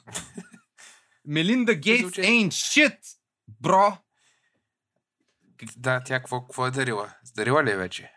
Мелинда 1.26 1.74
Гейтс 1.74 2.18
ain't 2.18 2.48
shit, 2.48 2.98
бро! 3.60 3.98
Да, 5.76 6.02
тя 6.04 6.18
какво, 6.18 6.40
какво 6.40 6.66
е 6.66 6.70
дарила? 6.70 7.14
Дарила 7.36 7.64
ли 7.64 7.70
е 7.70 7.76
вече? 7.76 8.12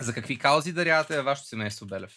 За 0.00 0.14
какви 0.14 0.38
каузи 0.38 0.72
дарявате 0.72 1.16
във 1.16 1.24
вашето 1.24 1.48
семейство, 1.48 1.86
Белев? 1.86 2.12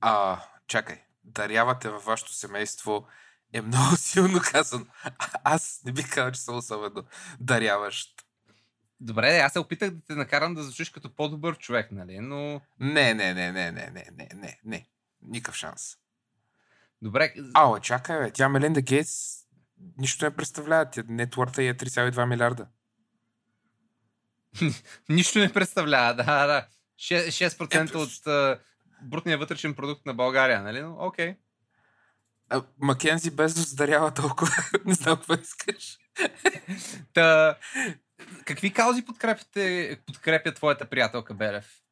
А, 0.00 0.42
чакай. 0.66 1.02
Дарявате 1.24 1.88
във 1.88 2.04
вашето 2.04 2.32
семейство 2.32 3.06
е 3.52 3.60
много 3.60 3.96
силно 3.96 4.40
казано. 4.52 4.86
Аз 5.44 5.80
не 5.84 5.92
бих 5.92 6.14
казал, 6.14 6.32
че 6.32 6.40
съм 6.40 6.56
особено 6.56 7.04
даряващ. 7.40 8.24
Добре, 9.00 9.38
аз 9.38 9.52
се 9.52 9.58
опитах 9.58 9.90
да 9.90 10.04
те 10.06 10.14
накарам 10.14 10.54
да 10.54 10.62
звучиш 10.62 10.90
като 10.90 11.14
по-добър 11.14 11.58
човек, 11.58 11.92
нали? 11.92 12.20
Но... 12.20 12.60
Не, 12.80 13.14
не, 13.14 13.34
не, 13.34 13.52
не, 13.52 13.72
не, 13.72 13.90
не, 13.90 14.06
не, 14.12 14.28
не, 14.34 14.60
не. 14.64 14.88
Никакъв 15.22 15.56
шанс. 15.56 15.96
Добре, 17.02 17.34
Ало, 17.54 17.78
чакай, 17.78 18.18
бе. 18.18 18.30
Тя 18.30 18.48
Мелинда 18.48 18.80
Гейтс 18.80 19.38
нищо 19.98 20.24
не 20.24 20.36
представлява. 20.36 20.90
Нетворта 21.08 21.62
е 21.62 21.74
3,2 21.74 22.26
милиарда. 22.26 22.66
нищо 25.08 25.38
не 25.38 25.52
представлява. 25.52 26.14
Да, 26.14 26.46
да. 26.46 26.66
6%, 26.98 27.28
6% 27.28 27.88
Ето. 27.88 28.00
от 28.00 28.26
а, 28.26 28.60
брутния 29.02 29.38
вътрешен 29.38 29.74
продукт 29.74 30.06
на 30.06 30.14
България, 30.14 30.62
нали? 30.62 30.80
Но, 30.80 30.96
окей. 30.98 31.36
А, 32.48 32.62
Макензи 32.78 33.30
Безос 33.30 33.74
дарява 33.74 34.14
толкова. 34.14 34.52
не 34.84 34.94
знам 34.94 35.16
какво 35.16 35.34
искаш. 35.34 35.98
Та, 37.14 37.58
какви 38.44 38.72
каузи 38.72 39.04
подкрепяте, 39.04 39.98
подкрепя 40.06 40.54
твоята 40.54 40.84
приятелка 40.84 41.34
Белев? 41.34 41.82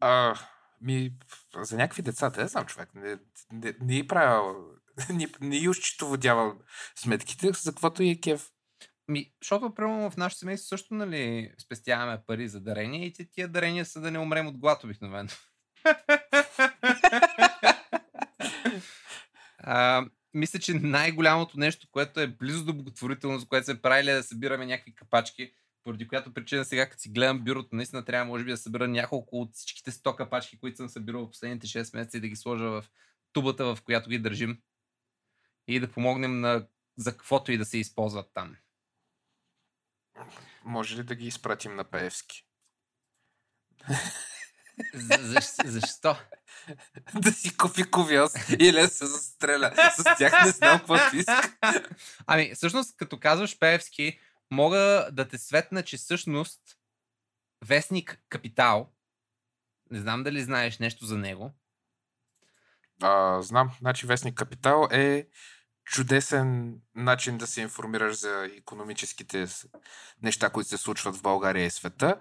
А, 0.00 0.34
ми, 0.80 1.12
за 1.60 1.76
някакви 1.76 2.02
деца, 2.02 2.32
не 2.36 2.48
знам, 2.48 2.66
човек. 2.66 2.94
Не, 2.94 3.18
не, 3.52 3.74
не 3.80 3.98
и 3.98 4.06
правя, 4.06 4.54
не, 5.10 5.28
не 5.40 5.68
ощетоводявам 5.68 6.58
сметките, 6.96 7.52
за 7.52 7.72
каквото 7.72 8.02
и 8.02 8.10
е 8.10 8.20
кев. 8.20 8.50
Ми, 9.08 9.32
защото, 9.42 9.74
примерно, 9.74 10.10
в 10.10 10.16
нашето 10.16 10.38
семейство 10.38 10.68
също, 10.68 10.94
нали, 10.94 11.52
спестяваме 11.58 12.22
пари 12.26 12.48
за 12.48 12.60
дарения 12.60 13.06
и 13.06 13.30
тия 13.32 13.48
дарения 13.48 13.84
са 13.84 14.00
да 14.00 14.10
не 14.10 14.18
умрем 14.18 14.46
от 14.46 14.58
глад 14.58 14.84
обикновено. 14.84 15.28
а, 19.58 20.06
мисля, 20.34 20.58
че 20.58 20.74
най-голямото 20.74 21.58
нещо, 21.58 21.88
което 21.90 22.20
е 22.20 22.26
близо 22.26 22.64
до 22.64 22.74
благотворителност, 22.74 23.48
което 23.48 23.64
се 23.64 23.82
правили 23.82 24.10
е 24.10 24.14
да 24.14 24.22
събираме 24.22 24.66
някакви 24.66 24.94
капачки, 24.94 25.52
поради 25.86 26.08
която 26.08 26.34
причина 26.34 26.64
сега, 26.64 26.88
като 26.88 27.00
си 27.00 27.08
гледам 27.08 27.44
бюрото, 27.44 27.76
наистина 27.76 28.04
трябва, 28.04 28.24
може 28.24 28.44
би, 28.44 28.50
да 28.50 28.56
събера 28.56 28.88
няколко 28.88 29.40
от 29.40 29.54
всичките 29.54 29.90
100 29.90 30.16
капачки, 30.16 30.58
които 30.58 30.76
съм 30.76 30.88
събирал 30.88 31.26
в 31.26 31.30
последните 31.30 31.66
6 31.66 31.96
месеца 31.96 32.16
и 32.16 32.20
да 32.20 32.28
ги 32.28 32.36
сложа 32.36 32.70
в 32.70 32.84
тубата, 33.32 33.64
в 33.64 33.82
която 33.82 34.10
ги 34.10 34.18
държим. 34.18 34.62
И 35.66 35.80
да 35.80 35.92
помогнем 35.92 36.40
на 36.40 36.66
за 36.96 37.12
каквото 37.12 37.52
и 37.52 37.58
да 37.58 37.64
се 37.64 37.78
използват 37.78 38.30
там. 38.34 38.56
Може 40.64 40.96
ли 40.96 41.02
да 41.02 41.14
ги 41.14 41.26
изпратим 41.26 41.76
на 41.76 41.84
Пеевски? 41.84 42.46
За, 44.94 45.40
защо? 45.64 46.16
да 47.14 47.32
си 47.32 47.56
купи 47.56 47.90
ковиос 47.90 48.32
или 48.58 48.80
да 48.80 48.88
се 48.88 49.06
застреля. 49.06 49.72
С 49.96 50.16
тях 50.18 50.44
не 50.44 50.50
знам 50.50 50.78
какво 50.78 50.94
иска. 50.94 51.56
Ами, 52.26 52.54
всъщност, 52.54 52.96
като 52.96 53.20
казваш 53.20 53.58
Певски, 53.58 54.18
мога 54.50 55.08
да 55.12 55.28
те 55.28 55.38
светна, 55.38 55.82
че 55.82 55.96
всъщност 55.96 56.60
вестник 57.64 58.24
Капитал, 58.28 58.92
не 59.90 60.00
знам 60.00 60.22
дали 60.22 60.42
знаеш 60.42 60.78
нещо 60.78 61.06
за 61.06 61.18
него, 61.18 61.54
А, 63.02 63.42
знам, 63.42 63.70
значи 63.80 64.06
Вестник 64.06 64.34
Капитал 64.34 64.88
е 64.90 65.26
чудесен 65.84 66.80
начин 66.94 67.38
да 67.38 67.46
се 67.46 67.60
информираш 67.60 68.16
за 68.16 68.50
економическите 68.56 69.46
неща, 70.22 70.50
които 70.50 70.68
се 70.68 70.78
случват 70.78 71.16
в 71.16 71.22
България 71.22 71.66
и 71.66 71.70
света. 71.70 72.20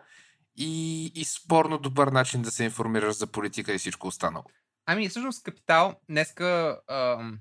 И, 0.58 1.06
и 1.16 1.26
спорно 1.26 1.78
добър 1.78 2.08
начин 2.08 2.42
да 2.42 2.52
се 2.52 2.64
информираш 2.64 3.16
за 3.16 3.28
политика 3.28 3.74
и 3.74 3.78
всичко 3.78 4.08
останало. 4.08 4.46
Ами, 4.86 5.10
всъщност 5.10 5.44
Капитал 5.44 6.00
днеска 6.10 6.82
ам, 6.88 7.40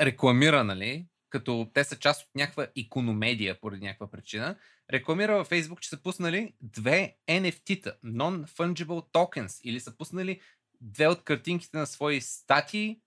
рекламира, 0.00 0.64
нали, 0.64 1.06
като 1.34 1.70
те 1.74 1.84
са 1.84 1.98
част 1.98 2.22
от 2.22 2.34
някаква 2.34 2.66
икономедия 2.76 3.60
поради 3.60 3.84
някаква 3.84 4.10
причина, 4.10 4.56
рекламира 4.92 5.36
във 5.36 5.50
Facebook, 5.50 5.80
че 5.80 5.88
са 5.88 6.02
пуснали 6.02 6.54
две 6.60 7.16
NFT-та, 7.28 7.92
Non-Fungible 8.04 9.12
Tokens, 9.12 9.60
или 9.64 9.80
са 9.80 9.96
пуснали 9.96 10.40
две 10.80 11.08
от 11.08 11.24
картинките 11.24 11.76
на 11.76 11.86
свои 11.86 12.20
статии, 12.20 13.00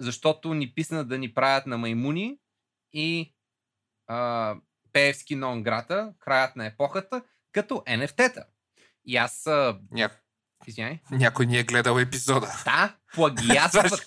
защото 0.00 0.54
ни 0.54 0.74
писна 0.74 1.04
да 1.04 1.18
ни 1.18 1.34
правят 1.34 1.66
на 1.66 1.78
маймуни 1.78 2.38
и 2.92 3.34
а, 4.06 4.56
Певски 4.92 5.36
нон 5.36 5.62
грата, 5.62 6.14
краят 6.18 6.56
на 6.56 6.66
епохата, 6.66 7.22
като 7.52 7.74
NFT-та. 7.74 8.44
И 9.04 9.16
аз... 9.16 9.46
А... 9.46 9.80
Ня... 10.60 10.66
Извиняй. 10.66 11.00
Някой 11.10 11.46
ни 11.46 11.58
е 11.58 11.64
гледал 11.64 11.98
епизода. 11.98 12.62
Да, 12.64 12.96
плагиатстват. 13.14 14.06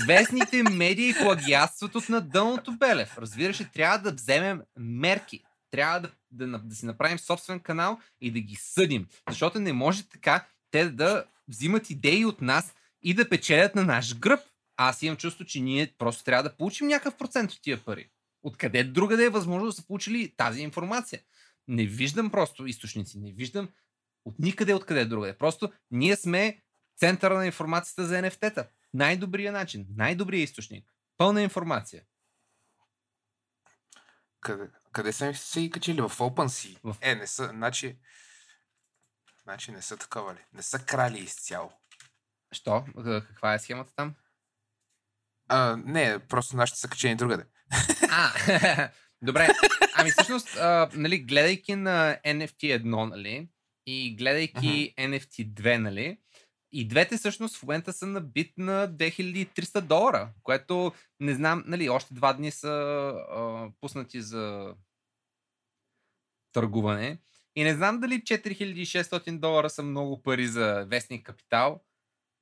Известните 0.00 0.62
медии 0.62 1.14
плагиатстват 1.14 2.08
на 2.08 2.20
дъното 2.20 2.72
Белев. 2.72 3.18
Разбираш 3.18 3.62
трябва 3.74 3.98
да 3.98 4.12
вземем 4.12 4.60
мерки. 4.76 5.44
Трябва 5.70 6.00
да, 6.00 6.10
да, 6.30 6.58
да, 6.58 6.74
си 6.74 6.86
направим 6.86 7.18
собствен 7.18 7.60
канал 7.60 7.98
и 8.20 8.30
да 8.30 8.40
ги 8.40 8.56
съдим. 8.56 9.06
Защото 9.28 9.60
не 9.60 9.72
може 9.72 10.08
така 10.08 10.46
те 10.70 10.90
да 10.90 11.24
взимат 11.48 11.90
идеи 11.90 12.24
от 12.24 12.42
нас 12.42 12.74
и 13.02 13.14
да 13.14 13.28
печелят 13.28 13.74
на 13.74 13.84
наш 13.84 14.18
гръб. 14.18 14.40
Аз 14.76 15.02
имам 15.02 15.16
чувство, 15.16 15.44
че 15.44 15.60
ние 15.60 15.94
просто 15.98 16.24
трябва 16.24 16.42
да 16.42 16.56
получим 16.56 16.86
някакъв 16.86 17.16
процент 17.16 17.52
от 17.52 17.62
тия 17.62 17.84
пари. 17.84 18.08
Откъде 18.42 18.84
друга 18.84 19.16
да 19.16 19.24
е 19.24 19.28
възможно 19.28 19.66
да 19.66 19.72
са 19.72 19.86
получили 19.86 20.34
тази 20.36 20.62
информация? 20.62 21.20
Не 21.68 21.86
виждам 21.86 22.30
просто 22.30 22.66
източници, 22.66 23.18
не 23.18 23.32
виждам 23.32 23.68
от 24.24 24.38
никъде 24.38 24.74
откъде 24.74 25.04
другаде. 25.04 25.38
Просто 25.38 25.72
ние 25.90 26.16
сме 26.16 26.62
центъра 26.96 27.34
на 27.34 27.46
информацията 27.46 28.06
за 28.06 28.14
NFT-та. 28.14 28.68
Най-добрият 28.94 29.52
начин, 29.52 29.86
най-добрият 29.96 30.48
източник. 30.48 30.92
Пълна 31.16 31.42
информация. 31.42 32.02
Къде, 34.40 34.70
къде 34.92 35.12
са 35.12 35.34
се 35.34 35.60
и 35.60 35.70
качили? 35.70 36.00
В 36.00 36.10
OpenSea? 36.10 36.78
В... 36.84 36.96
Е, 37.00 37.14
не 37.14 37.26
са, 37.26 37.48
значи... 37.48 37.98
Значи 39.42 39.72
не 39.72 39.82
са 39.82 39.96
такова 39.96 40.34
ли? 40.34 40.38
Не 40.52 40.62
са 40.62 40.78
крали 40.78 41.18
изцяло. 41.18 41.72
Що? 42.52 42.84
Каква 43.04 43.54
е 43.54 43.58
схемата 43.58 43.94
там? 43.96 44.14
А, 45.48 45.76
не, 45.76 46.18
просто 46.18 46.56
нашите 46.56 46.80
са 46.80 46.88
качени 46.88 47.16
другаде. 47.16 47.44
А, 48.10 48.90
добре. 49.22 49.48
Ами 49.94 50.10
всъщност, 50.10 50.56
а, 50.56 50.90
нали, 50.94 51.18
гледайки 51.18 51.74
на 51.74 52.18
NFT 52.26 52.82
1, 52.82 53.08
нали, 53.08 53.48
и 53.88 54.16
гледайки 54.16 54.94
uh-huh. 54.96 55.08
NFT 55.08 55.52
2, 55.52 55.78
нали, 55.78 56.18
и 56.72 56.88
двете 56.88 57.16
всъщност 57.16 57.56
в 57.56 57.62
момента 57.62 57.92
са 57.92 58.06
на 58.06 58.20
бит 58.20 58.52
на 58.58 58.88
2300 58.88 59.80
долара, 59.80 60.32
което 60.42 60.92
не 61.20 61.34
знам, 61.34 61.64
нали, 61.66 61.88
още 61.88 62.14
два 62.14 62.32
дни 62.32 62.50
са 62.50 62.68
а, 62.68 63.70
пуснати 63.80 64.22
за 64.22 64.74
търгуване. 66.52 67.18
И 67.56 67.64
не 67.64 67.74
знам 67.74 68.00
дали 68.00 68.14
4600 68.14 69.38
долара 69.38 69.70
са 69.70 69.82
много 69.82 70.22
пари 70.22 70.46
за 70.46 70.86
вестник 70.88 71.26
капитал. 71.26 71.80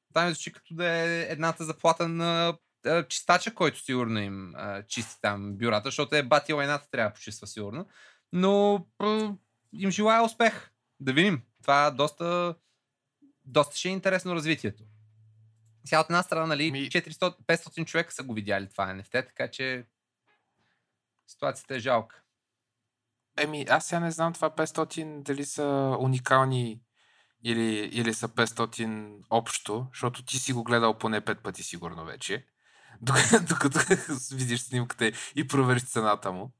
Това 0.08 0.26
ми 0.26 0.32
звучи 0.32 0.52
като 0.52 0.74
да 0.74 0.86
е 0.86 1.22
едната 1.22 1.64
заплата 1.64 2.08
на 2.08 2.58
а, 2.86 3.08
чистача, 3.08 3.54
който 3.54 3.80
сигурно 3.80 4.20
им 4.20 4.52
а, 4.56 4.82
чисти 4.82 5.20
там 5.22 5.56
бюрата, 5.56 5.88
защото 5.88 6.16
е 6.16 6.22
батила 6.22 6.62
едната 6.62 6.90
трябва 6.90 7.10
да 7.10 7.14
почиства 7.14 7.46
сигурно. 7.46 7.86
Но 8.32 8.86
а, 8.98 9.34
им 9.72 9.90
желая 9.90 10.22
успех. 10.22 10.70
Да 11.00 11.12
видим. 11.12 11.42
Това 11.62 11.90
доста 11.90 12.54
доста 13.44 13.76
ще 13.76 13.88
е 13.88 13.92
интересно 13.92 14.34
развитието. 14.34 14.84
Сега 15.84 16.00
от 16.00 16.10
една 16.10 16.22
страна, 16.22 16.46
нали, 16.46 16.72
400, 16.72 17.36
500 17.46 17.84
човека 17.84 18.12
са 18.12 18.22
го 18.22 18.34
видяли 18.34 18.68
това 18.68 18.86
NFT, 18.86 19.26
така 19.26 19.50
че 19.50 19.86
ситуацията 21.26 21.74
е 21.74 21.78
жалка. 21.78 22.22
Еми, 23.38 23.66
аз 23.68 23.86
сега 23.86 24.00
не 24.00 24.10
знам 24.10 24.32
това 24.32 24.50
500 24.50 25.22
дали 25.22 25.44
са 25.44 25.96
уникални 26.00 26.80
или, 27.44 27.90
или 27.92 28.14
са 28.14 28.28
500 28.28 29.24
общо, 29.30 29.86
защото 29.92 30.24
ти 30.24 30.38
си 30.38 30.52
го 30.52 30.64
гледал 30.64 30.98
поне 30.98 31.20
5 31.20 31.42
пъти 31.42 31.62
сигурно 31.62 32.04
вече. 32.04 32.46
Докато, 33.00 33.44
докато 33.48 33.78
видиш 34.32 34.60
снимката 34.60 35.12
и 35.36 35.48
провериш 35.48 35.84
цената 35.84 36.32
му. 36.32 36.52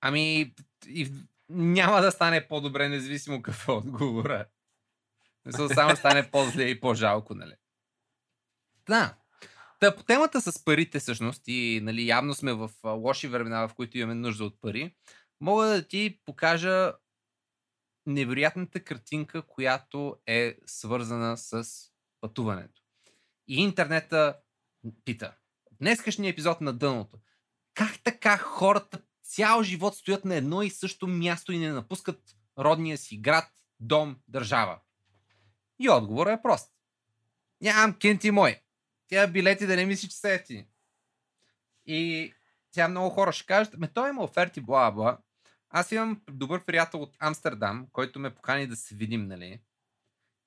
Ами, 0.00 0.54
и 0.86 1.12
няма 1.48 2.00
да 2.00 2.10
стане 2.10 2.48
по-добре, 2.48 2.88
независимо 2.88 3.42
какво 3.42 3.72
е 3.72 3.76
отговора. 3.76 4.46
Само 5.74 5.96
стане 5.96 6.30
по-зле 6.30 6.62
и 6.62 6.80
по-жалко, 6.80 7.34
нали? 7.34 7.54
Да. 8.86 9.16
Та, 9.80 9.96
по 9.96 10.02
темата 10.02 10.40
с 10.40 10.64
парите 10.64 10.98
всъщност 10.98 11.42
и 11.46 11.80
нали, 11.82 12.06
явно 12.06 12.34
сме 12.34 12.52
в 12.52 12.70
лоши 12.84 13.28
времена, 13.28 13.68
в 13.68 13.74
които 13.74 13.98
имаме 13.98 14.14
нужда 14.14 14.44
от 14.44 14.60
пари, 14.60 14.94
мога 15.40 15.66
да 15.66 15.88
ти 15.88 16.20
покажа 16.24 16.92
невероятната 18.06 18.84
картинка, 18.84 19.42
която 19.42 20.16
е 20.26 20.56
свързана 20.66 21.36
с 21.36 21.68
пътуването. 22.20 22.82
И 23.48 23.62
интернета 23.62 24.36
пита. 25.04 25.34
Днескашния 25.72 26.30
епизод 26.30 26.60
на 26.60 26.72
Дъното. 26.72 27.18
Как 27.74 28.02
така 28.02 28.38
хората 28.38 29.02
цял 29.24 29.62
живот 29.62 29.94
стоят 29.94 30.24
на 30.24 30.34
едно 30.34 30.62
и 30.62 30.70
също 30.70 31.06
място 31.06 31.52
и 31.52 31.58
не 31.58 31.72
напускат 31.72 32.20
родния 32.58 32.98
си 32.98 33.16
град, 33.16 33.52
дом, 33.80 34.16
държава? 34.28 34.80
И 35.78 35.90
отговорът 35.90 36.38
е 36.38 36.42
прост. 36.42 36.72
Нямам 37.60 37.94
кенти 37.98 38.30
мой. 38.30 38.60
Тя 39.08 39.26
билети 39.26 39.66
да 39.66 39.76
не 39.76 39.86
мисли, 39.86 40.08
че 40.08 40.16
са 40.16 40.30
ефтини. 40.32 40.66
И 41.86 42.32
тя 42.70 42.88
много 42.88 43.10
хора 43.10 43.32
ще 43.32 43.46
кажат, 43.46 43.78
ме 43.78 43.88
той 43.88 44.08
има 44.08 44.24
оферти, 44.24 44.60
бла 44.60 44.90
бла. 44.90 45.18
Аз 45.70 45.92
имам 45.92 46.22
добър 46.30 46.64
приятел 46.64 47.02
от 47.02 47.16
Амстердам, 47.18 47.86
който 47.92 48.18
ме 48.18 48.34
покани 48.34 48.66
да 48.66 48.76
се 48.76 48.94
видим, 48.94 49.26
нали? 49.26 49.60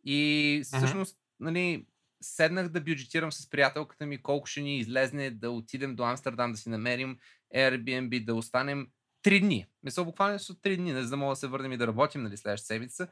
И 0.03 0.61
всъщност, 0.63 1.17
нали, 1.39 1.87
седнах 2.21 2.69
да 2.69 2.81
бюджетирам 2.81 3.31
с 3.31 3.49
приятелката 3.49 4.05
ми 4.05 4.21
колко 4.21 4.47
ще 4.47 4.61
ни 4.61 4.77
излезне 4.77 5.31
да 5.31 5.51
отидем 5.51 5.95
до 5.95 6.03
Амстердам, 6.03 6.51
да 6.51 6.57
си 6.57 6.69
намерим 6.69 7.17
Airbnb, 7.55 8.25
да 8.25 8.35
останем 8.35 8.87
три 9.21 9.39
дни. 9.39 9.65
Мисля, 9.83 10.05
буквално 10.05 10.39
са 10.39 10.61
три 10.61 10.77
дни, 10.77 10.93
не 10.93 11.03
за 11.03 11.09
да 11.09 11.17
мога 11.17 11.31
да 11.31 11.35
се 11.35 11.47
върнем 11.47 11.71
и 11.71 11.77
да 11.77 11.87
работим, 11.87 12.23
нали, 12.23 12.37
следващата 12.37 12.67
седмица. 12.67 13.07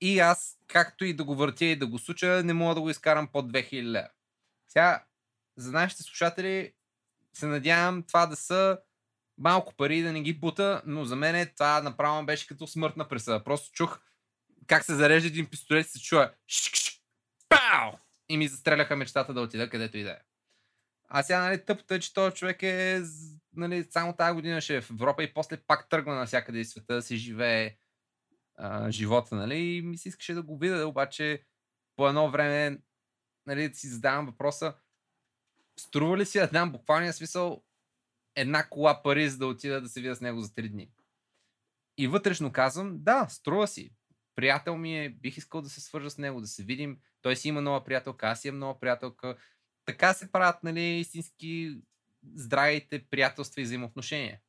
И 0.00 0.18
аз, 0.18 0.58
както 0.66 1.04
и 1.04 1.14
да 1.14 1.24
го 1.24 1.34
въртя 1.34 1.64
и 1.64 1.76
да 1.76 1.86
го 1.86 1.98
суча, 1.98 2.42
не 2.44 2.52
мога 2.52 2.74
да 2.74 2.80
го 2.80 2.90
изкарам 2.90 3.28
под 3.28 3.52
2000 3.52 3.82
лева. 3.82 4.08
Сега, 4.68 5.04
за 5.56 5.72
нашите 5.72 6.02
слушатели, 6.02 6.72
се 7.32 7.46
надявам 7.46 8.02
това 8.02 8.26
да 8.26 8.36
са 8.36 8.78
малко 9.38 9.74
пари 9.74 10.02
да 10.02 10.12
не 10.12 10.22
ги 10.22 10.38
бута, 10.38 10.82
но 10.86 11.04
за 11.04 11.16
мен 11.16 11.50
това 11.54 11.82
направо 11.82 12.26
беше 12.26 12.46
като 12.46 12.66
смъртна 12.66 13.08
присъда. 13.08 13.44
Просто 13.44 13.72
чух 13.72 14.00
как 14.66 14.84
се 14.84 14.94
зарежда 14.94 15.26
един 15.26 15.46
пистолет 15.46 15.86
и 15.86 15.90
се 15.90 16.02
чува 16.02 16.32
Пау! 17.48 17.92
И 18.28 18.36
ми 18.36 18.48
застреляха 18.48 18.96
мечтата 18.96 19.34
да 19.34 19.40
отида 19.40 19.70
където 19.70 19.98
и 19.98 20.02
да 20.02 20.10
е. 20.10 20.18
А 21.08 21.22
сега, 21.22 21.40
нали, 21.40 21.64
тъпото 21.64 21.94
е, 21.94 22.00
че 22.00 22.14
този 22.14 22.36
човек 22.36 22.62
е 22.62 23.02
нали, 23.52 23.86
само 23.90 24.16
тази 24.16 24.34
година 24.34 24.60
ще 24.60 24.76
е 24.76 24.80
в 24.80 24.90
Европа 24.90 25.22
и 25.22 25.34
после 25.34 25.56
пак 25.56 25.88
тръгва 25.88 26.14
навсякъде 26.14 26.58
из 26.58 26.70
света 26.70 26.94
да 26.94 27.02
си 27.02 27.16
живее 27.16 27.76
а, 28.54 28.90
живота, 28.90 29.34
нали? 29.34 29.58
И 29.58 29.82
ми 29.82 29.98
се 29.98 30.08
искаше 30.08 30.34
да 30.34 30.42
го 30.42 30.58
видя, 30.58 30.86
обаче 30.86 31.42
по 31.96 32.08
едно 32.08 32.30
време 32.30 32.78
нали, 33.46 33.74
си 33.74 33.88
задавам 33.88 34.26
въпроса, 34.26 34.74
струва 35.80 36.18
ли 36.18 36.26
си 36.26 36.38
да 36.38 36.48
дам 36.48 36.72
буквалния 36.72 37.12
смисъл 37.12 37.62
една 38.34 38.68
кола 38.68 39.02
пари, 39.02 39.28
за 39.28 39.38
да 39.38 39.46
отида 39.46 39.80
да 39.80 39.88
се 39.88 40.00
видя 40.00 40.16
с 40.16 40.20
него 40.20 40.40
за 40.40 40.48
3 40.48 40.68
дни? 40.68 40.90
И 41.98 42.08
вътрешно 42.08 42.52
казвам, 42.52 42.98
да, 43.02 43.28
струва 43.28 43.68
си. 43.68 43.90
Приятел 44.36 44.76
ми 44.76 45.04
е, 45.04 45.08
бих 45.08 45.36
искал 45.36 45.62
да 45.62 45.68
се 45.68 45.80
свържа 45.80 46.10
с 46.10 46.18
него, 46.18 46.40
да 46.40 46.46
се 46.46 46.64
видим. 46.64 46.98
Той 47.22 47.36
си 47.36 47.48
има 47.48 47.60
нова 47.60 47.84
приятелка, 47.84 48.26
аз 48.26 48.44
имам 48.44 48.58
нова 48.58 48.80
приятелка. 48.80 49.36
Така 49.84 50.12
се 50.12 50.32
правят, 50.32 50.62
нали, 50.62 50.80
истински 50.80 51.80
здравите 52.34 53.06
приятелства 53.10 53.60
и 53.60 53.64
взаимоотношения. 53.64 54.40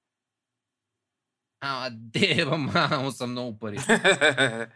Ама 1.59 1.89
дева, 1.91 2.57
мамо, 2.73 3.11
са 3.11 3.27
много 3.27 3.59
пари. 3.59 3.77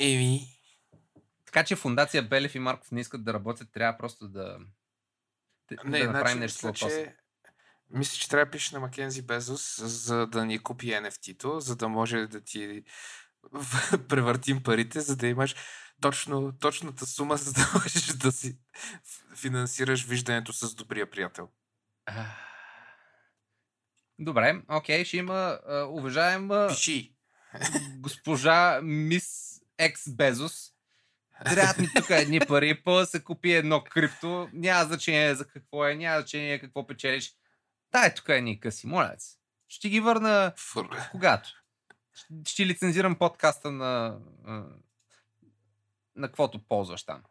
Еми. 0.00 0.40
Така 1.44 1.64
че 1.64 1.76
фундация 1.76 2.22
Белев 2.22 2.54
и 2.54 2.58
Марков 2.58 2.92
не 2.92 3.00
искат 3.00 3.24
да 3.24 3.34
работят, 3.34 3.72
трябва 3.72 3.98
просто 3.98 4.28
да, 4.28 4.58
не, 5.84 5.98
да 5.98 6.06
направим 6.06 6.36
значи, 6.36 6.38
нещо 6.38 6.66
мисля, 6.66 6.88
че, 6.88 7.16
мисля, 7.90 8.18
че 8.18 8.28
трябва 8.28 8.44
да 8.44 8.50
пишеш 8.50 8.70
на 8.70 8.80
Макензи 8.80 9.22
Безос, 9.22 9.80
за 9.84 10.26
да 10.26 10.46
ни 10.46 10.58
купи 10.58 10.86
NFT-то, 10.86 11.60
за 11.60 11.76
да 11.76 11.88
може 11.88 12.26
да 12.26 12.40
ти 12.40 12.82
превъртим 14.08 14.62
парите, 14.62 15.00
за 15.00 15.16
да 15.16 15.26
имаш 15.26 15.54
точно, 16.00 16.52
точната 16.60 17.06
сума, 17.06 17.36
за 17.36 17.52
да 17.52 17.70
можеш 17.74 18.06
да 18.06 18.32
си 18.32 18.58
финансираш 19.36 20.04
виждането 20.04 20.52
с 20.52 20.74
добрия 20.74 21.10
приятел. 21.10 21.48
Добре, 24.20 24.62
окей, 24.68 25.04
ще 25.04 25.16
има 25.16 25.58
уважаема 25.88 26.66
Пиши. 26.68 27.14
госпожа 27.98 28.80
Мис 28.82 29.60
Екс 29.78 30.10
Безос. 30.14 30.72
Трябват 31.44 31.78
ми 31.78 31.88
тук 31.96 32.10
едни 32.10 32.40
пари, 32.40 32.82
па 32.84 33.06
се 33.06 33.24
купи 33.24 33.52
едно 33.52 33.84
крипто. 33.84 34.48
Няма 34.52 34.84
значение 34.84 35.34
за 35.34 35.48
какво 35.48 35.86
е, 35.86 35.94
няма 35.94 36.20
значение 36.20 36.58
какво 36.58 36.86
печелиш. 36.86 37.37
Дай 37.92 38.14
тук 38.14 38.28
едни 38.28 38.60
къси, 38.60 38.86
моля 38.86 39.14
се. 39.18 39.36
Ще 39.68 39.88
ги 39.88 40.00
върна 40.00 40.52
Фур. 40.56 40.88
когато. 41.10 41.48
Ще 42.46 42.66
лицензирам 42.66 43.18
подкаста 43.18 43.70
на 43.70 44.18
на 46.16 46.28
каквото 46.28 46.58
ползваш 46.58 47.02
там. 47.02 47.22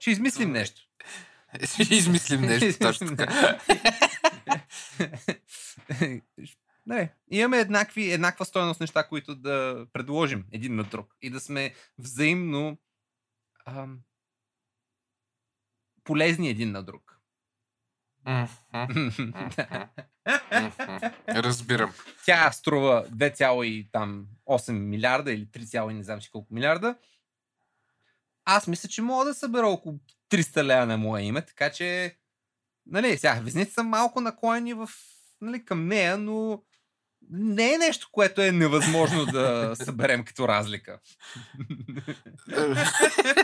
Ще 0.00 0.10
измислим 0.10 0.52
нещо. 0.52 0.82
Ще 1.64 1.94
измислим 1.94 2.40
нещо 2.40 2.78
точно 2.78 3.16
така. 3.16 3.60
Не, 6.86 7.14
имаме 7.30 7.58
еднакви, 7.58 8.12
еднаква 8.12 8.44
стоеност 8.44 8.80
неща, 8.80 9.08
които 9.08 9.34
да 9.34 9.86
предложим 9.92 10.44
един 10.52 10.74
на 10.74 10.84
друг 10.84 11.16
и 11.22 11.30
да 11.30 11.40
сме 11.40 11.74
взаимно 11.98 12.78
ам, 13.66 14.00
полезни 16.04 16.48
един 16.48 16.70
на 16.70 16.82
друг. 16.82 17.11
Разбирам. 21.28 21.92
Тя 22.24 22.52
струва 22.52 23.06
2,8 23.10 24.72
милиарда 24.72 25.32
или 25.32 25.46
3, 25.46 25.92
не 25.92 26.02
знам 26.02 26.22
си 26.22 26.30
колко 26.30 26.54
милиарда. 26.54 26.94
Аз 28.44 28.66
мисля, 28.66 28.88
че 28.88 29.02
мога 29.02 29.24
да 29.24 29.34
събера 29.34 29.66
около 29.66 29.98
300 30.30 30.64
лея 30.64 30.86
на 30.86 30.96
мое 30.96 31.22
име, 31.22 31.46
така 31.46 31.70
че 31.70 32.16
нали, 32.86 33.18
сега, 33.18 33.40
везните 33.42 33.72
са 33.72 33.82
малко 33.82 34.20
наклонени 34.20 34.74
в, 34.74 34.90
нали, 35.40 35.64
към 35.64 35.86
нея, 35.86 36.18
но 36.18 36.62
не 37.30 37.74
е 37.74 37.78
нещо, 37.78 38.08
което 38.12 38.42
е 38.42 38.52
невъзможно 38.52 39.26
да 39.26 39.72
съберем 39.76 40.24
като 40.24 40.48
разлика. 40.48 40.98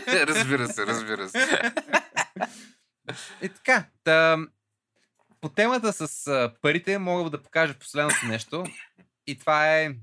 разбира 0.07 0.67
се, 0.67 0.85
разбира 0.87 1.29
се. 1.29 1.71
Е 3.41 3.49
така, 3.49 3.85
та, 4.03 4.37
по 5.41 5.49
темата 5.49 5.93
с 5.93 6.51
парите 6.61 6.97
мога 6.97 7.29
да 7.29 7.43
покажа 7.43 7.79
последното 7.79 8.25
нещо 8.25 8.63
и 9.27 9.37
това 9.37 9.77
е 9.77 9.95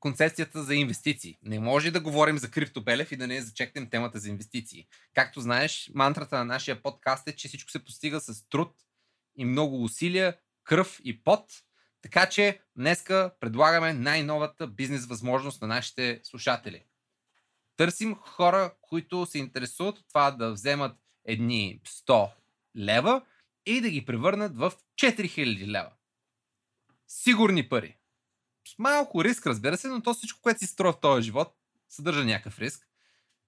концепцията 0.00 0.62
за 0.62 0.74
инвестиции. 0.74 1.38
Не 1.42 1.60
може 1.60 1.90
да 1.90 2.00
говорим 2.00 2.38
за 2.38 2.50
криптобелев 2.50 3.12
и 3.12 3.16
да 3.16 3.26
не 3.26 3.42
зачекнем 3.42 3.90
темата 3.90 4.18
за 4.18 4.28
инвестиции. 4.28 4.86
Както 5.14 5.40
знаеш, 5.40 5.90
мантрата 5.94 6.38
на 6.38 6.44
нашия 6.44 6.82
подкаст 6.82 7.28
е, 7.28 7.36
че 7.36 7.48
всичко 7.48 7.70
се 7.70 7.84
постига 7.84 8.20
с 8.20 8.48
труд 8.48 8.74
и 9.36 9.44
много 9.44 9.84
усилия, 9.84 10.36
кръв 10.64 11.00
и 11.04 11.22
пот. 11.24 11.44
Така 12.02 12.28
че 12.28 12.60
днеска 12.76 13.32
предлагаме 13.40 13.92
най-новата 13.92 14.66
бизнес 14.66 15.06
възможност 15.06 15.62
на 15.62 15.68
нашите 15.68 16.20
слушатели. 16.22 16.84
Търсим 17.76 18.14
хора, 18.14 18.74
които 18.80 19.26
се 19.26 19.38
интересуват 19.38 19.98
от 19.98 20.08
това 20.08 20.30
да 20.30 20.52
вземат 20.52 20.96
едни 21.24 21.80
100 21.86 22.30
лева 22.76 23.22
и 23.72 23.80
да 23.80 23.90
ги 23.90 24.04
превърнат 24.04 24.56
в 24.56 24.72
4000 24.94 25.66
лева. 25.66 25.90
Сигурни 27.08 27.68
пари. 27.68 27.96
С 28.68 28.78
малко 28.78 29.24
риск, 29.24 29.46
разбира 29.46 29.76
се, 29.76 29.88
но 29.88 30.02
то 30.02 30.14
всичко, 30.14 30.40
което 30.42 30.58
си 30.58 30.66
струва 30.66 30.92
в 30.92 31.00
този 31.00 31.22
живот, 31.22 31.54
съдържа 31.88 32.24
някакъв 32.24 32.58
риск. 32.58 32.88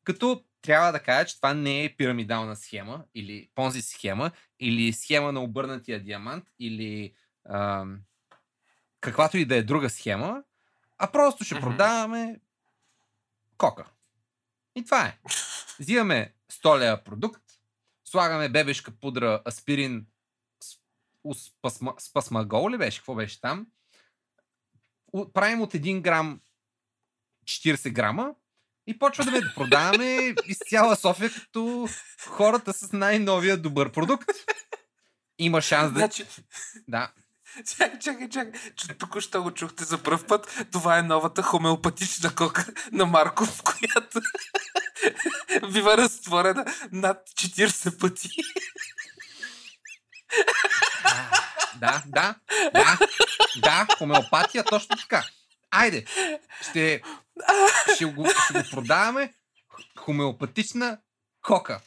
Като 0.04 0.44
трябва 0.62 0.92
да 0.92 1.02
кажа, 1.02 1.26
че 1.26 1.36
това 1.36 1.54
не 1.54 1.84
е 1.84 1.96
пирамидална 1.96 2.56
схема 2.56 3.04
или 3.14 3.50
понзи 3.54 3.82
схема 3.82 4.30
или 4.60 4.92
схема 4.92 5.32
на 5.32 5.42
обърнатия 5.42 6.02
диамант 6.02 6.44
или 6.58 7.14
ам, 7.48 8.00
каквато 9.00 9.36
и 9.36 9.44
да 9.44 9.56
е 9.56 9.62
друга 9.62 9.90
схема, 9.90 10.42
а 10.98 11.12
просто 11.12 11.44
ще 11.44 11.60
продаваме 11.60 12.40
кока. 13.56 13.84
И 14.76 14.84
това 14.84 15.06
е. 15.06 15.18
Взимаме 15.80 16.34
100 16.52 16.78
лева 16.78 17.04
продукт, 17.04 17.42
слагаме 18.04 18.48
бебешка 18.48 18.90
пудра, 18.90 19.42
аспирин, 19.48 20.06
с- 21.24 21.24
ус- 21.24 21.52
пасма- 21.62 22.00
спасмагол 22.00 22.70
ли 22.70 22.78
беше? 22.78 22.98
Какво 22.98 23.14
беше 23.14 23.40
там? 23.40 23.66
Правим 25.32 25.60
от 25.60 25.74
1 25.74 26.00
грам 26.00 26.40
40 27.44 27.90
грама 27.90 28.34
и 28.86 28.98
почваме 28.98 29.30
да 29.30 29.40
ме 29.40 29.52
продаваме 29.54 30.04
из 30.46 30.58
цяла 30.70 30.96
София 30.96 31.30
като 31.32 31.88
хората 32.26 32.72
с 32.72 32.92
най-новия 32.92 33.56
добър 33.56 33.92
продукт. 33.92 34.28
Има 35.38 35.60
шанс 35.62 35.92
да... 35.92 35.98
Значи, 35.98 36.26
Да. 36.88 37.12
чакай, 37.76 37.98
чакай, 37.98 38.28
чакай. 38.28 38.60
Току-що 38.98 39.42
го 39.42 39.50
чухте 39.50 39.84
за 39.84 40.02
пръв 40.02 40.26
път. 40.26 40.66
Това 40.72 40.98
е 40.98 41.02
новата 41.02 41.42
хомеопатична 41.42 42.34
кока 42.34 42.66
на 42.92 43.06
Марков, 43.06 43.62
която 43.62 44.20
бива 45.72 45.96
разтворена 45.96 46.64
над 46.92 47.28
40 47.30 48.00
пъти. 48.00 48.28
Да, 51.76 52.02
да, 52.06 52.34
да, 52.72 52.98
да, 53.56 53.86
хомеопатия, 53.98 54.64
точно 54.64 54.96
така. 54.96 55.24
Айде, 55.70 56.04
ще, 56.60 57.02
ще, 57.94 58.04
го, 58.04 58.28
ще 58.44 58.62
го 58.62 58.70
продаваме 58.70 59.34
хомеопатична 59.98 60.98
кока. 61.42 61.80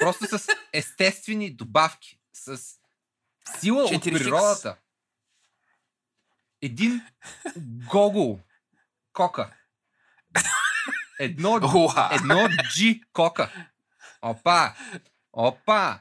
Просто 0.00 0.38
с 0.38 0.48
естествени 0.72 1.50
добавки, 1.50 2.18
с 2.32 2.60
сила 3.60 3.84
от 3.84 3.90
Четири 3.90 4.14
хикс. 4.14 4.24
природата. 4.24 4.76
Един 6.62 7.02
гогол 7.90 8.40
кока. 9.12 9.50
Едно, 11.18 11.56
едно 12.12 12.48
G 12.48 13.00
кока. 13.12 13.50
Опа! 14.22 14.74
Опа! 15.32 16.00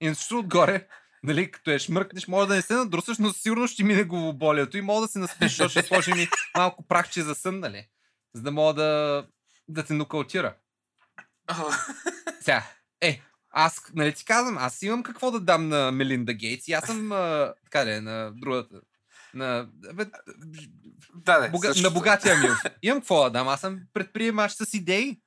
И 0.00 0.08
на 0.08 0.38
отгоре, 0.38 0.88
нали, 1.22 1.50
като 1.50 1.70
я 1.70 1.78
шмъркнеш, 1.78 2.28
може 2.28 2.48
да 2.48 2.54
не 2.54 2.62
се 2.62 2.74
надрусаш, 2.74 3.18
но 3.18 3.32
сигурно 3.32 3.68
ще 3.68 3.84
мине 3.84 4.04
главоболието 4.04 4.76
и 4.76 4.80
мога 4.80 5.00
да 5.00 5.08
се 5.08 5.18
наспиш, 5.18 5.50
защото 5.50 5.70
ще 5.70 5.82
сложим 5.82 6.16
и 6.16 6.28
малко 6.56 6.86
прахче 6.88 7.22
за 7.22 7.34
сън, 7.34 7.58
нали? 7.58 7.88
За 8.34 8.42
да 8.42 8.50
мога 8.50 8.74
да, 8.74 9.26
да 9.68 9.84
те 9.84 9.94
нокаутира. 9.94 10.54
Сега, 12.40 12.66
е, 13.00 13.22
аз, 13.50 13.80
нали 13.94 14.14
ти 14.14 14.24
казвам, 14.24 14.58
аз 14.58 14.82
имам 14.82 15.02
какво 15.02 15.30
да 15.30 15.40
дам 15.40 15.68
на 15.68 15.92
Мелинда 15.92 16.34
Гейтс 16.34 16.68
и 16.68 16.72
аз 16.72 16.86
съм, 16.86 17.12
а, 17.12 17.54
така 17.64 17.84
де, 17.84 18.00
на 18.00 18.32
другата, 18.34 18.80
на, 19.34 19.68
бе, 19.94 20.04
Да, 21.14 21.38
да. 21.40 21.48
Бога... 21.48 21.72
На 21.82 21.90
богатия 21.90 22.38
мил. 22.38 22.54
Имам 22.82 23.00
какво 23.00 23.24
да 23.24 23.30
дам. 23.30 23.48
Аз 23.48 23.60
съм 23.60 23.80
предприемач 23.92 24.52
с 24.52 24.74
идеи. 24.74 25.20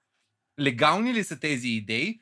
Легални 0.59 1.13
ли 1.13 1.23
са 1.23 1.39
тези 1.39 1.67
идеи? 1.67 2.21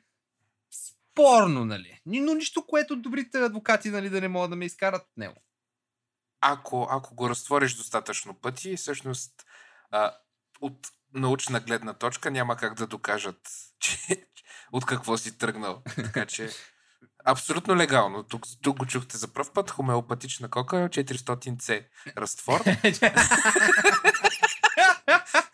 Спорно, 1.16 1.64
нали? 1.64 2.00
Но 2.06 2.34
нищо, 2.34 2.66
което 2.66 2.96
добрите 2.96 3.38
адвокати 3.38 3.90
нали, 3.90 4.10
да 4.10 4.20
не 4.20 4.28
могат 4.28 4.50
да 4.50 4.56
ме 4.56 4.64
изкарат 4.64 5.02
от 5.02 5.16
него. 5.16 5.34
Ако, 6.40 6.88
ако 6.90 7.14
го 7.14 7.30
разтвориш 7.30 7.74
достатъчно 7.74 8.34
пъти, 8.34 8.76
всъщност 8.76 9.32
а, 9.90 10.12
от 10.60 10.88
научна 11.14 11.60
гледна 11.60 11.92
точка 11.92 12.30
няма 12.30 12.56
как 12.56 12.74
да 12.74 12.86
докажат, 12.86 13.40
че, 13.78 14.28
от 14.72 14.86
какво 14.86 15.16
си 15.16 15.38
тръгнал. 15.38 15.82
Така 15.96 16.26
че 16.26 16.50
абсолютно 17.24 17.76
легално. 17.76 18.22
Тук, 18.22 18.44
тук 18.62 18.78
го 18.78 18.86
чухте 18.86 19.18
за 19.18 19.28
пръв 19.28 19.52
път. 19.52 19.70
Хомеопатична 19.70 20.50
кока 20.50 20.76
400C 20.76 21.86
разтвор. 22.16 22.60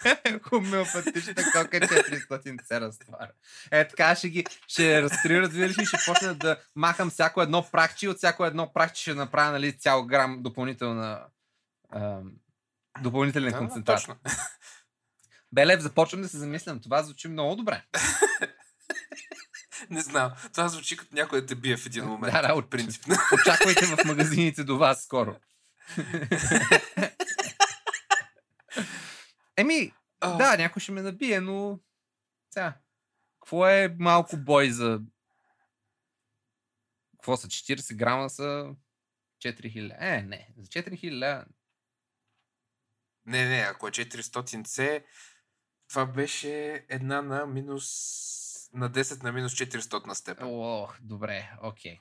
Хомеопатична 0.42 1.34
кока 1.34 1.80
400 1.80 2.66
се 2.66 2.80
разтваря. 2.80 3.30
Е, 3.70 3.88
така 3.88 4.14
ще 4.14 4.28
ги 4.28 4.44
ще 4.68 5.02
разкрия, 5.02 5.42
разбираш 5.42 5.78
ли, 5.78 5.86
ще 5.86 5.98
почна 6.06 6.34
да 6.34 6.56
махам 6.76 7.10
всяко 7.10 7.42
едно 7.42 7.66
прахче 7.72 8.06
и 8.06 8.08
от 8.08 8.16
всяко 8.16 8.44
едно 8.44 8.72
прахче 8.72 9.02
ще 9.02 9.14
направя 9.14 9.50
нали, 9.52 9.78
цял 9.78 10.04
грам 10.04 10.42
допълнителна 10.42 11.24
ам, 11.94 12.32
допълнителен 13.00 13.52
Да, 13.52 13.58
концентрат. 13.58 13.96
точно. 13.96 14.16
Белев, 15.52 15.80
започвам 15.80 16.22
да 16.22 16.28
се 16.28 16.38
замислям. 16.38 16.80
Това 16.80 17.02
звучи 17.02 17.28
много 17.28 17.56
добре. 17.56 17.82
Не 19.90 20.00
знам. 20.00 20.32
Това 20.52 20.68
звучи 20.68 20.96
като 20.96 21.14
някой 21.14 21.40
да 21.40 21.46
те 21.46 21.54
бие 21.54 21.76
в 21.76 21.86
един 21.86 22.04
момент. 22.04 22.32
Да, 22.32 22.42
да, 22.42 22.54
от 22.54 22.70
принцип. 22.70 23.02
Очаквайте 23.34 23.86
в 23.86 24.04
магазините 24.04 24.64
до 24.64 24.78
вас 24.78 25.04
скоро. 25.04 25.36
Еми, 29.56 29.92
О, 30.20 30.36
да, 30.36 30.56
някой 30.56 30.80
ще 30.80 30.92
ме 30.92 31.02
набие, 31.02 31.40
но... 31.40 31.80
Сега, 32.50 32.78
какво 33.40 33.68
е 33.68 33.96
малко 33.98 34.36
бой 34.36 34.70
за... 34.70 35.00
Какво 37.12 37.36
са? 37.36 37.48
40 37.48 37.96
грама 37.96 38.30
са 38.30 38.74
4000. 39.44 39.96
Е, 40.00 40.22
не, 40.22 40.48
за 40.56 40.66
4000 40.66 41.10
лева. 41.10 41.44
Не, 43.26 43.48
не, 43.48 43.60
ако 43.60 43.88
е 43.88 43.90
400C, 43.90 45.04
това 45.88 46.06
беше 46.06 46.86
една 46.88 47.22
на 47.22 47.46
минус... 47.46 47.84
на 48.72 48.90
10 48.90 49.22
на 49.22 49.32
минус 49.32 49.52
400 49.52 50.06
на 50.06 50.14
степен. 50.14 50.46
Ох, 50.50 50.98
добре, 51.00 51.50
окей. 51.62 52.00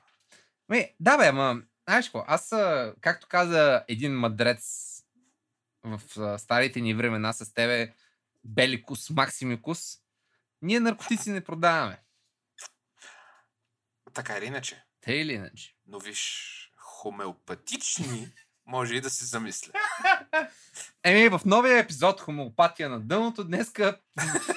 Ами, 0.68 0.94
да 1.00 1.18
бе, 1.18 1.26
ама, 1.26 1.62
знаеш 1.88 2.06
какво, 2.06 2.24
аз, 2.26 2.52
а, 2.52 2.94
както 3.00 3.28
каза 3.28 3.84
един 3.88 4.12
мадрец 4.12 4.91
в 5.84 6.38
старите 6.38 6.80
ни 6.80 6.94
времена 6.94 7.32
с 7.32 7.54
тебе, 7.54 7.94
Беликус, 8.44 9.10
Максимикус, 9.10 9.98
ние 10.62 10.80
наркотици 10.80 11.30
не 11.30 11.44
продаваме. 11.44 12.02
Така 14.14 14.38
или 14.38 14.46
иначе. 14.46 14.84
Те 15.00 15.12
или 15.12 15.32
иначе. 15.32 15.76
Но 15.86 15.98
виж, 15.98 16.72
хомеопатични 16.76 18.32
може 18.66 18.94
и 18.94 19.00
да 19.00 19.10
се 19.10 19.24
замисля. 19.24 19.72
Еми, 21.02 21.28
в 21.28 21.40
новия 21.44 21.78
епизод 21.78 22.20
Хомеопатия 22.20 22.90
на 22.90 23.00
дъното 23.00 23.44
днеска 23.44 24.00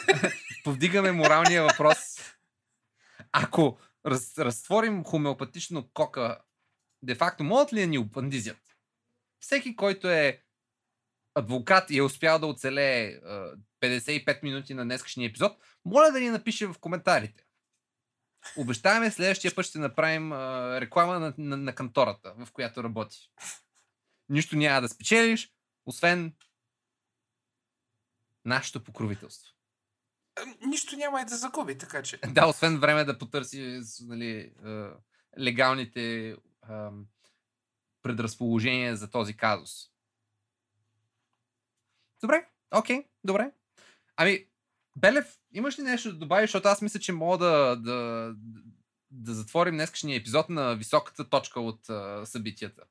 повдигаме 0.64 1.12
моралния 1.12 1.64
въпрос. 1.64 1.98
Ако 3.32 3.80
раз, 4.06 4.38
разтворим 4.38 5.04
хомеопатично 5.04 5.90
кока, 5.94 6.42
де-факто 7.04 7.44
могат 7.44 7.74
ли 7.74 7.80
да 7.80 7.88
ни 7.88 7.98
опандизят? 7.98 8.78
Всеки, 9.40 9.76
който 9.76 10.10
е 10.10 10.45
адвокат 11.36 11.90
и 11.90 11.98
е 11.98 12.04
успял 12.04 12.40
да 12.40 12.48
оцелее 12.48 13.08
а, 13.08 13.56
55 13.82 14.44
минути 14.44 14.74
на 14.74 14.84
днескашния 14.84 15.30
епизод, 15.30 15.58
моля 15.86 16.12
да 16.12 16.20
ни 16.20 16.30
напише 16.30 16.68
в 16.68 16.76
коментарите. 16.80 17.46
Обещаваме, 18.58 19.12
следващия 19.12 19.56
път 19.56 19.66
ще 19.66 19.80
направим 19.80 20.32
а, 20.32 20.82
реклама 20.82 21.20
на, 21.20 21.34
на, 21.38 21.58
на 21.58 21.76
кантората, 21.76 22.34
в 22.38 22.52
която 22.52 22.84
работи. 22.84 23.32
Нищо 24.30 24.56
няма 24.56 24.82
да 24.82 24.90
спечелиш, 24.90 25.54
освен 25.86 26.34
нашето 28.46 28.84
покровителство. 28.84 29.52
Нищо 30.68 30.96
няма 30.96 31.22
и 31.22 31.26
да 31.26 31.38
загуби, 31.38 31.78
така 31.78 32.04
че. 32.04 32.20
Да, 32.28 32.48
освен 32.48 32.80
време 32.80 33.04
да 33.04 33.18
потърси 33.18 33.82
нали, 34.02 34.54
легалните 35.40 36.36
а, 36.62 36.92
предразположения 38.02 38.96
за 38.96 39.10
този 39.10 39.38
казус. 39.38 39.95
Добре, 42.26 42.46
окей, 42.72 43.06
добре. 43.24 43.52
Ами, 44.18 44.46
Белев, 44.98 45.38
имаш 45.54 45.80
ли 45.80 45.84
нещо 45.84 46.12
да 46.12 46.18
добавиш, 46.18 46.50
защото 46.50 46.68
аз 46.68 46.82
мисля, 46.82 47.00
че 47.00 47.12
мога 47.12 47.38
да, 47.38 47.76
да, 47.76 48.32
да 49.12 49.34
затворим 49.34 49.76
днескашния 49.76 50.18
епизод 50.18 50.50
на 50.50 50.76
високата 50.76 51.30
точка 51.30 51.62
от 51.62 51.90
а, 51.90 52.26
събитията. 52.26 52.84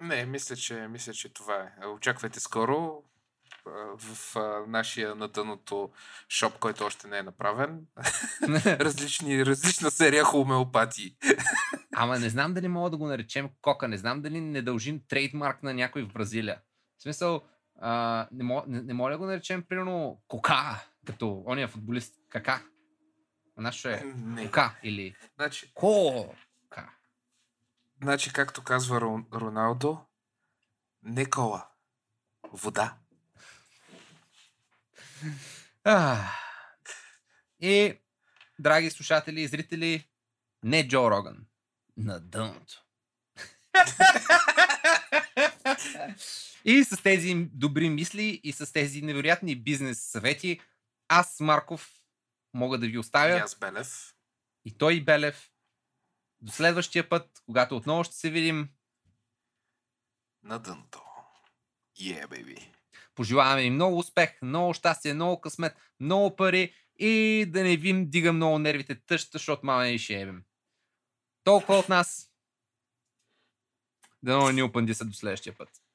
Не, 0.00 0.26
мисля, 0.26 0.56
че, 0.56 0.74
мисля, 0.74 1.12
че 1.12 1.32
това 1.32 1.54
е. 1.54 1.86
Очаквайте 1.86 2.40
скоро 2.40 3.02
в 3.98 4.36
а, 4.36 4.64
нашия 4.66 5.14
на 5.14 5.28
дъното 5.28 5.90
шоп, 6.28 6.58
който 6.58 6.84
още 6.84 7.08
не 7.08 7.18
е 7.18 7.22
направен. 7.22 7.86
Различни, 8.66 9.46
различна 9.46 9.90
серия 9.90 10.24
хомеопатии. 10.24 11.16
Ама 11.96 12.18
не 12.18 12.28
знам 12.28 12.54
дали 12.54 12.68
мога 12.68 12.90
да 12.90 12.96
го 12.96 13.06
наречем 13.06 13.50
кока, 13.62 13.88
не 13.88 13.98
знам 13.98 14.22
дали 14.22 14.40
не 14.40 14.62
дължим 14.62 15.00
трейдмарк 15.08 15.62
на 15.62 15.74
някой 15.74 16.02
в 16.02 16.12
Бразилия. 16.12 16.60
В 16.98 17.02
смисъл, 17.02 17.42
а, 17.78 18.28
не, 18.32 18.44
мога, 18.44 18.64
не, 18.68 18.82
не 18.82 18.94
мога 18.94 19.10
да 19.10 19.18
го 19.18 19.26
наречем 19.26 19.62
примерно 19.62 20.22
кока, 20.28 20.86
като 21.06 21.42
ония 21.46 21.68
футболист 21.68 22.14
кака. 22.28 22.62
А 23.56 23.62
нашето 23.62 23.88
е 23.88 24.02
Не. 24.06 24.46
кока 24.46 24.78
или 24.82 25.16
Значи, 25.36 25.72
кока. 25.74 26.90
значи, 28.02 28.32
както 28.32 28.64
казва 28.64 29.00
Рон- 29.00 29.26
Роналдо, 29.32 30.06
не 31.02 31.26
кола, 31.26 31.68
вода. 32.44 32.96
А. 35.84 36.16
И, 37.60 38.00
драги 38.58 38.90
слушатели 38.90 39.40
и 39.40 39.48
зрители, 39.48 40.08
не 40.62 40.88
Джо 40.88 41.10
Роган. 41.10 41.46
На 41.96 42.20
дъното. 42.20 42.82
и 46.66 46.84
с 46.84 47.02
тези 47.02 47.34
добри 47.52 47.90
мисли 47.90 48.40
и 48.44 48.52
с 48.52 48.72
тези 48.72 49.02
невероятни 49.02 49.56
бизнес 49.56 50.02
съвети, 50.02 50.60
аз, 51.08 51.40
Марков, 51.40 51.92
мога 52.54 52.78
да 52.78 52.86
ви 52.86 52.92
И 52.92 52.98
оставя. 52.98 53.36
аз 53.36 53.58
Белев. 53.58 54.14
И 54.64 54.78
той, 54.78 54.94
и 54.94 55.04
Белев. 55.04 55.50
До 56.40 56.52
следващия 56.52 57.08
път, 57.08 57.42
когато 57.46 57.76
отново 57.76 58.04
ще 58.04 58.14
се 58.14 58.30
видим, 58.30 58.68
На 60.42 60.58
дъното. 60.58 61.02
Yeah, 62.00 62.26
baby. 62.26 62.72
Пожелаваме 63.14 63.62
ви 63.62 63.70
много 63.70 63.98
успех, 63.98 64.42
много 64.42 64.74
щастие, 64.74 65.14
много 65.14 65.40
късмет, 65.40 65.76
много 66.00 66.36
пари 66.36 66.74
и 66.98 67.46
да 67.48 67.62
не 67.62 67.76
ви 67.76 68.06
дига 68.06 68.32
много 68.32 68.58
нервите 68.58 69.00
тъща, 69.00 69.38
защото 69.38 69.66
мама 69.66 69.88
и 69.88 69.98
ще 69.98 70.20
ебем. 70.20 70.44
Толкова 71.44 71.78
от 71.78 71.88
нас. 71.88 72.30
Да 74.22 74.46
не 74.46 74.52
ни 74.52 74.62
опандиса 74.62 75.04
до 75.04 75.12
следващия 75.12 75.56
път. 75.56 75.85